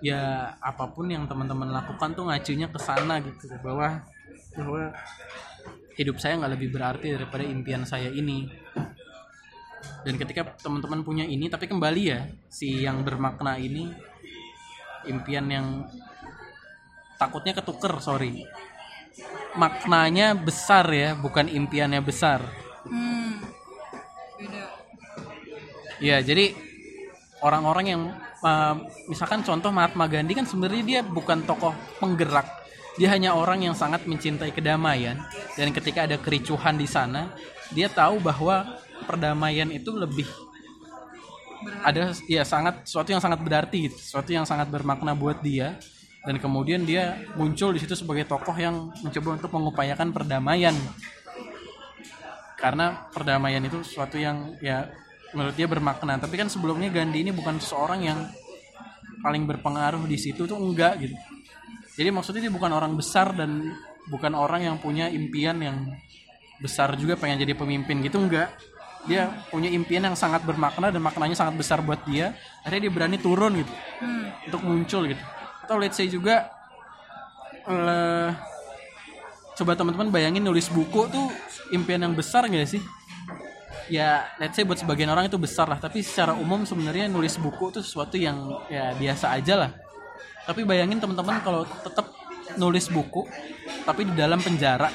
ya 0.00 0.52
apa 0.58 0.88
pun 0.90 1.12
yang 1.12 1.28
teman-teman 1.28 1.68
lakukan 1.68 2.16
tuh 2.16 2.28
ngacunya 2.28 2.66
ke 2.72 2.78
sana 2.80 3.20
gitu 3.20 3.52
bahwa 3.60 4.00
bahwa 4.56 4.90
hidup 6.00 6.16
saya 6.16 6.40
nggak 6.40 6.52
lebih 6.56 6.72
berarti 6.72 7.12
daripada 7.12 7.44
impian 7.44 7.84
saya 7.84 8.08
ini 8.08 8.48
dan 10.00 10.16
ketika 10.16 10.56
teman-teman 10.64 11.04
punya 11.04 11.28
ini 11.28 11.52
tapi 11.52 11.68
kembali 11.68 12.02
ya 12.02 12.24
si 12.48 12.80
yang 12.80 13.04
bermakna 13.04 13.60
ini 13.60 13.92
impian 15.04 15.46
yang 15.52 15.66
takutnya 17.20 17.52
ketuker 17.52 18.00
sorry 18.00 18.48
maknanya 19.60 20.32
besar 20.32 20.88
ya 20.88 21.12
bukan 21.12 21.46
impiannya 21.50 22.00
besar 22.00 22.40
Hmm. 22.80 23.36
Beda. 24.40 24.72
ya 26.00 26.16
jadi 26.24 26.56
orang-orang 27.44 27.86
yang 27.92 28.02
uh, 28.44 28.74
misalkan 29.08 29.44
contoh 29.44 29.70
Mahatma 29.72 30.08
Gandhi 30.08 30.36
kan 30.36 30.46
sebenarnya 30.48 30.82
dia 30.84 31.00
bukan 31.04 31.44
tokoh 31.44 31.72
penggerak. 32.00 32.46
Dia 32.98 33.16
hanya 33.16 33.32
orang 33.32 33.64
yang 33.64 33.72
sangat 33.72 34.04
mencintai 34.04 34.52
kedamaian. 34.52 35.16
Dan 35.54 35.72
ketika 35.72 36.04
ada 36.04 36.20
kericuhan 36.20 36.76
di 36.76 36.84
sana 36.84 37.32
dia 37.70 37.86
tahu 37.86 38.18
bahwa 38.18 38.80
perdamaian 39.06 39.70
itu 39.70 39.94
lebih 39.94 40.26
ada 41.84 42.16
ya 42.26 42.42
sangat 42.42 42.88
sesuatu 42.88 43.12
yang 43.12 43.22
sangat 43.22 43.40
berarti 43.40 43.88
gitu. 43.88 43.96
Sesuatu 43.96 44.30
yang 44.32 44.44
sangat 44.48 44.68
bermakna 44.68 45.12
buat 45.16 45.40
dia. 45.40 45.76
Dan 46.20 46.36
kemudian 46.36 46.84
dia 46.84 47.16
muncul 47.32 47.72
di 47.72 47.80
situ 47.80 47.96
sebagai 47.96 48.28
tokoh 48.28 48.52
yang 48.52 48.92
mencoba 49.00 49.40
untuk 49.40 49.50
mengupayakan 49.56 50.12
perdamaian. 50.12 50.76
Karena 52.60 53.08
perdamaian 53.08 53.64
itu 53.64 53.80
sesuatu 53.80 54.20
yang 54.20 54.52
ya 54.60 54.92
menurut 55.34 55.54
dia 55.54 55.66
bermakna. 55.70 56.18
Tapi 56.18 56.34
kan 56.38 56.48
sebelumnya 56.50 56.90
Gandhi 56.90 57.22
ini 57.26 57.32
bukan 57.34 57.58
seseorang 57.62 58.00
yang 58.02 58.18
paling 59.20 59.44
berpengaruh 59.44 60.02
di 60.08 60.16
situ 60.16 60.48
tuh 60.48 60.56
enggak 60.56 61.00
gitu. 61.02 61.16
Jadi 62.00 62.08
maksudnya 62.08 62.48
dia 62.48 62.52
bukan 62.52 62.72
orang 62.72 62.96
besar 62.96 63.36
dan 63.36 63.68
bukan 64.08 64.32
orang 64.32 64.64
yang 64.64 64.76
punya 64.80 65.12
impian 65.12 65.60
yang 65.60 65.76
besar 66.60 66.96
juga 66.96 67.16
pengen 67.16 67.44
jadi 67.44 67.52
pemimpin 67.52 68.00
gitu 68.00 68.16
enggak. 68.16 68.48
Dia 69.08 69.32
punya 69.48 69.72
impian 69.72 70.04
yang 70.12 70.16
sangat 70.16 70.44
bermakna 70.44 70.92
dan 70.92 71.00
maknanya 71.00 71.36
sangat 71.36 71.56
besar 71.56 71.80
buat 71.80 72.04
dia. 72.04 72.36
Akhirnya 72.64 72.88
dia 72.88 72.92
berani 72.92 73.16
turun 73.16 73.52
gitu. 73.60 73.72
Hmm. 74.00 74.26
untuk 74.48 74.62
muncul 74.64 75.02
gitu. 75.08 75.22
Atau 75.64 75.76
let's 75.76 75.96
say 75.96 76.08
juga 76.08 76.48
eh, 77.68 78.28
coba 79.60 79.72
teman-teman 79.76 80.08
bayangin 80.08 80.40
nulis 80.40 80.72
buku 80.72 81.04
tuh 81.12 81.28
impian 81.76 82.00
yang 82.00 82.16
besar 82.16 82.48
gak 82.48 82.64
sih 82.64 82.80
ya 83.90 84.30
let's 84.38 84.54
say 84.54 84.62
buat 84.62 84.78
sebagian 84.78 85.10
orang 85.10 85.26
itu 85.26 85.36
besar 85.36 85.66
lah. 85.66 85.76
Tapi 85.82 86.00
secara 86.00 86.32
umum 86.38 86.62
sebenarnya 86.62 87.10
nulis 87.10 87.36
buku 87.36 87.74
tuh 87.74 87.82
sesuatu 87.82 88.14
yang 88.14 88.62
ya 88.70 88.94
biasa 88.94 89.34
aja 89.34 89.66
lah. 89.66 89.70
Tapi 90.46 90.62
bayangin 90.64 91.02
teman-teman 91.02 91.42
kalau 91.42 91.66
tetap 91.66 92.14
nulis 92.56 92.86
buku 92.88 93.26
tapi 93.84 94.06
di 94.06 94.14
dalam 94.14 94.38
penjara. 94.38 94.88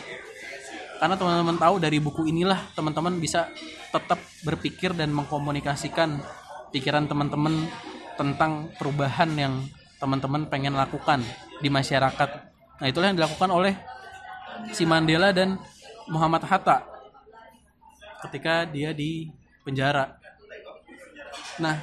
Karena 0.95 1.19
teman-teman 1.19 1.59
tahu 1.59 1.75
dari 1.83 1.99
buku 1.99 2.31
inilah 2.31 2.71
teman-teman 2.71 3.19
bisa 3.19 3.51
tetap 3.91 4.17
berpikir 4.47 4.95
dan 4.95 5.11
mengkomunikasikan 5.11 6.23
pikiran 6.71 7.05
teman-teman 7.11 7.67
tentang 8.15 8.71
perubahan 8.79 9.27
yang 9.35 9.67
teman-teman 9.99 10.47
pengen 10.47 10.75
lakukan 10.75 11.19
di 11.59 11.67
masyarakat. 11.67 12.29
Nah, 12.79 12.87
itulah 12.87 13.11
yang 13.11 13.19
dilakukan 13.19 13.51
oleh 13.51 13.75
si 14.71 14.87
Mandela 14.87 15.35
dan 15.35 15.59
Muhammad 16.07 16.47
Hatta 16.47 16.94
ketika 18.29 18.65
dia 18.67 18.91
di 18.91 19.29
penjara. 19.65 20.17
Nah, 21.61 21.75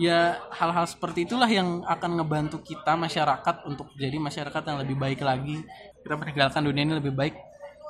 ya 0.00 0.40
hal-hal 0.54 0.86
seperti 0.88 1.28
itulah 1.28 1.48
yang 1.48 1.84
akan 1.84 2.22
ngebantu 2.22 2.62
kita 2.64 2.96
masyarakat 2.96 3.68
untuk 3.68 3.92
jadi 3.98 4.16
masyarakat 4.16 4.62
yang 4.62 4.78
lebih 4.80 4.96
baik 4.96 5.20
lagi. 5.20 5.60
Kita 6.02 6.14
meninggalkan 6.18 6.62
dunia 6.64 6.82
ini 6.82 6.94
lebih 6.98 7.14
baik 7.14 7.34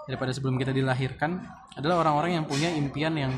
daripada 0.09 0.35
sebelum 0.35 0.59
kita 0.59 0.75
dilahirkan 0.75 1.39
adalah 1.79 2.03
orang-orang 2.03 2.43
yang 2.43 2.47
punya 2.47 2.69
impian 2.75 3.15
yang 3.15 3.33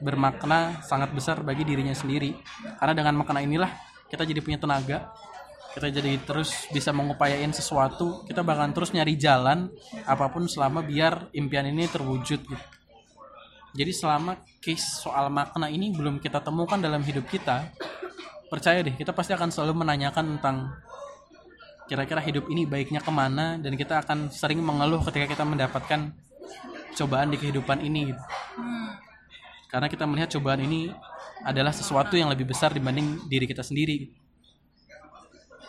bermakna 0.00 0.80
sangat 0.84 1.12
besar 1.12 1.40
bagi 1.44 1.64
dirinya 1.64 1.92
sendiri. 1.92 2.36
Karena 2.80 2.94
dengan 2.96 3.14
makna 3.20 3.44
inilah 3.44 3.70
kita 4.08 4.24
jadi 4.24 4.40
punya 4.40 4.58
tenaga, 4.60 5.12
kita 5.76 5.92
jadi 5.92 6.16
terus 6.24 6.68
bisa 6.72 6.92
mengupayain 6.92 7.52
sesuatu, 7.52 8.24
kita 8.24 8.40
bahkan 8.40 8.72
terus 8.72 8.96
nyari 8.96 9.16
jalan 9.20 9.68
apa 10.08 10.32
pun 10.32 10.48
selama 10.48 10.80
biar 10.80 11.28
impian 11.36 11.68
ini 11.68 11.84
terwujud 11.88 12.40
gitu. 12.48 12.75
Jadi 13.76 13.92
selama 13.92 14.40
case 14.64 15.04
soal 15.04 15.28
makna 15.28 15.68
ini 15.68 15.92
belum 15.92 16.18
kita 16.18 16.40
temukan 16.40 16.80
dalam 16.80 17.04
hidup 17.04 17.28
kita 17.28 17.68
percaya 18.48 18.80
deh 18.80 18.96
kita 18.96 19.12
pasti 19.12 19.36
akan 19.36 19.52
selalu 19.52 19.84
menanyakan 19.84 20.38
tentang 20.38 20.72
kira-kira 21.86 22.18
hidup 22.18 22.50
ini 22.50 22.66
baiknya 22.66 22.98
ke 22.98 23.12
mana 23.14 23.60
dan 23.62 23.78
kita 23.78 24.02
akan 24.02 24.32
sering 24.34 24.58
mengeluh 24.58 25.02
ketika 25.06 25.30
kita 25.30 25.44
mendapatkan 25.46 26.10
cobaan 26.98 27.30
di 27.30 27.38
kehidupan 27.38 27.78
ini. 27.84 28.10
Karena 29.70 29.86
kita 29.86 30.02
melihat 30.08 30.34
cobaan 30.34 30.66
ini 30.66 30.90
adalah 31.46 31.70
sesuatu 31.70 32.18
yang 32.18 32.26
lebih 32.26 32.48
besar 32.48 32.74
dibanding 32.74 33.28
diri 33.30 33.46
kita 33.46 33.62
sendiri. 33.62 34.10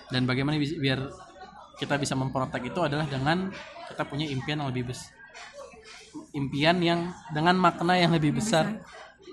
Dan 0.09 0.25
bagaimana 0.25 0.57
bi- 0.57 0.79
biar 0.79 1.05
kita 1.77 1.99
bisa 2.01 2.17
memprotek 2.17 2.73
itu 2.73 2.79
adalah 2.81 3.05
dengan 3.05 3.53
kita 3.91 4.07
punya 4.07 4.25
impian 4.25 4.63
yang 4.63 4.69
lebih 4.73 4.89
besar 4.89 5.16
impian 6.33 6.77
yang 6.81 7.11
dengan 7.33 7.57
makna 7.57 7.97
yang 7.97 8.13
lebih 8.13 8.37
besar. 8.37 8.83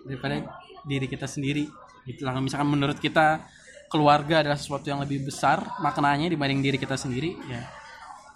daripada 0.05 0.61
diri 0.85 1.09
kita 1.09 1.25
sendiri. 1.25 1.65
Gitu 2.05 2.29
lah. 2.29 2.37
Misalkan 2.37 2.69
menurut 2.69 3.01
kita 3.01 3.41
keluarga 3.89 4.45
adalah 4.45 4.61
sesuatu 4.61 4.85
yang 4.85 5.01
lebih 5.01 5.25
besar 5.25 5.65
maknanya 5.81 6.29
dibanding 6.29 6.61
diri 6.61 6.77
kita 6.77 6.99
sendiri 6.99 7.39
ya 7.47 7.63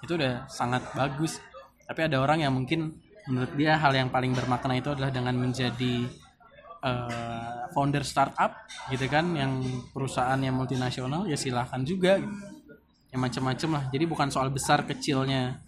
itu 0.03 0.15
udah 0.15 0.47
sangat 0.47 0.95
bagus. 0.95 1.43
Tapi 1.83 2.07
ada 2.07 2.21
orang 2.23 2.45
yang 2.45 2.55
mungkin 2.55 2.95
menurut 3.27 3.53
dia 3.59 3.77
hal 3.77 3.93
yang 3.93 4.09
paling 4.09 4.33
bermakna 4.33 4.79
itu 4.79 4.95
adalah 4.95 5.11
dengan 5.11 5.35
menjadi 5.35 6.07
eh, 6.85 7.63
founder 7.75 8.07
startup 8.07 8.55
gitu 8.89 9.05
kan 9.11 9.35
yang 9.35 9.61
perusahaan 9.91 10.39
yang 10.39 10.55
multinasional 10.55 11.27
ya 11.27 11.37
silahkan 11.37 11.83
juga 11.83 12.23
gitu. 12.23 12.35
ya 13.11 13.17
macam-macam 13.19 13.71
lah. 13.81 13.85
Jadi 13.91 14.05
bukan 14.07 14.29
soal 14.31 14.53
besar 14.55 14.87
kecilnya 14.87 15.59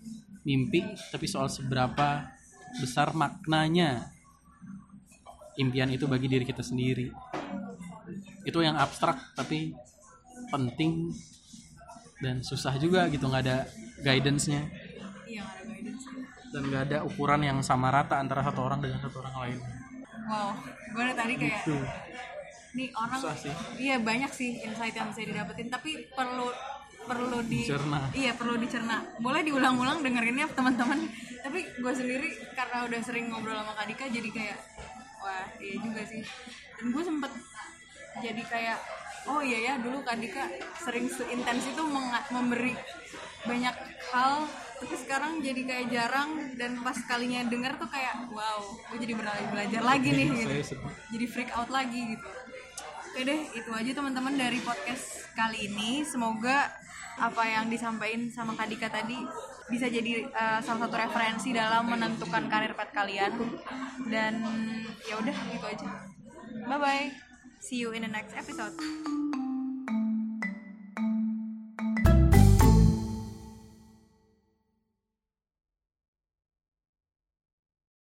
mimpi 0.47 0.87
tapi 1.13 1.27
soal 1.29 1.51
seberapa 1.51 2.31
besar 2.79 3.11
maknanya. 3.17 4.13
Impian 5.59 5.91
itu 5.91 6.07
bagi 6.07 6.31
diri 6.31 6.47
kita 6.47 6.63
sendiri. 6.63 7.11
Itu 8.47 8.63
yang 8.63 8.79
abstrak 8.79 9.35
tapi 9.35 9.75
penting 10.49 11.13
dan 12.21 12.45
susah 12.45 12.77
juga 12.77 13.09
gitu 13.09 13.27
nggak 13.27 13.43
ada 13.45 13.59
guidance-nya. 14.01 14.63
Iya 15.27 15.43
nggak 15.43 15.57
ada 15.57 15.65
guidance 15.67 16.05
dan 16.51 16.63
nggak 16.67 16.83
ada 16.91 16.99
ukuran 17.07 17.41
yang 17.47 17.59
sama 17.63 17.89
rata 17.95 18.19
antara 18.19 18.43
satu 18.43 18.61
orang 18.67 18.81
dengan 18.83 18.99
satu 19.03 19.17
orang 19.23 19.37
lain. 19.47 19.59
Wow 20.29 20.51
gue 20.91 21.03
dari 21.07 21.15
tadi 21.15 21.35
kayak 21.39 21.59
tuh 21.63 21.83
nih 22.71 22.89
orang 22.95 23.19
susah 23.19 23.37
sih. 23.39 23.55
Iya 23.79 23.97
banyak 24.03 24.31
sih 24.31 24.51
insight 24.63 24.95
yang 24.95 25.11
bisa 25.11 25.23
didapetin 25.27 25.69
tapi 25.71 26.07
perlu 26.15 26.51
perlu 27.11 27.39
di 27.43 27.67
Dicerna. 27.67 27.99
iya 28.15 28.33
perlu 28.39 28.55
dicerna 28.55 29.03
boleh 29.19 29.43
diulang-ulang 29.43 29.99
dengerinnya 30.07 30.47
teman-teman 30.55 31.11
tapi 31.43 31.67
gue 31.67 31.93
sendiri 31.93 32.29
karena 32.55 32.87
udah 32.87 33.01
sering 33.03 33.27
ngobrol 33.35 33.59
sama 33.59 33.75
Kak 33.75 33.87
Dika 33.91 34.07
jadi 34.07 34.31
kayak 34.31 34.59
wah 35.19 35.45
iya 35.59 35.75
juga 35.83 36.03
sih 36.07 36.23
dan 36.79 36.87
gue 36.95 37.03
sempet 37.03 37.33
jadi 38.23 38.43
kayak 38.47 38.79
oh 39.27 39.41
iya 39.43 39.59
ya 39.59 39.75
dulu 39.83 40.07
Kak 40.07 40.23
Dika 40.23 40.47
sering 40.79 41.11
seintens 41.11 41.67
itu 41.67 41.83
memberi 42.31 42.79
banyak 43.43 43.77
hal 44.15 44.47
tapi 44.81 44.95
sekarang 44.97 45.45
jadi 45.45 45.61
kayak 45.67 45.87
jarang 45.93 46.31
dan 46.57 46.81
pas 46.81 46.97
kalinya 47.05 47.45
denger 47.45 47.77
tuh 47.77 47.91
kayak 47.91 48.31
wow 48.33 48.61
gue 48.95 48.99
jadi 49.03 49.13
bela- 49.19 49.49
belajar 49.53 49.83
lagi 49.83 50.09
nih 50.15 50.27
gitu 50.31 50.49
saya 50.49 50.65
sedih 50.65 50.93
jadi 51.11 51.27
freak 51.27 51.51
out 51.59 51.69
lagi 51.69 52.17
gitu. 52.17 52.29
Oke 53.11 53.27
deh, 53.27 53.43
itu 53.59 53.71
aja 53.75 53.91
teman-teman 53.91 54.39
dari 54.39 54.63
podcast 54.63 55.27
kali 55.35 55.67
ini. 55.67 56.07
Semoga 56.07 56.71
apa 57.21 57.45
yang 57.45 57.69
disampaikan 57.69 58.33
sama 58.33 58.57
Kadika 58.57 58.89
tadi 58.89 59.21
bisa 59.69 59.87
jadi 59.87 60.27
eh, 60.27 60.61
salah 60.65 60.89
satu 60.89 60.97
referensi 60.97 61.53
dalam 61.53 61.87
menentukan 61.87 62.49
karir 62.49 62.73
pet 62.73 62.91
kalian. 62.91 63.33
Dan 64.09 64.41
ya 65.05 65.15
udah 65.21 65.37
gitu 65.53 65.67
aja. 65.69 65.89
Bye 66.67 66.81
bye. 66.81 67.07
See 67.61 67.85
you 67.85 67.93
in 67.93 68.03
the 68.03 68.11
next 68.11 68.33
episode. 68.33 68.73